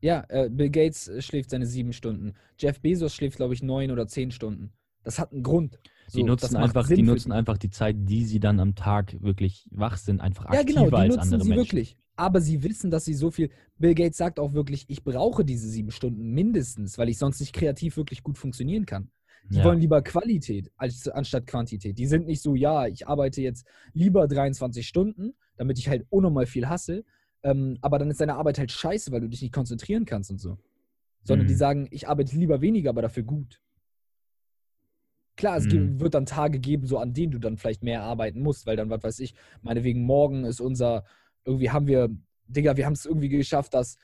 [0.00, 2.34] Ja, äh, Bill Gates äh, schläft seine sieben Stunden.
[2.58, 4.72] Jeff Bezos schläft, glaube ich, neun oder zehn Stunden.
[5.02, 5.78] Das hat einen Grund.
[6.14, 8.60] Die So, nutzen, das macht einfach, Sinn die nutzen einfach die Zeit, die sie dann
[8.60, 11.66] am Tag wirklich wach sind, einfach Ja, aktiver genau, die als nutzen andere sie Menschen.
[11.66, 11.96] wirklich.
[12.18, 13.48] Aber sie wissen, dass sie so viel.
[13.78, 17.52] Bill Gates sagt auch wirklich, ich brauche diese sieben Stunden mindestens, weil ich sonst nicht
[17.52, 19.12] kreativ wirklich gut funktionieren kann.
[19.50, 19.64] Die Ja.
[19.64, 21.96] wollen lieber Qualität als, anstatt Quantität.
[21.96, 26.46] Die sind nicht so, ja, ich arbeite jetzt lieber 23 Stunden, damit ich halt unnormal
[26.46, 27.04] viel hasse,
[27.44, 30.38] ähm, aber dann ist deine Arbeit halt scheiße, weil du dich nicht konzentrieren kannst und
[30.40, 30.58] so.
[31.22, 31.58] Sondern die Mhm.
[31.58, 33.60] sagen, ich arbeite lieber weniger, aber dafür gut.
[35.36, 36.00] Klar, es Mhm.
[36.00, 38.90] wird dann Tage geben, so an denen du dann vielleicht mehr arbeiten musst, weil dann,
[38.90, 41.04] was weiß ich, meinetwegen morgen ist unser,
[41.48, 42.08] irgendwie haben wir,
[42.46, 43.96] Digga, wir haben es irgendwie geschafft, dass,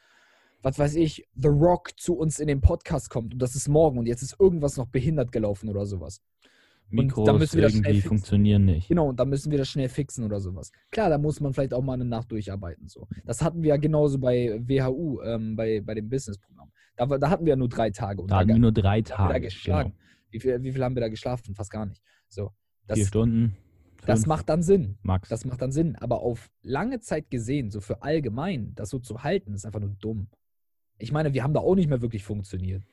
[0.62, 3.99] was weiß ich, The Rock zu uns in den Podcast kommt und das ist morgen
[3.99, 6.20] und jetzt ist irgendwas noch behindert gelaufen oder sowas.
[6.90, 8.88] Und dann Mikros müssen wir das irgendwie funktionieren nicht.
[8.88, 10.70] Genau, und dann müssen wir das schnell fixen oder sowas.
[10.90, 12.88] Klar, da muss man vielleicht auch mal eine Nacht durcharbeiten.
[12.88, 13.09] So.
[13.24, 16.70] Das hatten wir ja genauso bei WHU, ähm, bei, bei dem Businessprogramm.
[16.97, 18.22] Da, da hatten wir ja nur drei Tage.
[18.22, 19.40] Und Da hatten wir nur drei Tage.
[19.40, 19.90] geschlagen.
[19.90, 20.01] Genau.
[20.30, 21.55] Wie, viel, wie viel haben wir da geschlafen?
[21.55, 22.03] Fast gar nicht.
[22.28, 22.53] So.
[22.86, 23.57] Das, Vier Stunden.
[24.07, 24.98] Das macht dann Sinn.
[25.02, 25.28] Max.
[25.28, 25.96] Das macht dann Sinn.
[25.96, 29.96] Aber auf lange Zeit gesehen, so für allgemein, das so zu halten, ist einfach nur
[30.00, 30.28] dumm.
[30.98, 32.84] Ich meine, wir haben da auch nicht mehr wirklich funktioniert.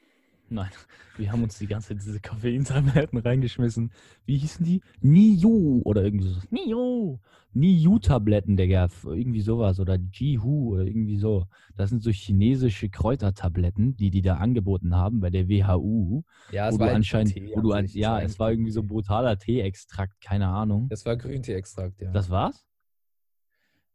[0.53, 0.69] Nein,
[1.15, 3.91] wir haben uns die ganze Zeit diese Koffeintabletten reingeschmissen.
[4.25, 4.81] Wie hießen die?
[4.99, 6.39] Niu oder irgendwie so.
[6.49, 7.19] Niu.
[7.53, 8.89] Niu-Tabletten, Digga.
[9.05, 9.79] Irgendwie sowas.
[9.79, 11.45] Oder Jihu oder irgendwie so.
[11.75, 16.23] Das sind so chinesische Kräutertabletten, die die da angeboten haben bei der WHU.
[16.51, 17.95] Ja, wo es du war halt anscheinend, Tee wo an du an, sich.
[17.95, 20.89] ja, es war irgendwie so brutaler Teeextrakt, keine Ahnung.
[20.89, 22.11] Das war Grünteeextrakt, ja.
[22.11, 22.65] Das war's?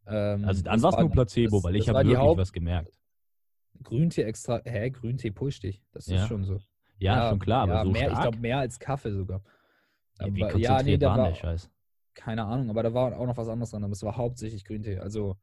[0.07, 2.98] Ähm, Also dann war es nur Placebo, das- weil ich habe wirklich Haupt- was gemerkt.
[3.82, 4.68] Grünteeextrakt.
[4.68, 5.82] Hä, Grüntee pusht dich.
[5.92, 6.26] Das ist Ja.
[6.26, 6.58] schon so.
[6.98, 8.22] Ja, schon klar, aber ja, so mehr, Ich stark.
[8.22, 9.42] glaube, mehr als Kaffee sogar.
[10.20, 11.70] ja, wie Aber- konzentriert ja, nee, da war war, der Scheiß?
[12.14, 14.98] keine Ahnung, aber da war auch noch was anderes dran, aber es war hauptsächlich Grüntee.
[14.98, 15.36] Also,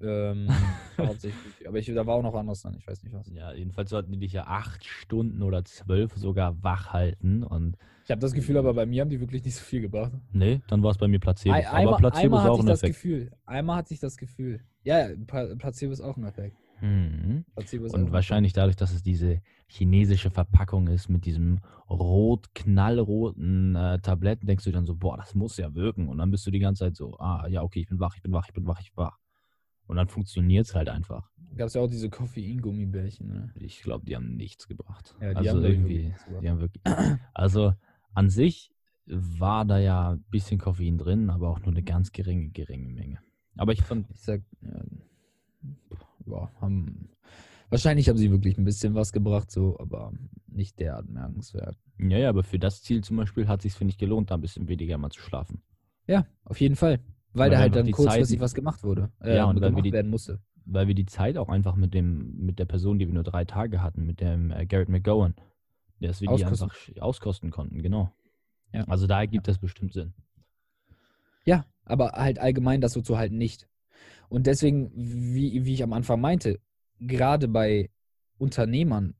[0.00, 0.48] ähm,
[0.98, 1.66] hauptsächlich Grüntee.
[1.68, 3.28] Aber ich, da war auch noch anderes dran, ich weiß nicht was.
[3.28, 8.10] Ja, jedenfalls sollten die dich ja acht Stunden oder zwölf sogar wach halten und Ich
[8.10, 10.12] habe das Gefühl, aber bei mir haben die wirklich nicht so viel gebracht.
[10.32, 11.54] nee, dann war es bei mir Placebo.
[11.54, 12.94] Ein, aber einmal Placebo einmal ist hatte auch ich ein das Effekt.
[12.94, 13.30] Gefühl.
[13.44, 14.60] Einmal hatte ich das Gefühl.
[14.84, 15.14] Ja, ja,
[15.58, 16.56] Placebo ist auch ein Effekt.
[16.82, 17.44] Mhm.
[17.54, 24.00] Und ein wahrscheinlich dadurch, dass es diese chinesische Verpackung ist mit diesem rot, knallroten äh,
[24.00, 26.08] Tabletten, denkst du dann so, boah, das muss ja wirken.
[26.08, 28.22] Und dann bist du die ganze Zeit so, ah, ja, okay, ich bin wach, ich
[28.22, 29.18] bin wach, ich bin wach, ich bin wach.
[29.86, 31.30] Und dann funktioniert es halt einfach.
[31.56, 33.28] Gab es ja auch diese Koffein-Gummibärchen.
[33.28, 33.52] Ne?
[33.54, 35.14] Ich glaube, die haben nichts gebracht.
[35.20, 36.82] Ja, die also haben irgendwie, die haben wirklich.
[37.34, 37.74] Also
[38.14, 38.72] an sich
[39.06, 43.20] war da ja ein bisschen Koffein drin, aber auch nur eine ganz geringe, geringe Menge.
[43.56, 44.82] Aber ich fand, Ich sag, ja,
[46.26, 47.08] ja, haben,
[47.70, 50.12] wahrscheinlich haben sie wirklich ein bisschen was gebracht, so, aber
[50.46, 51.76] nicht derart merkenswert.
[51.98, 54.40] ja, ja, aber für das Ziel zum Beispiel hat sich finde ich, gelohnt, da ein
[54.40, 55.62] bisschen weniger mal zu schlafen.
[56.06, 56.98] Ja, auf jeden Fall.
[57.34, 59.10] Weil Weil da halt einfach dann die kurzfristig was gemacht wurde.
[59.20, 60.40] Äh, Ja, und weil wir die- werden musste.
[60.64, 63.44] Weil wir die Zeit auch einfach mit dem, mit der Person, die wir nur drei
[63.44, 65.34] Tage hatten, mit dem äh, Garrett McGowan,
[66.00, 66.64] dass wir die Auskosten.
[66.70, 68.12] einfach sch- auskosten konnten, genau.
[68.72, 68.84] Ja.
[68.84, 70.12] Also da ergibt das bestimmt Sinn.
[71.44, 73.68] Ja, aber halt allgemein das so zu halten nicht.
[74.32, 76.58] Und deswegen, wie, wie ich am Anfang meinte,
[76.98, 77.90] gerade bei
[78.38, 79.14] Unternehmern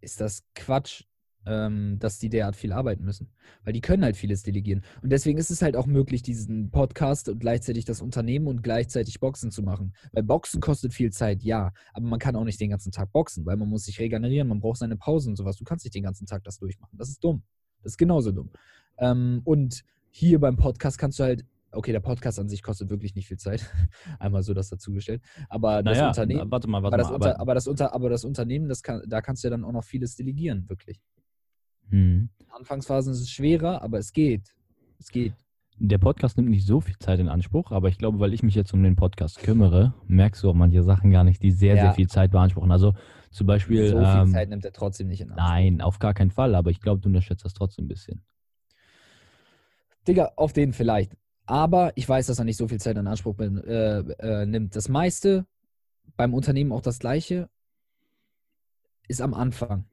[0.00, 1.02] ist das Quatsch,
[1.44, 3.32] ähm, dass die derart viel arbeiten müssen.
[3.64, 4.84] Weil die können halt vieles delegieren.
[5.02, 9.18] Und deswegen ist es halt auch möglich, diesen Podcast und gleichzeitig das Unternehmen und gleichzeitig
[9.18, 9.92] Boxen zu machen.
[10.12, 11.72] Weil Boxen kostet viel Zeit, ja.
[11.92, 14.60] Aber man kann auch nicht den ganzen Tag boxen, weil man muss sich regenerieren, man
[14.60, 15.56] braucht seine Pausen und sowas.
[15.56, 16.96] Du kannst nicht den ganzen Tag das durchmachen.
[16.96, 17.42] Das ist dumm.
[17.82, 18.50] Das ist genauso dumm.
[18.98, 21.44] Ähm, und hier beim Podcast kannst du halt,
[21.76, 23.70] okay, der Podcast an sich kostet wirklich nicht viel Zeit.
[24.18, 25.22] Einmal so das dazugestellt.
[25.48, 27.14] Aber das Naja, Unternehmen, warte mal, aber warte das, mal.
[27.14, 29.64] Unter, aber, aber, das Unter, aber das Unternehmen, das kann, da kannst du ja dann
[29.64, 31.00] auch noch vieles delegieren, wirklich.
[31.90, 32.30] Hm.
[32.50, 34.54] Anfangsphasen ist es schwerer, aber es geht.
[34.98, 35.34] Es geht.
[35.76, 38.54] Der Podcast nimmt nicht so viel Zeit in Anspruch, aber ich glaube, weil ich mich
[38.54, 41.86] jetzt um den Podcast kümmere, merkst du auch manche Sachen gar nicht, die sehr, sehr
[41.86, 41.92] Ja.
[41.92, 42.70] viel Zeit beanspruchen.
[42.70, 42.94] Also
[43.32, 45.48] zum Beispiel, so viel ähm, Zeit nimmt er trotzdem nicht in Anspruch.
[45.48, 48.22] nein, auf gar keinen Fall, aber ich glaube, du unterschätzt das trotzdem ein bisschen.
[50.06, 51.16] Digga, auf den vielleicht.
[51.46, 54.74] Aber ich weiß, dass er nicht so viel Zeit in Anspruch bin, äh, äh, nimmt.
[54.76, 55.46] Das meiste
[56.16, 57.48] beim Unternehmen auch das gleiche
[59.08, 59.84] ist am Anfang.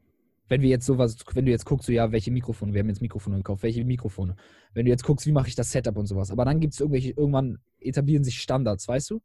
[0.47, 3.01] Wenn wir jetzt sowas, wenn du jetzt guckst, so ja, welche Mikrofone, wir haben jetzt
[3.01, 4.35] Mikrofone gekauft, welche Mikrofone.
[4.73, 6.31] Wenn du jetzt guckst, wie mache ich das Setup und sowas.
[6.31, 9.21] Aber dann gibt es irgendwelche, irgendwann etablieren sich Standards, weißt du?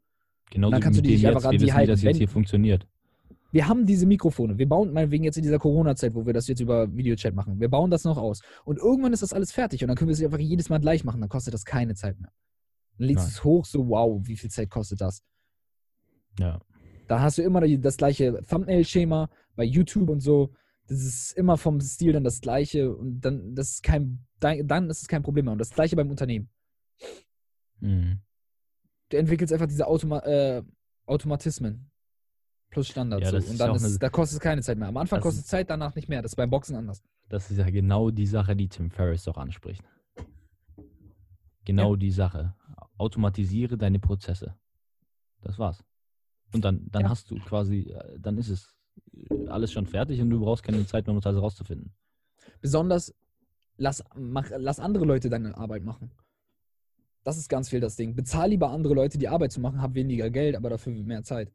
[0.50, 1.90] Genauso Dann wie kannst du dich dem einfach an die wissen, wie halten.
[1.90, 2.86] das jetzt Wenn- hier funktioniert.
[3.56, 4.58] Wir haben diese Mikrofone.
[4.58, 7.58] Wir bauen meinetwegen jetzt in dieser Corona-Zeit, wo wir das jetzt über Videochat machen.
[7.58, 8.42] Wir bauen das noch aus.
[8.66, 11.04] Und irgendwann ist das alles fertig und dann können wir es einfach jedes Mal gleich
[11.04, 11.22] machen.
[11.22, 12.30] Dann kostet das keine Zeit mehr.
[12.98, 15.22] Dann lädst du es hoch, so wow, wie viel Zeit kostet das?
[16.38, 16.60] Ja.
[17.08, 20.52] Da hast du immer das gleiche Thumbnail-Schema bei YouTube und so.
[20.86, 24.90] Das ist immer vom Stil dann das gleiche und dann, das ist kein, dann dann
[24.90, 25.52] ist es kein Problem mehr.
[25.52, 26.50] Und das gleiche beim Unternehmen.
[27.80, 28.20] Mhm.
[29.08, 30.62] Du entwickelst einfach diese Automa äh,
[31.06, 31.90] Automatismen
[32.76, 33.24] plus Standards.
[33.24, 33.36] Ja, so.
[33.36, 34.88] das ist Und ja dann auch ist, eine- da kostet es keine Zeit mehr.
[34.88, 36.20] Am Anfang Das kostet es Zeit, danach nicht mehr.
[36.22, 37.02] Das ist beim Boxen anders.
[37.28, 39.82] Das ist ja genau die Sache, die Tim Ferriss doch anspricht.
[41.64, 42.54] Genau die Sache.
[42.98, 44.54] Automatisiere deine Prozesse.
[45.42, 45.82] Das war's.
[46.54, 47.08] Und dann, dann Ja.
[47.08, 48.74] hast du quasi, äh, dann ist es
[49.30, 51.92] äh, alles schon fertig und du brauchst keine Zeit mehr, um das alles rauszufinden.
[52.60, 53.14] Besonders
[53.76, 56.10] lass, mach, lass andere Leute deine Arbeit machen.
[57.24, 58.14] Das ist ganz viel das Ding.
[58.14, 61.52] Bezahl lieber andere Leute, die Arbeit zu machen, hab weniger Geld, aber dafür mehr Zeit.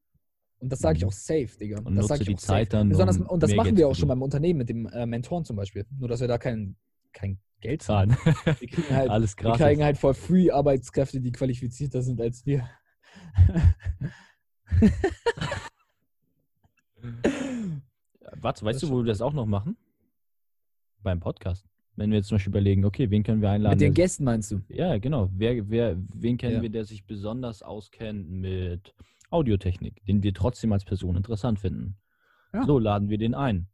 [0.62, 1.08] Und das sage ich Mhm.
[1.10, 1.80] auch safe, Digga.
[1.80, 2.78] Und das sage ich die auch Zeit safe.
[2.78, 5.44] dann, Besonders, um und das machen wir auch schon beim Unternehmen mit dem äh, Mentoren
[5.44, 5.86] zum Beispiel.
[5.98, 6.76] Nur, dass wir da kein,
[7.14, 8.12] kein Geld zahlen.
[8.60, 9.66] Wir kriegen halt, alles wir gratis.
[9.66, 12.68] kriegen halt for free Arbeitskräfte, die qualifizierter sind als wir.
[18.40, 19.78] Warte, weißt Das du, wo wir das auch noch machen?
[21.04, 21.66] Beim Podcast.
[21.96, 23.74] Wenn wir jetzt zum Beispiel überlegen, okay, wen können wir einladen?
[23.74, 24.62] mit den Gästen meinst du?
[24.70, 25.30] Ja, genau.
[25.36, 26.62] Wer, wer, wen kennen Ja.
[26.62, 28.94] wir, der sich besonders auskennt mit
[29.32, 31.98] Audiotechnik, den wir trotzdem als Person interessant finden?
[32.54, 32.66] Ja.
[32.66, 33.68] So laden wir den ein.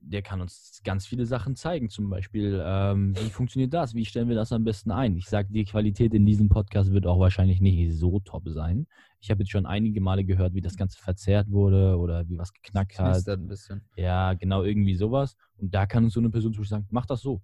[0.00, 1.90] der kann uns ganz viele Sachen zeigen.
[1.90, 3.94] Zum Beispiel, ähm, wie funktioniert das?
[3.94, 5.16] Wie stellen wir das am besten ein?
[5.16, 8.86] Ich sage, die Qualität in diesem Podcast wird auch wahrscheinlich nicht so top sein.
[9.20, 12.52] Ich habe jetzt schon einige Male gehört, wie das Ganze verzerrt wurde oder wie was
[12.52, 13.28] geknackt hat.
[13.28, 13.82] ein bisschen.
[13.96, 15.36] Ja, genau, irgendwie sowas.
[15.56, 17.42] Und da kann uns so eine Person zum Beispiel sagen, mach das so.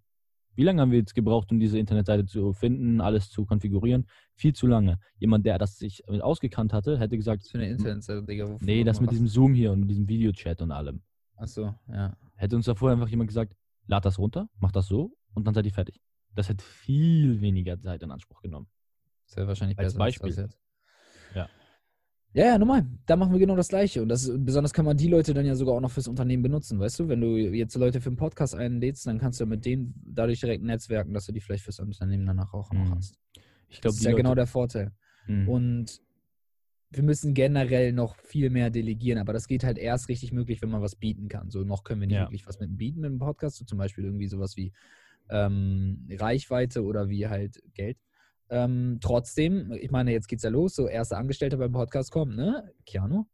[0.57, 4.07] Wie lange haben wir jetzt gebraucht, um diese Internetseite zu finden, alles zu konfigurieren?
[4.35, 4.99] Viel zu lange.
[5.19, 8.57] Jemand, der das sich ausgekannt hatte, hätte gesagt, Was für eine Internetseite, Digga?
[8.61, 11.03] nee, das mit diesem Zoom hier und mit diesem Videochat und allem.
[11.37, 12.17] Ach so, ja.
[12.37, 13.55] Hätte uns davor einfach jemand gesagt,
[13.87, 16.01] lad das runter, mach das so und dann seid ihr fertig.
[16.35, 18.67] Das hätte viel weniger Zeit in Anspruch genommen.
[19.27, 19.99] Das wäre wahrscheinlich Als besser.
[19.99, 20.31] Beispiel.
[20.31, 20.64] Das jetzt.
[22.35, 22.47] Ja.
[22.47, 22.85] Ja, normal.
[23.07, 24.03] Da machen wir genau das Gleiche.
[24.03, 26.79] Und das besonders kann man die Leute dann ja sogar auch noch fürs Unternehmen benutzen,
[26.81, 27.09] weißt du?
[27.09, 30.65] Wenn du jetzt Leute für einen Podcast einlädst, dann kannst du mit denen dadurch direkt
[30.65, 32.95] netzwerken, dass du die vielleicht fürs Unternehmen danach auch noch Mhm.
[32.97, 33.17] hast.
[33.69, 34.93] Ich Das glaube, ist ja genau der Vorteil.
[35.27, 35.49] Mhm.
[35.49, 36.01] Und
[36.91, 40.71] wir müssen generell noch viel mehr delegieren, aber das geht halt erst richtig möglich, wenn
[40.71, 41.51] man was bieten kann.
[41.51, 42.25] So noch können wir nicht Ja.
[42.25, 44.73] wirklich was mit dem bieten mit dem Podcast, so zum Beispiel irgendwie sowas wie
[45.31, 47.97] ähm, Reichweite oder wie halt Geld.
[48.51, 52.73] Ähm, trotzdem, ich meine, jetzt geht's ja los, so erste Angestellte beim Podcast kommen, ne?
[52.87, 53.25] Keanu,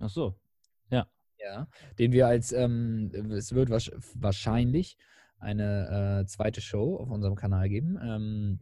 [0.00, 0.34] Ach so.
[1.36, 1.68] ja,
[1.98, 4.96] den wir als, ähm, es wird wahrsch- wahrscheinlich
[5.38, 7.98] eine äh, zweite Show auf unserem Kanal geben.
[8.02, 8.60] Ähm,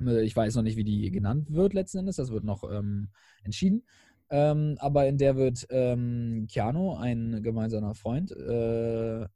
[0.00, 3.08] äh, ich weiß noch nicht, wie die genannt wird letzten Endes, das wird noch ähm,
[3.42, 3.84] entschieden.
[4.30, 9.26] Ähm, aber in der wird ähm, Keanu, ein gemeinsamer Freund, äh,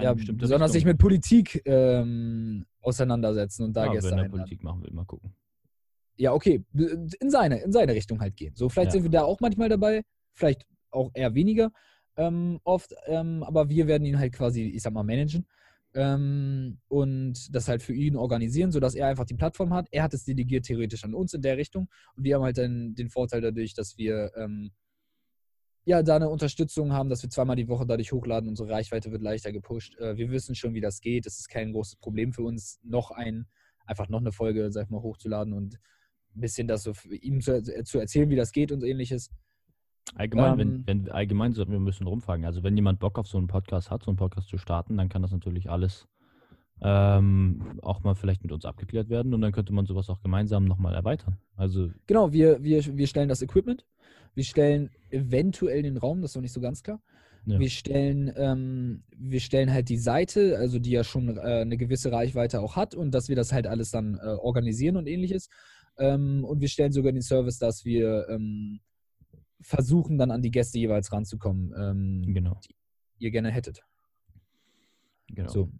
[0.00, 0.90] ja, besonders sich Richtung.
[0.90, 4.28] mit Politik ähm, auseinandersetzen und da ja, Gäste wenn er.
[4.30, 5.34] Politik machen will, mal gucken.
[6.16, 8.54] Ja, okay, in seine, in seine Richtung halt gehen.
[8.56, 8.92] So, vielleicht Ja.
[8.92, 10.02] sind wir da auch manchmal dabei,
[10.34, 11.70] vielleicht auch eher weniger
[12.16, 15.46] ähm, oft, ähm, aber wir werden ihn halt quasi, ich sag mal, managen
[15.94, 19.86] ähm, und das halt für ihn organisieren, sodass er einfach die Plattform hat.
[19.92, 22.94] Er hat es delegiert theoretisch an uns in der Richtung und wir haben halt dann
[22.94, 24.72] den Vorteil dadurch, dass wir ähm,
[25.88, 29.22] ja da eine Unterstützung haben, dass wir zweimal die Woche dadurch hochladen, unsere Reichweite wird
[29.22, 29.96] leichter gepusht.
[29.98, 31.26] Äh, wir wissen schon, wie das geht.
[31.26, 33.46] Es ist kein großes Problem für uns, noch ein,
[33.86, 35.80] einfach noch eine Folge, sag ich mal, hochzuladen und
[36.36, 39.30] ein bisschen das so ihm zu, zu erzählen, wie das geht und ähnliches.
[40.14, 42.44] Allgemein, Ähm, wenn, wenn allgemein sollten wir ein bisschen rumfragen.
[42.44, 45.08] Also wenn jemand Bock auf so einen Podcast hat, so einen Podcast zu starten, dann
[45.08, 46.06] kann das natürlich alles
[46.82, 50.64] ähm, auch mal vielleicht mit uns abgeklärt werden und dann könnte man sowas auch gemeinsam
[50.64, 51.38] nochmal erweitern.
[51.56, 53.84] Also Genau, wir, wir, wir stellen das Equipment,
[54.34, 57.00] wir stellen eventuell den Raum, das ist noch nicht so ganz klar.
[57.46, 57.58] Ja.
[57.58, 62.12] Wir stellen, ähm, wir stellen halt die Seite, also die ja schon äh, eine gewisse
[62.12, 65.48] Reichweite auch hat und dass wir das halt alles dann äh, organisieren und ähnliches.
[65.96, 68.80] Ähm, und wir stellen sogar den Service, dass wir ähm,
[69.60, 72.60] versuchen dann an die Gäste jeweils ranzukommen, ähm, genau.
[72.68, 72.74] die
[73.18, 73.82] ihr gerne hättet.
[75.28, 75.48] genau.
[75.48, 75.70] So.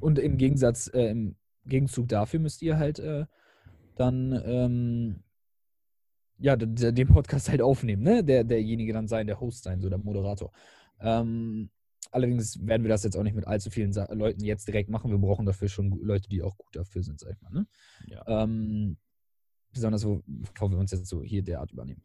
[0.00, 3.26] Und im Gegensatz, äh, im Gegenzug dafür müsst ihr halt äh,
[3.96, 5.22] dann ähm,
[6.38, 8.22] ja, den Podcast halt aufnehmen, ne?
[8.22, 10.52] Der, derjenige dann sein, der Host sein, so der Moderator.
[11.00, 11.70] Ähm,
[12.10, 15.10] allerdings werden wir das jetzt auch nicht mit allzu vielen Sa Leuten jetzt direkt machen.
[15.10, 17.50] Wir brauchen dafür schon Leute, die auch gut dafür sind, sag ich mal.
[17.52, 17.66] Ne?
[18.06, 18.42] Ja.
[18.42, 18.98] Ähm,
[19.72, 22.02] besonders, wo, bevor wir uns jetzt so hier derart übernehmen.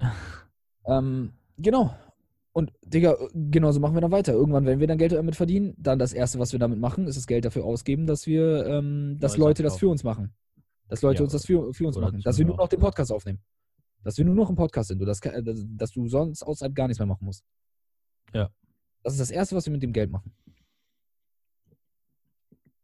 [0.86, 1.94] ähm, genau.
[2.58, 4.32] Und Digga, genau so machen wir dann weiter.
[4.32, 7.16] Irgendwann, wenn wir dann Geld damit verdienen, dann das Erste, was wir damit machen, ist
[7.16, 10.34] das Geld dafür ausgeben, dass wir, ähm, dass Neues Leute das für uns machen.
[10.88, 12.20] Dass Leute Ja, uns das für, für uns machen.
[12.20, 13.38] Dass wir nur noch den Podcast aufnehmen.
[14.02, 15.00] Dass wir nur noch im Podcast sind.
[15.00, 17.44] Und das, äh, dass, dass du sonst außerhalb gar nichts mehr machen musst.
[18.34, 18.50] Ja.
[19.04, 20.34] Das ist das Erste, was wir mit dem Geld machen.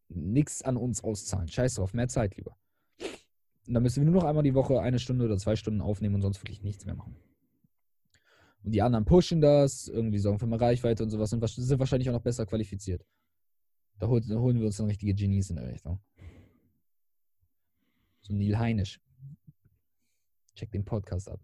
[0.08, 1.48] Nichts an uns auszahlen.
[1.48, 2.56] Scheiß drauf, mehr Zeit lieber.
[3.66, 6.14] Und dann müssen wir nur noch einmal die Woche eine Stunde oder zwei Stunden aufnehmen
[6.14, 7.16] und sonst wirklich nichts mehr machen.
[8.64, 12.08] Und die anderen pushen das, irgendwie sorgen für mehr Reichweite und sowas und sind wahrscheinlich
[12.08, 13.04] auch noch besser qualifiziert.
[13.98, 16.00] Da hol- da holen wir uns dann richtige Genies in der Richtung.
[18.22, 19.00] So Neil Heinisch.
[20.54, 21.40] Check den Podcast ab.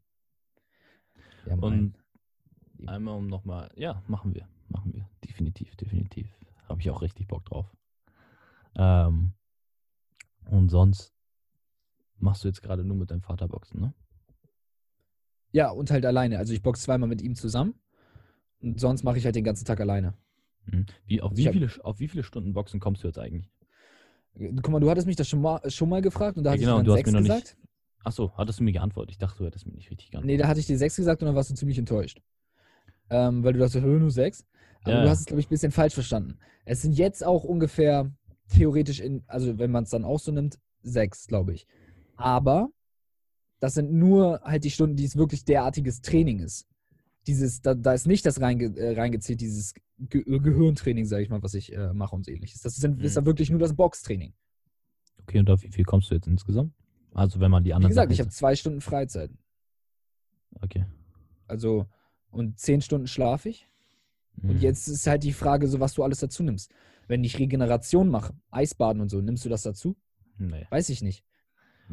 [1.45, 2.89] Wir haben Und einen.
[2.89, 5.07] Einmal um nochmal, ja, machen wir, machen wir.
[5.23, 6.35] Definitiv, definitiv.
[6.67, 7.77] Habe ich auch richtig Bock drauf.
[8.77, 9.35] Ähm,
[10.47, 11.13] und sonst
[12.17, 13.93] machst du jetzt gerade nur mit deinem Vater Boxen, ne?
[15.53, 16.39] Ja, und halt alleine.
[16.39, 17.75] Also ich boxe zweimal mit ihm zusammen.
[18.63, 20.15] Und sonst mache ich halt den ganzen Tag alleine.
[20.67, 20.87] Mhm.
[21.07, 23.51] Wie, auf, Ich wie hab- viele, auf wie viele Stunden Boxen kommst du jetzt eigentlich?
[24.39, 26.61] Guck mal, du hattest mich das schon mal, schon mal gefragt und da Ja, hatte
[26.61, 27.57] genau, ich du dann sechs mir noch nicht- gesagt.
[28.05, 29.11] Achso, hattest du mir geantwortet?
[29.13, 30.41] Ich dachte, du hättest mir nicht richtig Nee, geantwortet.
[30.41, 32.21] da hatte ich dir sechs gesagt und dann warst du ziemlich enttäuscht.
[33.11, 34.47] Ähm, weil du dachtest, "Hö, nur sechs.
[34.85, 35.03] Aber Ja.
[35.03, 36.39] du hast es, glaube ich, ein bisschen falsch verstanden.
[36.65, 38.11] Es sind jetzt auch ungefähr
[38.49, 41.67] theoretisch in, also wenn man es dann auch so nimmt, sechs, glaube ich.
[42.17, 42.71] Aber
[43.61, 46.67] das sind nur halt die Stunden, die es wirklich derartiges Training ist.
[47.27, 51.43] Dieses, da, da ist nicht das reinge, äh, reingezählt, dieses Ge Gehirntraining, sage ich mal,
[51.43, 52.63] was ich äh, mache und so ähnliches.
[52.63, 53.15] Das sind, ist Mhm.
[53.17, 54.33] dann wirklich nur das Boxtraining.
[55.23, 56.73] Okay, und auf wie viel kommst du jetzt insgesamt?
[57.13, 59.31] Also wenn man die Wie anderen gesagt, Sachen ich habe zwei Stunden Freizeit.
[60.63, 60.87] Okay.
[61.47, 61.87] Also,
[62.31, 63.69] und zehn Stunden schlafe ich.
[64.43, 64.61] Und Mhm.
[64.61, 66.71] jetzt ist halt die Frage, so was du alles dazu nimmst.
[67.09, 69.97] Wenn ich Regeneration mache, Eisbaden und so, nimmst du das dazu?
[70.39, 70.67] Nee.
[70.71, 71.25] Weiß ich nicht.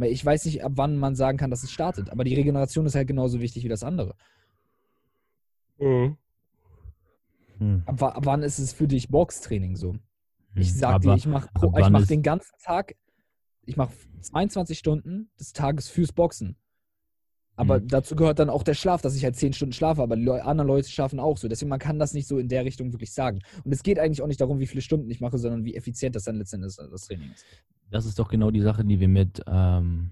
[0.02, 2.10] Ich weiß nicht, ab wann man sagen kann, dass es startet.
[2.10, 4.15] Aber die Regeneration ist halt genauso wichtig wie das andere.
[5.80, 6.18] Hm.
[7.86, 9.95] Ab, ab wann ist es für dich Boxtraining so?
[10.56, 10.78] Ich Hm.
[10.78, 12.95] sag dir, Aber ich mache ab ich wann mach den ganzen Tag,
[13.65, 16.57] ich mache 22 Stunden des Tages fürs Boxen.
[17.60, 17.88] Aber Mhm.
[17.88, 20.42] dazu gehört dann auch der Schlaf, dass ich halt 10 Stunden schlafe, aber die Leu
[20.42, 21.48] anderen Leute schlafen auch so.
[21.48, 23.42] Deswegen man kann das nicht so in der Richtung wirklich sagen.
[23.64, 26.16] Und es geht eigentlich auch nicht darum, wie viele Stunden ich mache, sondern wie effizient
[26.16, 27.46] das dann letztendlich ist, das Training ist.
[27.90, 30.12] Das ist doch genau die Sache, die wir mit, ähm,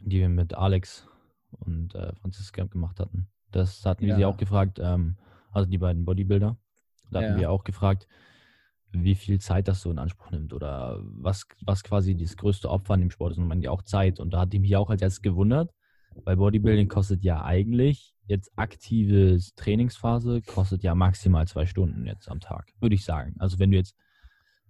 [0.00, 1.08] die wir mit Alex
[1.50, 3.26] und äh, Franziska gemacht hatten.
[3.50, 4.28] Das hatten wir sie Ja.
[4.28, 5.16] auch gefragt, ähm,
[5.50, 6.56] also die beiden Bodybuilder.
[7.10, 7.36] Da hatten Ja.
[7.36, 8.06] wir auch gefragt,
[8.92, 12.94] wie viel Zeit das so in Anspruch nimmt oder was, was quasi das größte Opfer
[12.94, 13.38] an dem Sport ist.
[13.38, 14.20] Und man ja auch Zeit.
[14.20, 15.72] Und da hat die mich auch als erstes gewundert,
[16.24, 22.40] weil Bodybuilding kostet ja eigentlich jetzt aktive Trainingsphase, kostet ja maximal zwei Stunden jetzt am
[22.40, 23.34] Tag, würde ich sagen.
[23.38, 23.96] Also wenn du jetzt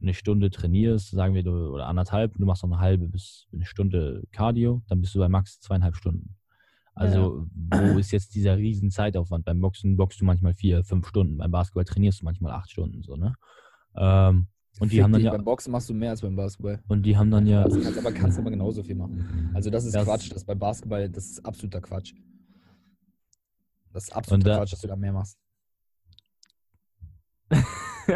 [0.01, 3.65] eine Stunde trainierst, sagen wir, du, oder anderthalb, du machst noch eine halbe bis eine
[3.65, 6.37] Stunde Cardio, dann bist du bei max zweieinhalb Stunden.
[6.97, 9.45] Also, wo ist jetzt dieser riesen Zeitaufwand?
[9.45, 13.03] Beim Boxen boxst du manchmal vier, fünf Stunden, beim Basketball trainierst du manchmal acht Stunden,
[13.03, 13.35] so, ne?
[13.97, 14.47] Ähm,
[14.81, 16.83] und die Fick haben dann dich, ja, Beim Boxen machst du mehr als beim Basketball.
[16.89, 19.51] und die haben dann ja, Das kannst, aber kannst aber genauso viel machen.
[19.55, 20.33] Also das ist Das- Quatsch.
[20.33, 22.13] Das bei Basketball, das ist absoluter Quatsch.
[23.93, 25.39] Das ist absoluter da- Quatsch, dass du da mehr machst.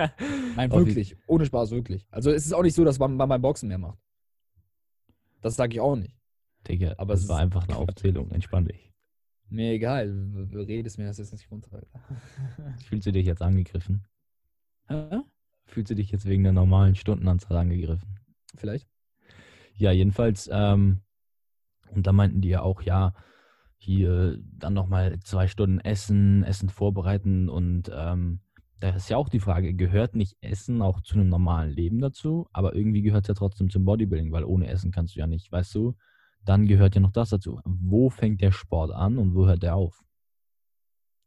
[0.57, 1.17] Nein, wirklich.
[1.27, 2.07] Ohne Spaß, wirklich.
[2.11, 3.99] Also es ist auch nicht so, dass man, man beim Boxen mehr macht.
[5.41, 6.15] Das sage ich auch nicht.
[6.67, 7.77] Digga, Aber das es war einfach eine.
[7.79, 8.93] Aufzählung, entspann dich.
[9.49, 10.13] Mir egal.
[10.53, 11.73] Redest mir das jetzt nicht runter.
[11.73, 12.01] Alter.
[12.85, 14.05] Fühlst du dich jetzt angegriffen?
[14.89, 15.21] Hä?
[15.69, 18.19] Fühlst du dich jetzt wegen der normalen Stundenanzahl angegriffen?
[18.57, 18.89] Vielleicht.
[19.75, 21.03] Ja, jedenfalls, ähm,
[21.91, 23.13] und da meinten die ja auch, ja,
[23.77, 28.41] hier dann nochmal zwei Stunden essen, Essen vorbereiten und ähm,
[28.81, 32.49] da ist ja auch die Frage, gehört nicht Essen auch zu einem normalen Leben dazu?
[32.53, 35.51] Aber irgendwie gehört es ja trotzdem zum Bodybuilding, weil ohne Essen kannst du ja nicht,
[35.51, 35.97] weißt du?
[36.45, 37.61] Dann gehört ja noch das dazu.
[37.65, 40.05] Wo fängt der Sport an und wo hört der auf?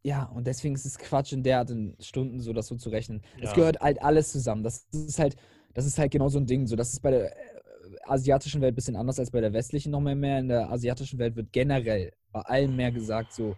[0.03, 3.21] Ja, und deswegen ist es Quatsch, in derartigen Stunden so das so zu rechnen.
[3.39, 3.53] Es Ja.
[3.55, 4.63] gehört halt alles zusammen.
[4.63, 5.35] Das ist halt,
[5.73, 6.65] das ist halt genau so ein Ding.
[6.65, 7.39] So, das ist bei der äh,
[8.05, 10.39] asiatischen Welt ein bisschen anders als bei der westlichen noch mehr mehr.
[10.39, 13.55] In der asiatischen Welt wird generell bei allem mehr gesagt, so,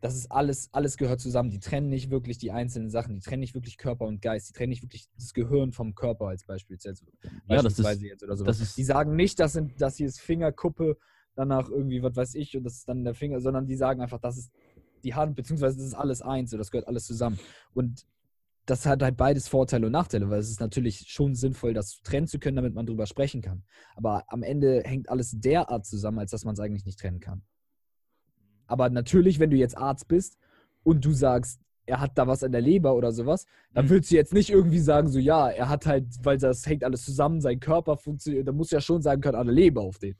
[0.00, 1.50] das ist alles, alles gehört zusammen.
[1.50, 3.14] Die trennen nicht wirklich die einzelnen Sachen.
[3.14, 4.48] Die trennen nicht wirklich Körper und Geist.
[4.48, 6.78] Die trennen nicht wirklich das Gehirn vom Körper als Beispiel.
[6.82, 8.58] Jetzt, Ja, das ist- beispielsweise jetzt oder sowas.
[8.58, 10.96] das ist- die sagen nicht, das, sind, das hier ist Fingerkuppe,
[11.36, 14.18] danach irgendwie, was weiß ich, und das ist dann der Finger, sondern die sagen einfach,
[14.18, 14.50] das ist
[15.04, 17.38] die Hand, beziehungsweise das ist alles eins, so, das gehört alles zusammen.
[17.74, 18.06] Und
[18.66, 22.26] das hat halt beides Vorteile und Nachteile, weil es ist natürlich schon sinnvoll, das trennen
[22.26, 23.64] zu können, damit man drüber sprechen kann.
[23.96, 27.42] Aber am Ende hängt alles derart zusammen, als dass man es eigentlich nicht trennen kann.
[28.66, 30.38] Aber natürlich, wenn du jetzt Arzt bist
[30.84, 33.90] und du sagst, er hat da was an der Leber oder sowas, dann Mhm.
[33.90, 37.04] willst du jetzt nicht irgendwie sagen, so ja, er hat halt, weil das hängt alles
[37.04, 39.98] zusammen, sein Körper funktioniert, dann musst du ja schon sagen können, an der Leber auf
[39.98, 40.14] den.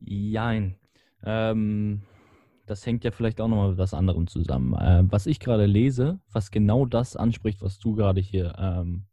[0.00, 0.76] Jein.
[1.24, 2.02] Ähm,
[2.72, 4.72] das hängt ja vielleicht auch nochmal mit was anderem zusammen.
[4.72, 9.04] Äh, was ich gerade lese, was genau das anspricht, was du gerade hier ähm,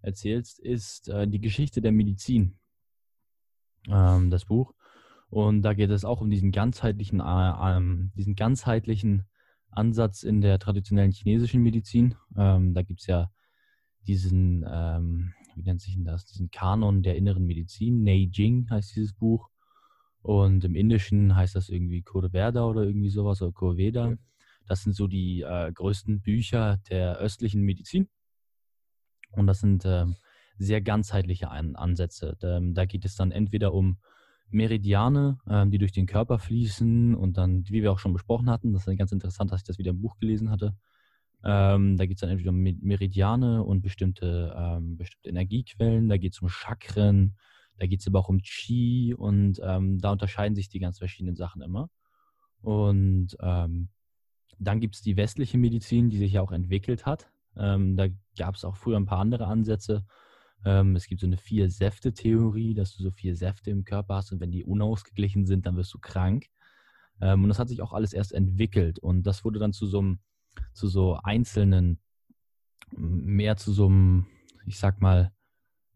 [0.00, 2.58] erzählst, ist äh, die Geschichte der Medizin.
[3.86, 4.72] Ähm, das Buch.
[5.28, 9.26] Und da geht es auch um diesen ganzheitlichen, äh, ähm, diesen ganzheitlichen
[9.70, 12.14] Ansatz in der traditionellen chinesischen Medizin.
[12.34, 13.30] Ähm, da gibt es ja
[14.06, 18.04] diesen, ähm, wie nennt sich denn das, diesen Kanon der inneren Medizin.
[18.04, 19.50] Neijing heißt dieses Buch.
[20.26, 24.06] Und im Indischen heißt das irgendwie Kurveda oder irgendwie sowas oder Kurveda.
[24.06, 24.18] Okay.
[24.66, 28.08] Das sind so die äh, größten Bücher der östlichen Medizin.
[29.30, 30.16] Und das sind ähm,
[30.58, 32.36] sehr ganzheitliche An Ansätze.
[32.40, 33.98] Da, da geht es dann entweder um
[34.50, 38.72] Meridiane, ähm, die durch den Körper fließen und dann, wie wir auch schon besprochen hatten,
[38.72, 40.74] das ist ganz interessant, dass ich das wieder im Buch gelesen hatte.
[41.44, 46.16] Ähm, da geht es dann entweder um Me- Meridiane und bestimmte, ähm, bestimmte Energiequellen, da
[46.16, 47.36] geht es um Chakren,
[47.78, 51.36] da geht es aber auch um Qi und ähm, da unterscheiden sich die ganz verschiedenen
[51.36, 51.90] Sachen immer.
[52.62, 53.88] Und ähm,
[54.58, 57.30] dann gibt es die westliche Medizin, die sich ja auch entwickelt hat.
[57.56, 58.08] Ähm, da
[58.38, 60.04] gab es auch früher ein paar andere Ansätze.
[60.64, 64.40] Ähm, es gibt so eine Vier-Säfte-Theorie, dass du so vier Säfte im Körper hast und
[64.40, 66.46] wenn die unausgeglichen sind, dann wirst du krank.
[67.20, 70.00] Ähm, und das hat sich auch alles erst entwickelt und das wurde dann zu so
[70.00, 70.18] einem,
[70.72, 71.98] zu so einzelnen,
[72.96, 74.26] mehr zu so einem,
[74.64, 75.32] ich sag mal,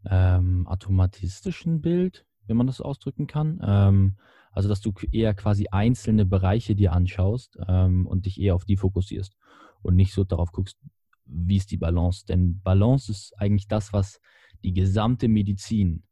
[0.08, 3.60] ähm, automatistischen Bild, wenn man das ausdrücken kann.
[3.62, 4.16] Ähm,
[4.52, 8.76] also, dass du eher quasi einzelne Bereiche dir anschaust ähm, und dich eher auf die
[8.76, 9.36] fokussierst
[9.82, 10.78] und nicht so darauf guckst,
[11.24, 12.26] wie ist die Balance.
[12.26, 14.20] Denn Balance ist eigentlich das, was
[14.64, 16.02] die gesamte Medizin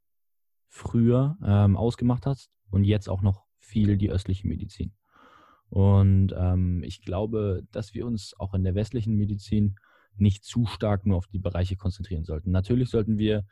[0.69, 4.93] früher ähm, ausgemacht hat und jetzt auch noch viel die östliche Medizin.
[5.71, 9.77] Und ähm, ich glaube, dass wir uns auch in der westlichen Medizin
[10.17, 12.51] nicht zu stark nur auf die Bereiche konzentrieren sollten.
[12.51, 13.45] Natürlich sollten wir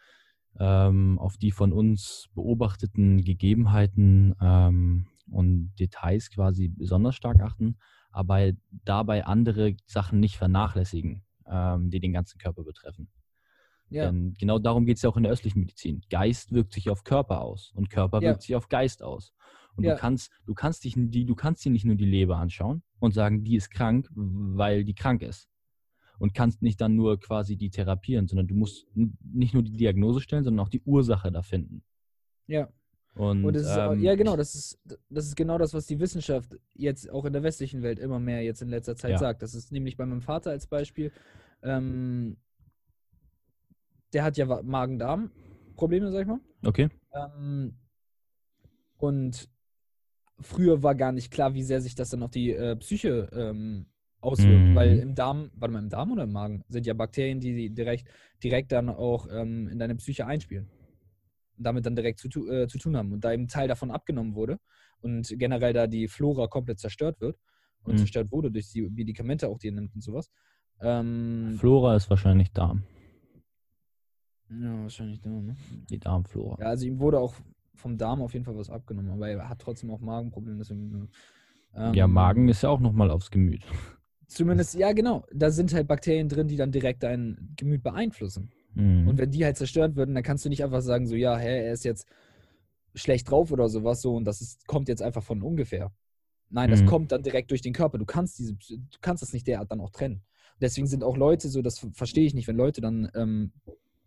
[0.59, 7.77] ähm, auf die von uns beobachteten Gegebenheiten ähm, und Details quasi besonders stark achten,
[8.11, 13.09] aber dabei andere Sachen nicht vernachlässigen, ähm, die den ganzen Körper betreffen.
[13.89, 14.07] Ja.
[14.07, 16.03] Denn genau darum geht es ja auch in der östlichen Medizin.
[16.11, 18.31] Geist wirkt sich auf Körper aus und Körper ja.
[18.31, 19.33] wirkt sich auf Geist aus.
[19.77, 19.95] Und ja.
[19.95, 23.13] du kannst, du kannst dich die, du kannst dir nicht nur die Leber anschauen und
[23.13, 25.49] sagen, die ist krank, weil die krank ist.
[26.19, 30.21] Und kannst nicht dann nur quasi die therapieren, sondern du musst nicht nur die Diagnose
[30.21, 31.83] stellen, sondern auch die Ursache da finden.
[32.47, 32.69] Ja.
[33.15, 34.79] Und, und ist, ähm, ja, genau, das ist,
[35.09, 38.43] das ist genau das, was die Wissenschaft jetzt auch in der westlichen Welt immer mehr
[38.43, 39.19] jetzt in letzter Zeit ja.
[39.19, 39.43] sagt.
[39.43, 41.13] Das ist nämlich bei meinem Vater als Beispiel.
[41.63, 42.37] Ähm,
[44.13, 46.41] der hat ja Magen-Darm-Probleme, sag ich mal.
[46.63, 46.91] Okay.
[47.15, 47.79] Ähm,
[48.99, 49.49] und
[50.41, 53.87] früher war gar nicht klar, wie sehr sich das dann auf die äh, Psyche ähm,
[54.21, 54.75] auswirkt, mhm.
[54.75, 58.09] weil im Darm, warte mal, im Darm oder im Magen sind ja Bakterien, die direkt,
[58.43, 60.69] direkt dann auch ähm, in deine Psyche einspielen
[61.57, 63.13] und damit dann direkt zu, äh, zu tun haben.
[63.13, 64.59] Und da eben Teil davon abgenommen wurde
[65.01, 67.39] und generell da die Flora komplett zerstört wird
[67.85, 67.99] und mhm.
[67.99, 70.31] zerstört wurde durch die Medikamente auch, die er nimmt und sowas.
[70.81, 72.83] Ähm, Flora ist wahrscheinlich Darm.
[74.51, 75.57] Ja, wahrscheinlich Darm, ne?
[75.91, 76.57] Die Darmflora.
[76.61, 77.35] Ja, also ihm wurde auch
[77.75, 80.59] vom Darm auf jeden Fall was abgenommen, aber er hat trotzdem auch Magenprobleme.
[80.59, 81.09] Deswegen,
[81.75, 83.63] ähm, ja, Magen ist ja auch nochmal aufs Gemüt.
[84.29, 85.25] Zumindest, ja, genau.
[85.33, 88.51] Da sind halt Bakterien drin, die dann direkt dein Gemüt beeinflussen.
[88.75, 89.09] Mhm.
[89.09, 91.67] Und wenn die halt zerstört würden, dann kannst du nicht einfach sagen, so, ja, hä,
[91.67, 92.07] er ist jetzt
[92.95, 95.93] schlecht drauf oder sowas so und das ist, kommt jetzt einfach von ungefähr.
[96.49, 96.87] Nein, das mhm.
[96.87, 97.99] kommt dann direkt durch den Körper.
[97.99, 100.23] Du kannst diese, du kannst das nicht derart dann auch trennen.
[100.61, 103.53] Deswegen sind auch Leute so, das verstehe ich nicht, wenn Leute dann, ähm,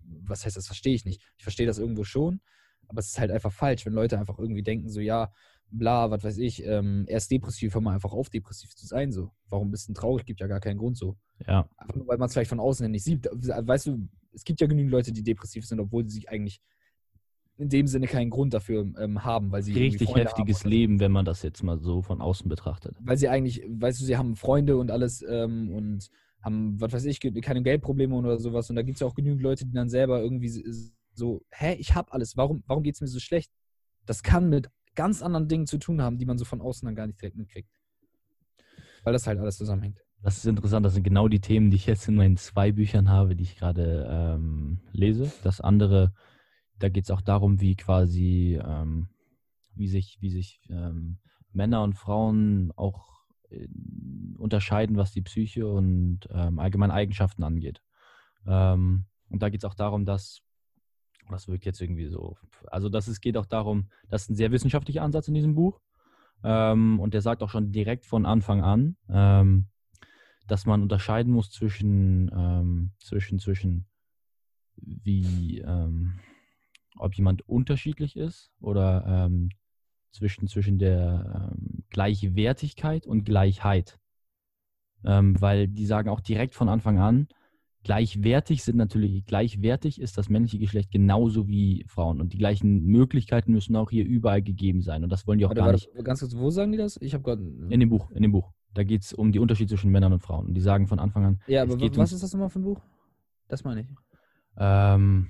[0.02, 1.22] was heißt das, verstehe ich nicht.
[1.38, 2.42] Ich verstehe das irgendwo schon,
[2.88, 5.32] aber es ist halt einfach falsch, wenn Leute einfach irgendwie denken, so, ja,
[5.72, 9.12] bla, was weiß ich, ähm, er ist depressiv, hör mal einfach auf, depressiv zu sein.
[9.12, 9.32] So.
[9.50, 10.26] Warum bist du traurig?
[10.26, 11.16] Gibt ja gar keinen Grund so.
[11.48, 11.70] Ja.
[11.78, 13.28] Einfach nur, weil man es vielleicht von außen nicht sieht.
[13.32, 16.62] Weißt du, es gibt ja genügend Leute, die depressiv sind, obwohl sie sich eigentlich
[17.58, 21.26] in dem Sinne keinen Grund dafür ähm, haben, weil sie richtig heftiges Leben, wenn man
[21.26, 22.96] das jetzt mal so von außen betrachtet.
[23.02, 26.10] Weil sie eigentlich, weißt du, sie haben Freunde und alles ähm, und
[26.42, 28.70] haben, was weiß ich, keine Geldprobleme oder sowas.
[28.70, 30.50] Und da gibt es ja auch genügend Leute, die dann selber irgendwie
[31.14, 33.52] so, hä, ich hab alles, warum, warum geht es mir so schlecht?
[34.06, 36.96] Das kann mit ganz anderen Dingen zu tun haben, die man so von außen dann
[36.96, 37.70] gar nicht direkt mitkriegt.
[39.04, 40.00] Weil das halt alles zusammenhängt.
[40.22, 43.10] Das ist interessant, das sind genau die Themen, die ich jetzt in meinen zwei Büchern
[43.10, 45.32] habe, die ich gerade ähm, lese.
[45.44, 46.14] Das andere,
[46.78, 49.08] da geht es auch darum, wie quasi, ähm,
[49.76, 51.20] wie sich, wie sich ähm,
[51.54, 53.68] Männer und Frauen auch äh,
[54.38, 57.82] unterscheiden, was die Psyche und ähm, allgemeine Eigenschaften angeht.
[58.46, 60.42] Ähm, und da geht es auch darum, dass
[61.32, 62.38] das wirkt jetzt irgendwie so.
[62.68, 65.80] Also das es geht auch darum, das ist ein sehr wissenschaftlicher Ansatz in diesem Buch.
[66.44, 69.68] Ähm, und der sagt auch schon direkt von Anfang an, ähm,
[70.48, 73.86] dass man unterscheiden muss zwischen, ähm, zwischen, zwischen
[74.78, 76.20] wie, ähm,
[76.98, 79.50] ob jemand unterschiedlich ist oder ähm,
[80.12, 84.00] zwischen, zwischen der ähm, Gleichwertigkeit und Gleichheit.
[85.02, 87.30] weil die sagen auch direkt von Anfang an,
[87.84, 92.20] Gleichwertig sind natürlich, gleichwertig ist das männliche Geschlecht genauso wie Frauen.
[92.20, 95.04] Und die gleichen Möglichkeiten müssen auch hier überall gegeben sein.
[95.04, 95.90] Und das wollen die auch Warte, gar nicht.
[96.04, 96.98] Ganz kurz, wo sagen die das?
[97.02, 97.42] Ich habe gerade.
[97.70, 98.52] In dem Buch, in dem Buch.
[98.74, 100.48] Da geht es um die Unterschiede zwischen Männern und Frauen.
[100.48, 101.40] Und die sagen von Anfang an.
[101.48, 102.82] Ja, aber was ist das nochmal für ein Buch?
[103.48, 103.88] Das meine ich.
[104.58, 105.28] Ähm,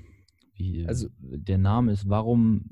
[0.55, 2.65] wie, also, der Name ist Warum,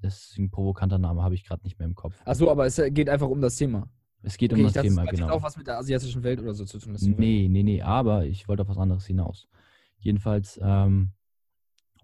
[0.00, 2.14] das ist ein provokanter Name, habe ich gerade nicht mehr im Kopf.
[2.24, 3.88] Ach so, aber es geht einfach um das Thema.
[4.24, 5.30] Es geht okay, um das Thema, das genau.
[5.30, 6.96] Auch was mit der asiatischen Welt oder so zu tun.
[6.98, 9.48] Nee, nee, nee, aber ich wollte auf was anderes hinaus.
[9.98, 11.12] Jedenfalls, ähm,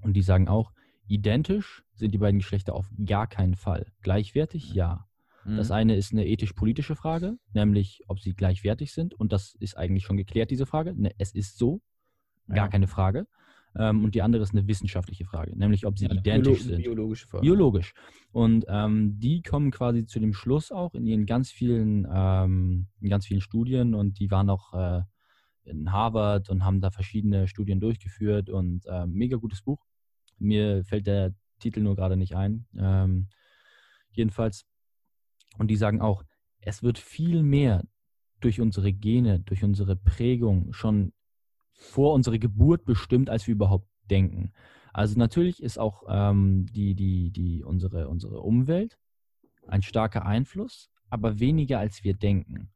[0.03, 0.73] und die sagen auch,
[1.07, 3.87] identisch sind die beiden Geschlechter auf gar keinen Fall.
[4.03, 5.07] Gleichwertig, ja.
[5.45, 5.57] Mhm.
[5.57, 9.15] Das eine ist eine ethisch-politische Frage, nämlich ob sie gleichwertig sind.
[9.15, 10.95] Und das ist eigentlich schon geklärt, diese Frage.
[10.95, 11.81] Ne, es ist so,
[12.49, 12.69] gar ja.
[12.69, 13.27] keine Frage.
[13.77, 16.83] Ähm, und die andere ist eine wissenschaftliche Frage, nämlich ob sie ja, identisch Biolo sind.
[16.83, 17.43] Biologische Frage.
[17.43, 17.93] Biologisch.
[18.33, 23.09] Und ähm, die kommen quasi zu dem Schluss auch in ihren ganz vielen, ähm, in
[23.09, 25.03] ganz vielen Studien und die waren auch äh,
[25.65, 29.85] in Harvard und haben da verschiedene Studien durchgeführt und äh, mega gutes Buch.
[30.39, 32.67] Mir fällt der Titel nur gerade nicht ein.
[32.77, 33.29] Ähm,
[34.11, 34.65] jedenfalls.
[35.59, 36.25] Und die sagen auch,
[36.61, 37.85] es wird viel mehr
[38.41, 41.13] durch unsere Gene, durch unsere Prägung schon
[41.81, 44.53] vor unserer Geburt bestimmt, als wir überhaupt denken.
[44.93, 48.99] Also natürlich ist auch ähm, die, die, die, unsere, unsere Umwelt
[49.67, 52.71] ein starker Einfluss, aber weniger als wir denken.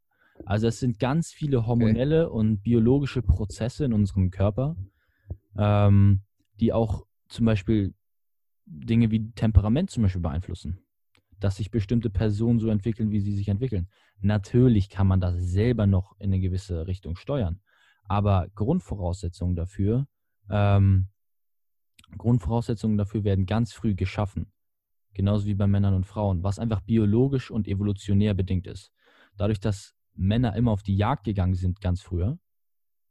[0.46, 2.36] Also es sind ganz viele hormonelle okay.
[2.36, 4.76] und biologische Prozesse in unserem Körper,
[5.56, 6.22] ähm,
[6.60, 7.94] die auch zum Beispiel
[8.64, 10.78] Dinge wie Temperament zum Beispiel beeinflussen.
[11.40, 13.88] Dass sich bestimmte Personen so entwickeln, wie sie sich entwickeln.
[14.20, 17.60] Natürlich kann man das selber noch in eine gewisse Richtung steuern.
[18.06, 20.06] Aber Grundvoraussetzungen dafür,
[20.50, 21.08] ähm,
[22.16, 24.52] Grundvoraussetzungen dafür werden ganz früh geschaffen.
[25.14, 28.92] Genauso wie bei Männern und Frauen, was einfach biologisch und evolutionär bedingt ist.
[29.36, 32.38] Dadurch, dass Männer immer auf die Jagd gegangen sind ganz früher,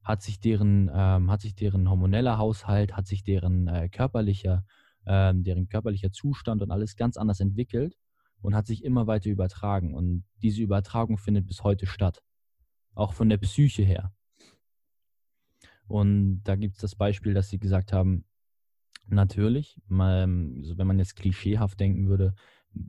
[0.03, 4.65] hat sich deren, ähm, hat sich deren hormoneller Haushalt, hat sich deren äh, körperlicher,
[5.05, 7.95] ähm, deren körperlicher Zustand und alles ganz anders entwickelt
[8.41, 9.93] und hat sich immer weiter übertragen.
[9.93, 12.21] Und diese Übertragung findet bis heute statt.
[12.93, 14.13] Auch von der Psyche her.
[15.87, 18.25] Und da gibt es das Beispiel, dass sie gesagt haben,
[19.07, 20.23] natürlich, mal,
[20.57, 22.33] also wenn man jetzt klischeehaft denken würde,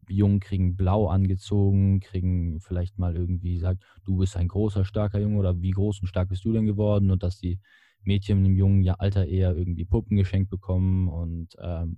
[0.08, 5.38] Jungen kriegen blau angezogen, kriegen vielleicht mal irgendwie sagt, du bist ein großer, starker Junge
[5.38, 7.60] oder wie groß und stark bist du denn geworden und dass die
[8.02, 11.96] Mädchen im jungen Alter eher irgendwie Puppen geschenkt bekommen und ähm,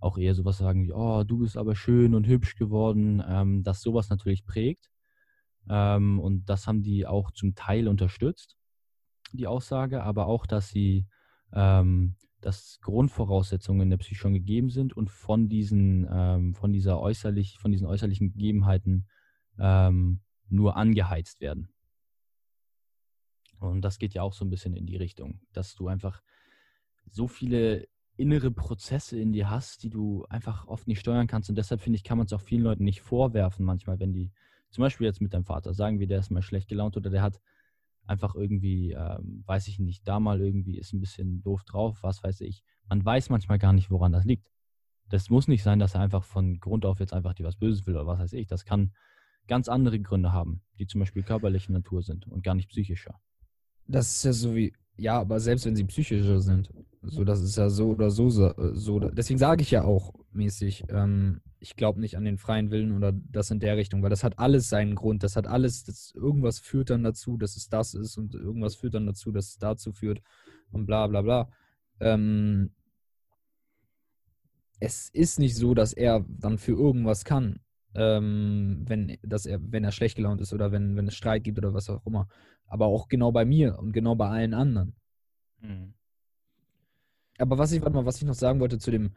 [0.00, 3.82] auch eher sowas sagen wie, oh, du bist aber schön und hübsch geworden, ähm, dass
[3.82, 4.90] sowas natürlich prägt.
[5.68, 8.56] Ähm, und das haben die auch zum Teil unterstützt,
[9.32, 11.06] die Aussage, aber auch, dass sie
[11.52, 17.00] ähm, dass Grundvoraussetzungen in der Psyche schon gegeben sind und von diesen, ähm, von dieser
[17.00, 19.06] äußerlich, von diesen äußerlichen Gegebenheiten
[19.58, 21.68] ähm, nur angeheizt werden.
[23.60, 26.20] Und das geht ja auch so ein bisschen in die Richtung, dass du einfach
[27.08, 27.86] so viele
[28.16, 31.48] innere Prozesse in dir hast, die du einfach oft nicht steuern kannst.
[31.48, 34.32] Und deshalb finde ich, kann man es auch vielen Leuten nicht vorwerfen, manchmal, wenn die,
[34.70, 37.22] zum Beispiel jetzt mit deinem Vater, sagen wir, der ist mal schlecht gelaunt oder der
[37.22, 37.40] hat
[38.06, 42.22] einfach irgendwie, ähm, weiß ich nicht, da mal irgendwie ist ein bisschen doof drauf, was
[42.22, 42.62] weiß ich.
[42.88, 44.48] Man weiß manchmal gar nicht, woran das liegt.
[45.08, 47.86] Das muss nicht sein, dass er einfach von Grund auf jetzt einfach dir was Böses
[47.86, 48.46] will oder was weiß ich.
[48.46, 48.92] Das kann
[49.46, 53.20] ganz andere Gründe haben, die zum Beispiel körperlicher Natur sind und gar nicht psychischer.
[53.86, 54.72] Das ist ja so wie,
[55.02, 56.70] ja, aber selbst wenn sie psychischer sind,
[57.02, 59.00] so das ist ja so oder so so.
[59.00, 63.12] Deswegen sage ich ja auch mäßig, ähm, ich glaube nicht an den freien Willen oder
[63.12, 66.60] das in der Richtung, weil das hat alles seinen Grund, das hat alles, das, irgendwas
[66.60, 69.92] führt dann dazu, dass es das ist und irgendwas führt dann dazu, dass es dazu
[69.92, 70.22] führt
[70.70, 71.50] und bla bla bla.
[71.98, 72.70] Ähm,
[74.78, 77.58] es ist nicht so, dass er dann für irgendwas kann,
[77.94, 81.58] ähm, wenn, dass er, wenn er schlecht gelaunt ist oder wenn, wenn es Streit gibt
[81.58, 82.28] oder was auch immer.
[82.66, 84.94] Aber auch genau bei mir und genau bei allen anderen.
[85.60, 85.94] Mhm.
[87.38, 89.14] Aber was ich, warte mal, was ich noch sagen wollte zu dem,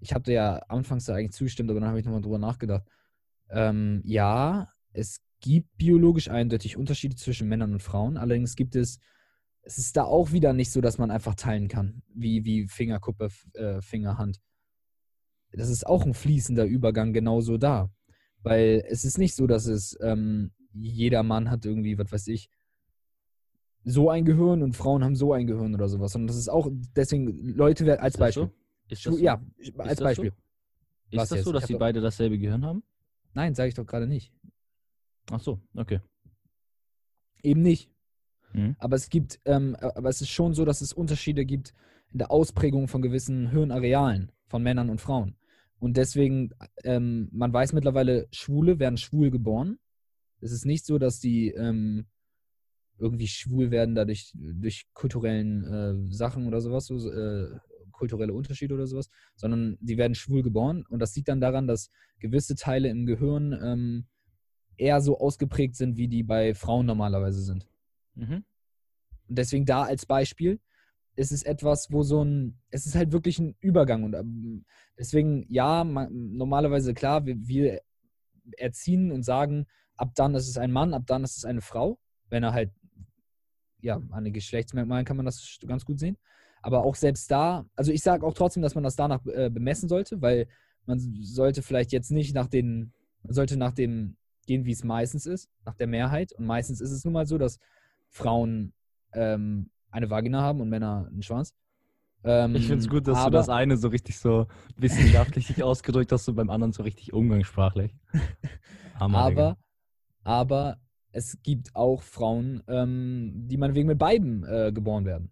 [0.00, 2.84] ich habe ja anfangs da eigentlich zugestimmt, aber dann habe ich nochmal drüber nachgedacht.
[3.50, 8.16] Ähm, ja, es gibt biologisch eindeutig Unterschiede zwischen Männern und Frauen.
[8.16, 8.98] Allerdings gibt es,
[9.62, 13.28] es ist da auch wieder nicht so, dass man einfach teilen kann, wie, wie Fingerkuppe,
[13.54, 14.38] äh, Fingerhand.
[15.52, 17.90] Das ist auch ein fließender Übergang genauso da.
[18.42, 22.48] Weil es ist nicht so, dass es ähm, jeder Mann hat irgendwie, was weiß ich,
[23.84, 26.14] so ein Gehirn und Frauen haben so ein Gehirn oder sowas.
[26.14, 28.44] Und das ist auch, deswegen, Leute werden als Beispiel.
[28.44, 28.50] So?
[28.88, 29.20] Ist das so?
[29.20, 29.42] Ja,
[29.78, 30.30] als ist Beispiel.
[30.30, 30.36] So?
[31.16, 31.44] Ist das jetzt?
[31.44, 32.82] so, dass sie beide dasselbe Gehirn haben?
[33.32, 34.32] Nein, sage ich doch gerade nicht.
[35.30, 36.00] Ach so, okay.
[37.42, 37.90] Eben nicht.
[38.52, 38.76] Mhm.
[38.78, 41.72] Aber es gibt, ähm, aber es ist schon so, dass es Unterschiede gibt
[42.12, 45.36] in der Ausprägung von gewissen Hirnarealen von Männern und Frauen.
[45.80, 46.50] Und deswegen,
[46.84, 49.78] ähm, man weiß mittlerweile, Schwule werden schwul geboren.
[50.40, 52.06] Es ist nicht so, dass die ähm,
[52.98, 57.58] irgendwie schwul werden dadurch durch kulturellen äh, Sachen oder sowas, so, äh,
[57.90, 61.90] kulturelle Unterschiede oder sowas, sondern die werden schwul geboren und das liegt dann daran, dass
[62.18, 64.06] gewisse Teile im Gehirn ähm,
[64.76, 67.66] eher so ausgeprägt sind, wie die bei Frauen normalerweise sind.
[68.14, 68.44] Mhm.
[69.28, 70.60] Und deswegen da als Beispiel,
[71.20, 74.64] ist es etwas, wo so ein, es ist halt wirklich ein Übergang und ähm,
[74.98, 77.82] deswegen, ja, man, normalerweise klar, wir, wir
[78.56, 79.66] erziehen und sagen,
[79.96, 81.98] ab dann ist es ein Mann, ab dann ist es eine Frau,
[82.30, 82.72] wenn er halt,
[83.82, 86.16] ja, an den Geschlechtsmerkmalen kann man das ganz gut sehen.
[86.62, 89.90] Aber auch selbst da, also ich sage auch trotzdem, dass man das danach äh, bemessen
[89.90, 90.48] sollte, weil
[90.86, 94.16] man sollte vielleicht jetzt nicht nach den, man sollte nach dem
[94.46, 96.32] gehen, wie es meistens ist, nach der Mehrheit.
[96.32, 97.58] Und meistens ist es nun mal so, dass
[98.08, 98.72] Frauen
[99.12, 101.54] ähm, eine Vagina haben und Männer einen Schwanz.
[102.22, 104.46] Ähm, ich finde es gut, dass aber, du das eine so richtig so
[104.76, 107.94] wissenschaftlich ausgedrückt hast und beim anderen so richtig umgangssprachlich.
[108.98, 109.56] aber,
[110.22, 110.78] aber
[111.12, 115.30] es gibt auch Frauen, ähm, die meinetwegen mit beiden äh, geboren werden.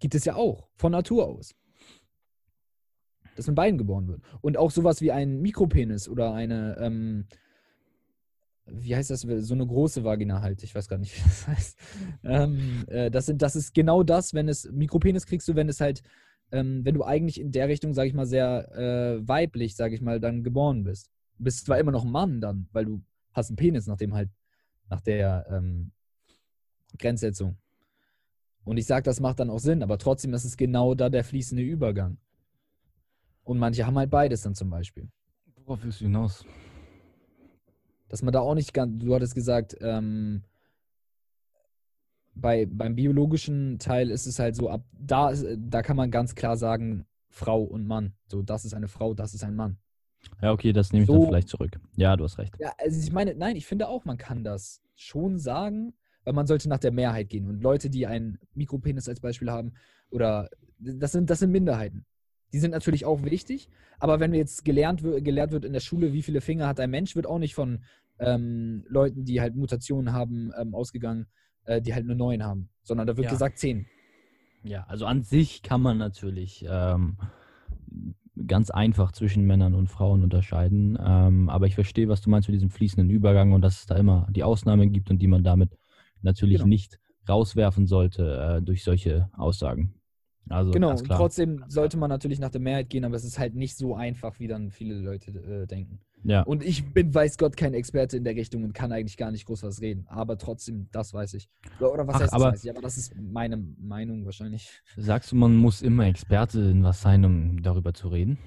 [0.00, 1.54] Gibt es ja auch, von Natur aus.
[3.36, 4.22] Dass mit beiden geboren wird.
[4.42, 7.26] Und auch sowas wie ein Mikropenis oder eine, ähm,
[8.66, 11.78] wie heißt das, so eine große Vagina halt, ich weiß gar nicht, wie das heißt.
[12.24, 15.80] Ähm, äh, das, sind, das ist genau das, wenn es, Mikropenis kriegst du, wenn es
[15.80, 16.02] halt,
[16.52, 20.00] ähm, wenn du eigentlich in der Richtung, sag ich mal, sehr äh, weiblich, sag ich
[20.00, 21.10] mal, dann geboren bist.
[21.38, 24.14] Du bist zwar immer noch ein Mann dann, weil du hast einen Penis, nach dem
[24.14, 24.30] halt,
[24.88, 25.90] nach der ähm,
[26.98, 27.56] Grenzsetzung.
[28.64, 31.24] Und ich sage, das macht dann auch Sinn, aber trotzdem ist es genau da der
[31.24, 32.16] fließende Übergang.
[33.42, 35.08] Und manche haben halt beides dann zum Beispiel.
[35.66, 36.46] Worauf willst du hinaus?
[38.08, 40.42] Dass man da auch nicht ganz, du hattest gesagt, ähm,
[42.34, 46.56] bei, beim biologischen Teil ist es halt so, ab da, da kann man ganz klar
[46.56, 48.14] sagen, Frau und Mann.
[48.26, 49.78] So, das ist eine Frau, das ist ein Mann.
[50.40, 51.78] Ja, okay, das nehme ich So- dann vielleicht zurück.
[51.96, 52.54] Ja, du hast recht.
[52.58, 55.94] Ja, also ich meine, nein, ich finde auch, man kann das schon sagen,
[56.24, 57.46] weil man sollte nach der Mehrheit gehen.
[57.48, 59.74] Und Leute, die einen Mikropenis als Beispiel haben,
[60.10, 60.48] oder
[60.78, 62.04] das sind, das sind Minderheiten.
[62.54, 63.68] Die sind natürlich auch wichtig,
[63.98, 67.16] aber wenn jetzt gelernt, gelehrt wird in der Schule, wie viele Finger hat ein Mensch,
[67.16, 67.82] wird auch nicht von
[68.20, 71.26] ähm, Leuten, die halt Mutationen haben, ähm, ausgegangen,
[71.64, 73.32] äh, die halt nur neun haben, sondern da wird Ja.
[73.32, 73.86] gesagt zehn.
[74.62, 77.16] Ja, also an sich kann man natürlich ähm,
[78.46, 80.96] ganz einfach zwischen Männern und Frauen unterscheiden.
[81.04, 83.96] Ähm, aber ich verstehe, was du meinst mit diesem fließenden Übergang und dass es da
[83.96, 85.76] immer die Ausnahmen gibt und die man damit
[86.22, 86.68] natürlich Genau.
[86.68, 89.94] nicht rauswerfen sollte äh, durch solche Aussagen.
[90.48, 93.76] Also Genau, trotzdem sollte man natürlich nach der Mehrheit gehen, aber es ist halt nicht
[93.76, 96.00] so einfach, wie dann viele Leute äh, denken.
[96.22, 99.30] ja, Und ich bin, weiß Gott, kein Experte in der Richtung und kann eigentlich gar
[99.30, 100.04] nicht groß was reden.
[100.08, 101.48] Aber trotzdem, das weiß ich.
[101.80, 102.70] Oder, was Ach, heißt das aber- weiß ich?
[102.70, 104.68] Aber das ist meine Meinung wahrscheinlich.
[104.96, 108.38] sagst du, man muss immer Experte in was sein, um darüber zu reden?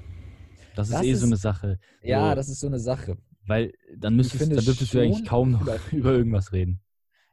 [0.76, 2.36] Das ist Das eh so ist- eine Sache, Ja, So.
[2.36, 3.18] das ist so eine Sache.
[3.48, 5.62] weil dann müsstest, dann dürftest du eigentlich kaum noch
[5.92, 6.80] über irgendwas reden.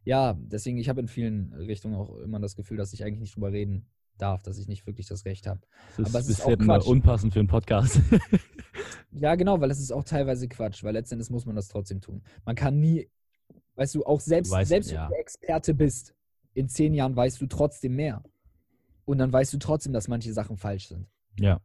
[0.05, 3.37] Ja, deswegen, ich habe in vielen Richtungen auch immer das Gefühl, dass ich eigentlich nicht
[3.37, 3.87] drüber reden
[4.19, 5.61] darf, dass ich nicht wirklich das Recht habe.
[5.97, 6.87] Das Aber ist es ist bisher auch immer Quatsch.
[6.87, 8.01] unpassend für einen Podcast.
[9.13, 12.23] Ja, genau, weil das ist auch teilweise Quatsch, weil letztendlich muss man das trotzdem tun.
[12.45, 13.09] Man kann nie,
[13.77, 15.05] weißt du, auch selbst, weißt, selbst ja.
[15.05, 16.17] wenn du Experte bist,
[16.55, 18.25] in zehn Jahren weißt du trotzdem mehr.
[19.05, 21.07] Und dann weißt du trotzdem, dass manche Sachen falsch sind.
[21.39, 21.61] ja.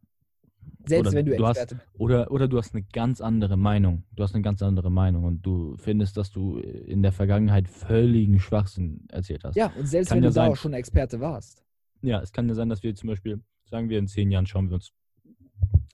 [0.85, 1.99] Selbst Oder wenn du du hast- Experte bist.
[1.99, 4.03] Oder, oder du hast eine ganz andere Meinung.
[4.15, 8.39] Du hast eine ganz andere Meinung und du findest, dass du in der Vergangenheit völligen
[8.39, 9.55] Schwachsinn erzählt hast.
[9.55, 10.51] Ja, und selbst Kann wenn ja du da sein.
[10.51, 11.63] auch schon Experte warst.
[12.01, 14.69] Ja, es kann ja sein, dass wir zum Beispiel, sagen wir in zehn Jahren, schauen
[14.69, 14.91] wir uns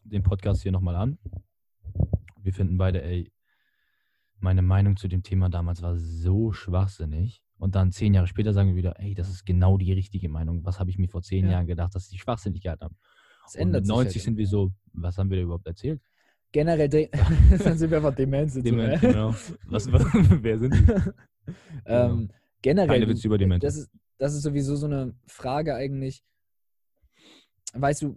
[0.04, 1.18] den Podcast hier nochmal an.
[2.42, 3.32] Wir finden beide, ey,
[4.40, 7.42] meine Meinung zu dem Thema damals war so schwachsinnig.
[7.58, 10.64] Und dann zehn Jahre später sagen wir wieder, ey, das ist genau die richtige Meinung.
[10.66, 11.54] Was habe ich mir vor zehn Ja.
[11.54, 12.98] Jahren gedacht, dass die schwachsinnig gehalten haben?
[13.44, 15.66] Das Und ändert mit sich 90 halt sind wir so, was haben wir da überhaupt
[15.66, 16.02] erzählt?
[16.52, 16.90] Generell,
[17.64, 18.54] dann sind wir einfach Demenz.
[18.54, 19.34] Demenz, genau.
[19.68, 21.52] Was, wer sind die?
[21.86, 22.30] ähm,
[22.62, 23.62] generell, Keine Witze über Demenz.
[23.62, 26.24] das ist, das ist sowieso so eine Frage eigentlich.
[27.78, 28.16] Weißt du,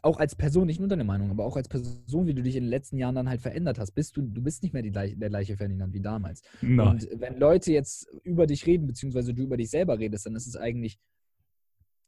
[0.00, 2.64] auch als Person, nicht nur deine Meinung, aber auch als Person, wie du dich in
[2.64, 5.28] den letzten Jahren dann halt verändert hast, bist du, du bist nicht mehr die der
[5.28, 6.40] gleiche Ferdinand wie damals.
[6.62, 6.88] Nein.
[6.88, 10.46] Und wenn Leute jetzt über dich reden, beziehungsweise du über dich selber redest, dann ist
[10.46, 10.98] es eigentlich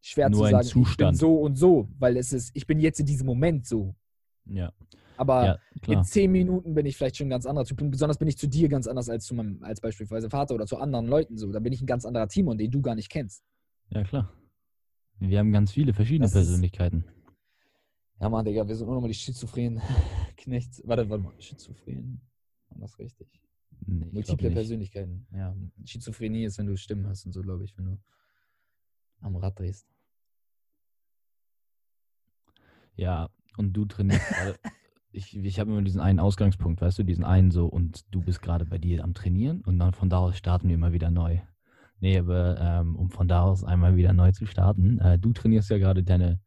[0.01, 2.81] schwer Nur zu ein sagen, ich bin so und so, weil es ist, ich bin
[2.81, 3.95] jetzt in diesem Moment so.
[4.47, 4.73] Ja,
[5.17, 7.81] Aber ja in zehn Minuten bin ich vielleicht schon ein ganz anderer Typ.
[7.83, 10.67] Und besonders bin ich zu dir ganz anders als zu meinem, als beispielsweise Vater oder
[10.67, 11.53] zu anderen Leuten so.
[11.53, 13.45] Da bin ich ein ganz anderer und den du gar nicht kennst.
[13.91, 14.33] Ja, klar.
[15.19, 17.05] Wir haben ganz viele verschiedene Das ist- Persönlichkeiten.
[18.21, 19.83] Ja, Mann, Digga, wir sind nur noch mal die schizophrenen
[20.39, 20.81] Knechts.
[20.87, 21.35] Warte, warte mal.
[21.39, 22.21] Schizophren.
[22.71, 23.29] War das richtig?
[23.87, 24.51] Nee, Multiple.
[24.53, 25.27] Persönlichkeiten.
[25.33, 25.55] Ja,
[25.85, 27.99] Schizophrenie ist, wenn du Stimmen hast und so, glaube ich, wenn du
[29.21, 29.87] am Rad drehst.
[32.97, 33.29] Ja,
[33.59, 34.59] und du trainierst gerade.
[35.17, 38.43] Ich, ich habe immer diesen einen Ausgangspunkt, weißt du, diesen einen so, und du bist
[38.43, 41.39] gerade bei dir am Trainieren und dann von da aus starten wir immer wieder neu.
[42.01, 45.71] Nee, aber ähm, um von da aus einmal wieder neu zu starten, äh, du trainierst
[45.71, 46.41] ja gerade deine,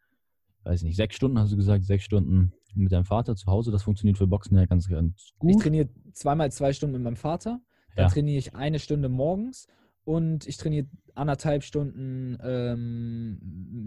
[0.65, 3.72] weiß nicht, sechs Stunden, hast du gesagt, sechs Stunden mit deinem Vater zu Hause.
[3.72, 5.64] Das funktioniert für Boxen ja ganz, ganz Ich gut.
[5.64, 7.61] trainiere zweimal zwei Stunden mit meinem Vater.
[7.95, 8.14] Dann Ja.
[8.14, 9.68] trainiere ich eine Stunde morgens
[10.03, 13.39] und ich trainiere anderthalb Stunden ähm,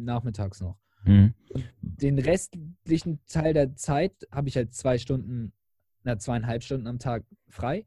[0.05, 0.79] nachmittags noch.
[1.05, 1.35] Mhm.
[1.81, 5.53] Den restlichen Teil der Zeit habe ich halt zwei Stunden,
[6.05, 7.87] na, zweieinhalb Stunden am Tag frei.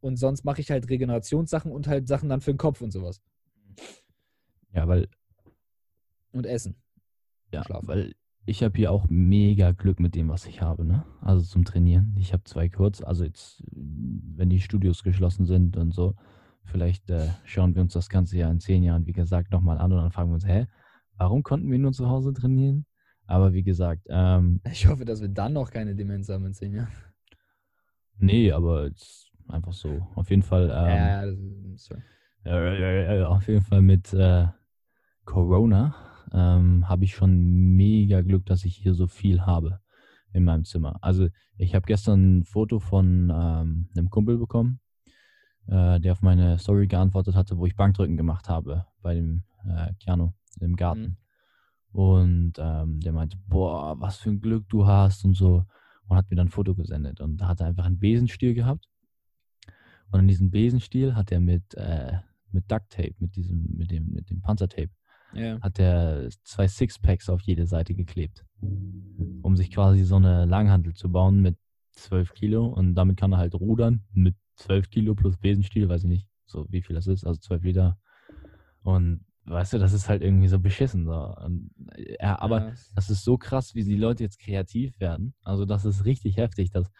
[0.00, 3.22] Und sonst mache ich halt Regenerationssachen und halt Sachen dann für den Kopf und sowas.
[4.72, 5.08] Ja, weil
[6.32, 6.76] Und Essen.
[7.52, 7.88] Ja, Schlafen.
[7.88, 8.14] weil
[8.46, 11.04] ich habe hier auch mega Glück mit dem, was ich habe, ne?
[11.22, 12.14] Also zum Trainieren.
[12.18, 16.14] Ich habe zwei kurz, also jetzt, wenn die Studios geschlossen sind und so,
[16.64, 19.92] vielleicht äh, schauen wir uns das Ganze ja in zehn Jahren, wie gesagt, nochmal an
[19.92, 20.66] und dann fragen wir uns, hä,
[21.16, 22.86] warum konnten wir nur zu Hause trainieren?
[23.26, 26.74] Aber wie gesagt, ähm, Ich hoffe, dass wir dann noch keine Demenz haben in zehn
[26.74, 26.88] Jahren.
[28.18, 30.06] nee, aber jetzt einfach so.
[30.14, 32.02] Auf jeden Fall, ähm, ja, sorry.
[32.44, 34.46] Äh, auf jeden Fall mit äh,
[35.24, 35.94] Corona
[36.32, 39.80] ähm, habe ich schon mega Glück, dass ich hier so viel habe
[40.32, 40.98] in meinem Zimmer.
[41.00, 44.80] Also ich habe gestern ein Foto von ähm, einem Kumpel bekommen,
[45.68, 49.94] äh, der auf meine Story geantwortet hatte, wo ich Bankdrücken gemacht habe bei dem äh,
[50.00, 50.32] Keanu
[50.62, 51.02] im Garten.
[51.02, 51.16] Mhm.
[51.92, 55.64] Und ähm, der meinte, boah, was für ein Glück du hast und so.
[56.06, 57.20] Und hat mir dann ein Foto gesendet.
[57.20, 58.88] Und da hat er einfach einen Besenstiel gehabt.
[60.10, 62.18] Und an diesem Besenstiel hat er mit, äh,
[62.50, 64.90] mit Duct Tape, mit diesem, mit dem, mit dem Panzertape,
[65.32, 65.60] Ja.
[65.60, 68.44] hat er zwei Sixpacks auf jede Seite geklebt.
[69.42, 71.56] Um sich quasi so eine Langhantel zu bauen mit
[71.92, 72.66] 12 Kilo.
[72.66, 76.66] Und damit kann er halt rudern mit 12 Kilo plus Besenstiel, weiß ich nicht, so
[76.70, 77.98] wie viel das ist, also 12 Liter.
[78.82, 81.04] Und weißt du, das ist halt irgendwie so beschissen.
[81.04, 81.12] So.
[81.12, 81.70] Und,
[82.20, 82.74] ja, aber Ja.
[82.94, 85.34] das ist so krass, wie die Leute jetzt kreativ werden.
[85.42, 86.70] Also das ist richtig heftig.
[86.70, 86.90] Das,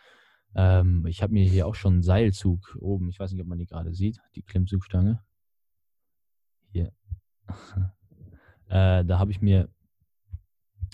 [0.55, 3.59] ähm, ich habe mir hier auch schon einen Seilzug oben, ich weiß nicht, ob man
[3.59, 5.23] die gerade sieht, die Klimmzugstange.
[6.71, 6.93] Hier.
[8.69, 9.69] äh, da habe ich mir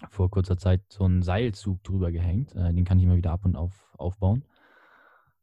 [0.08, 2.54] vor kurzer Zeit so einen Seilzug drüber gehängt.
[2.54, 4.44] Äh, den kann ich immer wieder ab und auf aufbauen.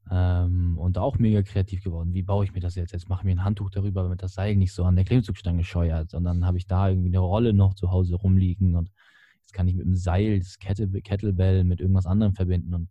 [0.09, 2.13] Ähm, und auch mega kreativ geworden.
[2.13, 2.93] Wie baue ich mir das jetzt?
[2.93, 5.63] Jetzt mache ich mir ein Handtuch darüber, damit das Seil nicht so an der Klimmzugstange
[5.63, 6.13] scheuert.
[6.13, 8.75] Und dann habe ich da irgendwie eine Rolle noch zu Hause rumliegen.
[8.75, 8.91] Und
[9.41, 12.73] jetzt kann ich mit dem Seil das Kettlebell mit irgendwas anderem verbinden.
[12.73, 12.89] Und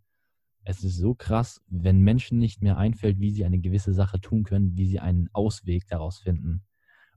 [0.63, 4.43] es ist so krass, wenn Menschen nicht mehr einfällt, wie sie eine gewisse Sache tun
[4.43, 6.63] können, wie sie einen Ausweg daraus finden.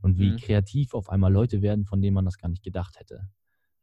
[0.03, 0.37] Und wie Mhm.
[0.37, 3.29] kreativ auf einmal Leute werden, von denen man das gar nicht gedacht hätte.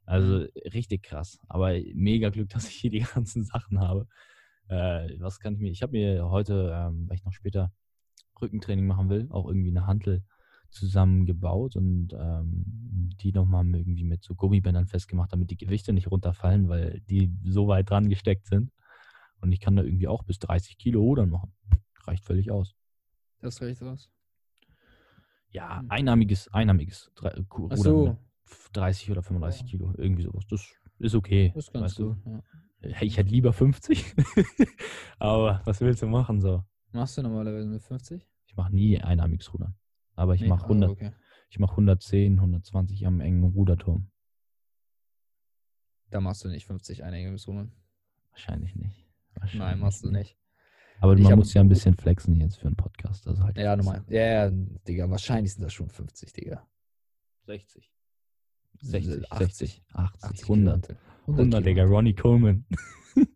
[0.06, 0.48] Also Mhm.
[0.74, 1.40] richtig krass.
[1.48, 4.08] Aber mega Glück, dass ich hier die ganzen Sachen habe.
[4.70, 5.72] Äh, was kann ich mir?
[5.72, 7.72] Ich habe mir heute, ähm, weil ich noch später
[8.42, 10.24] Rückentraining machen will, auch irgendwie eine Hantel
[10.70, 16.68] zusammengebaut und ähm, die nochmal irgendwie mit so Gummibändern festgemacht, damit die Gewichte nicht runterfallen,
[16.68, 18.72] weil die so weit dran gesteckt sind.
[19.40, 21.54] Und ich kann da irgendwie auch bis 30 Kilo Rudern machen.
[22.06, 22.76] Reicht völlig aus.
[23.40, 24.10] Das reicht aus.
[25.50, 25.90] Ja, Hm.
[25.90, 27.12] einarmiges, einarmiges
[27.54, 28.08] Rudern so.
[28.10, 28.18] mit
[28.74, 29.68] 30 oder 35 Ja.
[29.68, 30.46] Kilo, irgendwie sowas.
[30.50, 30.68] Das
[31.00, 31.52] ist okay.
[31.56, 32.16] Das ist ganz weißt du?
[32.16, 32.26] gut.
[32.26, 32.44] Ja.
[32.82, 34.06] Ich hätte lieber 50.
[35.20, 36.64] Aber was willst du machen so?
[36.92, 38.28] Machst du normalerweise mit 50?
[38.46, 39.76] Ich mache nie einarmiges Rudern.
[40.16, 40.48] Aber ich Nee?
[40.48, 41.12] mache Ah, 100, okay.
[41.50, 44.10] ich mach 110, 120 am engen Ruderturm.
[46.10, 47.72] Da machst du nicht 50 Einhängiges Rudern.
[48.32, 48.96] Wahrscheinlich nicht.
[49.36, 50.38] Nein, Wahrscheinlich machst du nicht.
[51.00, 53.28] Aber Ich man muss ja ein bisschen flexen jetzt für einen Podcast.
[53.28, 54.04] Also halt Ja, normal.
[54.10, 56.66] Ja, ja, Digga, wahrscheinlich sind das schon 50, Digga.
[57.46, 57.92] 60.
[58.82, 59.48] 60, 80.
[59.48, 60.88] 60, 80, 80 100.
[60.88, 62.66] Kilo 100, Digga, Ronnie Coleman.
[63.16, 63.28] Hanteln.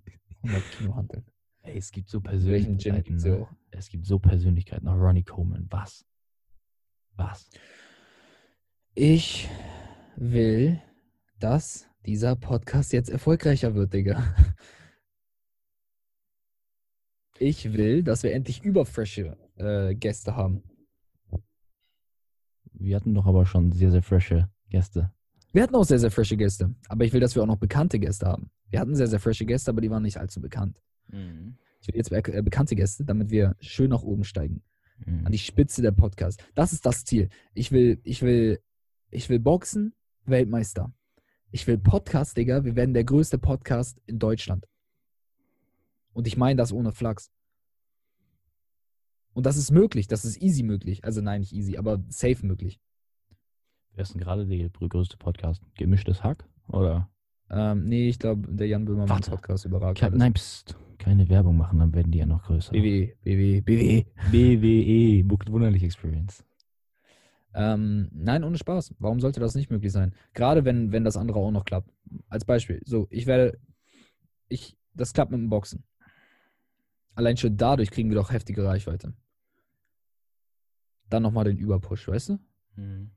[0.43, 1.25] 100 Kilo Hanteln.
[1.63, 3.15] Ey, es gibt so Persönlichkeiten.
[3.17, 3.47] Ne?
[3.71, 4.87] Es gibt so Persönlichkeiten.
[4.87, 5.67] Auch Ronnie Coleman.
[5.69, 6.05] Was?
[7.15, 7.49] Was?
[8.95, 9.47] Ich
[10.15, 10.81] will,
[11.39, 14.35] dass dieser Podcast jetzt erfolgreicher wird, Digga.
[17.37, 20.63] Ich will, dass wir endlich überfrische äh, Gäste haben.
[22.73, 25.11] Wir hatten doch aber schon sehr, sehr frische Gäste.
[25.53, 27.99] Wir hatten auch sehr, sehr frische Gäste, aber ich will, dass wir auch noch bekannte
[27.99, 28.49] Gäste haben.
[28.69, 30.81] Wir hatten sehr, sehr frische Gäste, aber die waren nicht allzu bekannt.
[31.81, 34.63] Ich will jetzt be- äh, bekannte Gäste, damit wir schön nach oben steigen.
[35.05, 35.25] Mhm.
[35.25, 36.41] An die Spitze der Podcast.
[36.55, 37.29] Das ist das Ziel.
[37.53, 38.61] Ich will, ich will,
[39.09, 39.93] ich will Boxen,
[40.25, 40.93] Weltmeister.
[41.51, 42.63] Ich will Podcast, Digga.
[42.63, 44.67] Wir werden der größte Podcast in Deutschland.
[46.13, 47.29] Und ich meine das ohne Flachs.
[49.33, 50.07] Und das ist möglich.
[50.07, 51.03] Das ist easy möglich.
[51.03, 52.79] Also nein, nicht easy, aber safe möglich.
[53.93, 55.61] Wer ist denn gerade der größte Podcast?
[55.75, 56.45] Gemischtes Hack?
[56.67, 57.09] Oder?
[57.49, 59.31] Ähm, nee, ich glaube, der Jan Böhmermann Warte.
[59.31, 59.99] Podcast überragt.
[59.99, 60.17] Ke alles.
[60.17, 62.71] nein, pst, keine Werbung machen, dann werden die ja noch größer.
[62.71, 64.05] BW, BW, BW.
[64.31, 66.45] BWE, Booked Wunderlich Experience.
[67.53, 68.95] Ähm, nein, ohne Spaß.
[68.99, 70.15] Warum sollte das nicht möglich sein?
[70.33, 71.91] Gerade wenn, wenn das andere auch noch klappt.
[72.29, 72.81] Als Beispiel.
[72.85, 73.59] So, ich werde,
[74.47, 75.83] ich, das klappt mit dem Boxen.
[77.13, 79.13] Allein schon dadurch kriegen wir doch heftige Reichweite.
[81.09, 82.39] Dann nochmal den Überpush, weißt du?
[82.77, 83.11] Mhm.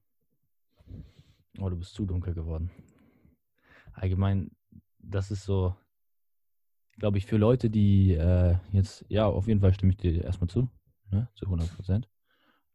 [1.58, 2.70] Oh, du bist zu dunkel geworden.
[3.92, 4.50] Allgemein,
[4.98, 5.74] das ist so,
[6.98, 10.48] glaube ich, für Leute, die äh, jetzt, ja, auf jeden Fall stimme ich dir erstmal
[10.48, 10.68] zu,
[11.10, 12.08] ne, zu 100 Prozent.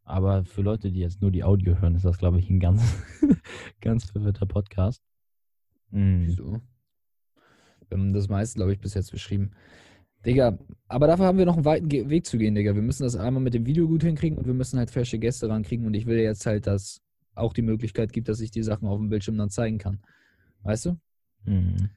[0.03, 2.81] Aber für Leute, die jetzt nur die Audio hören, ist das, glaube ich, ein ganz,
[3.81, 5.03] ganz verwirrter Podcast.
[5.91, 6.23] Mhm.
[6.25, 6.61] Wieso?
[7.87, 9.51] Wir haben das meiste, glaube ich, bis jetzt beschrieben.
[10.25, 10.57] Digga,
[10.87, 12.75] aber dafür haben wir noch einen weiten Weg zu gehen, Digga.
[12.75, 15.47] Wir müssen das einmal mit dem Video gut hinkriegen und wir müssen halt frische Gäste
[15.47, 15.85] rankriegen.
[15.85, 17.01] Und ich will jetzt halt, dass
[17.39, 20.01] auch die Möglichkeit gibt, dass ich die Sachen auf dem Bildschirm dann zeigen kann.
[20.63, 20.99] Weißt du?
[21.45, 21.89] Mhm.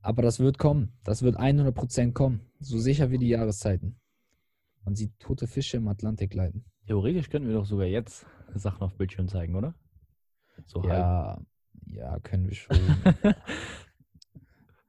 [0.00, 0.92] Aber das wird kommen.
[1.04, 2.40] Das wird 100% kommen.
[2.60, 4.00] So sicher wie die Jahreszeiten.
[4.84, 6.64] Man sieht tote Fische im Atlantik leiden.
[6.86, 8.24] Theoretisch könnten wir doch sogar jetzt
[8.54, 9.74] Sachen auf Bildschirm zeigen, oder?
[10.64, 10.90] So halb.
[10.92, 11.40] Ja,
[11.86, 12.76] ja, können wir schon.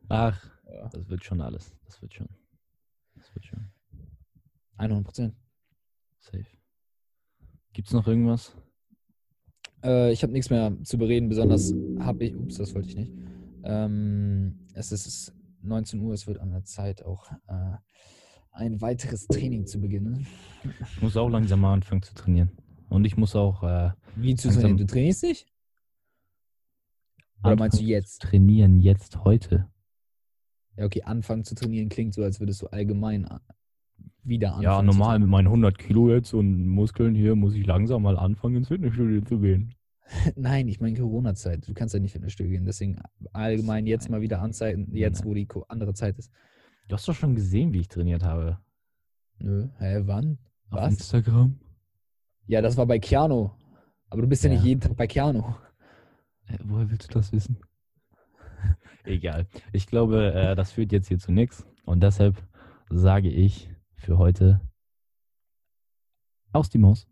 [0.09, 0.87] Ach, Ja.
[0.89, 1.75] das wird schon alles.
[1.85, 2.29] Das wird schon.
[3.15, 3.71] Das wird schon.
[4.77, 5.33] 100%.
[6.19, 6.45] Safe.
[7.73, 8.55] Gibt's noch irgendwas?
[9.83, 11.29] Äh, ich habe nichts mehr zu bereden.
[11.29, 12.35] Besonders habe ich.
[12.35, 13.11] Ups, das wollte ich nicht.
[13.63, 16.13] Ähm, es ist 19 Uhr.
[16.13, 17.77] Es wird an der Zeit auch äh,
[18.51, 20.27] ein weiteres Training zu beginnen.
[20.95, 22.51] Ich muss auch langsam mal anfangen zu trainieren.
[22.89, 24.77] Und ich muss auch äh, Wie zu trainieren?
[24.77, 25.47] Du trainierst nicht?
[27.43, 28.21] Oder meinst du jetzt?
[28.21, 29.69] trainieren, jetzt heute.
[30.75, 33.25] Ja, okay, anfangen zu trainieren klingt so, als würdest du allgemein
[34.23, 34.63] wieder anfangen.
[34.63, 38.57] Ja, normal mit meinen 100 Kilo jetzt und Muskeln hier muss ich langsam mal anfangen,
[38.57, 39.73] ins Fitnessstudio zu gehen.
[40.35, 41.67] Nein, ich meine Corona-Zeit.
[41.67, 42.65] Du kannst ja nicht in das Studio gehen.
[42.65, 42.97] Deswegen
[43.33, 44.11] allgemein jetzt Nein.
[44.11, 45.29] mal wieder anzeigen, jetzt Nein.
[45.29, 46.31] wo die andere Zeit ist.
[46.87, 48.59] Du hast doch schon gesehen, wie ich trainiert habe.
[49.39, 50.39] Nö, hä, wann?
[50.69, 50.93] Auf Was?
[50.93, 51.59] Instagram?
[52.47, 53.51] Ja, das war bei Keanu.
[54.09, 54.55] Aber du bist ja, Ja.
[54.55, 55.43] nicht jeden Tag bei Keanu.
[56.47, 57.57] Äh, woher willst du das wissen?
[59.03, 59.47] Egal.
[59.71, 61.65] Ich glaube, äh, das führt jetzt hier zu nichts.
[61.85, 62.41] Und deshalb
[62.89, 63.68] sage ich
[63.99, 64.61] für heute
[66.51, 67.08] aus die Maus.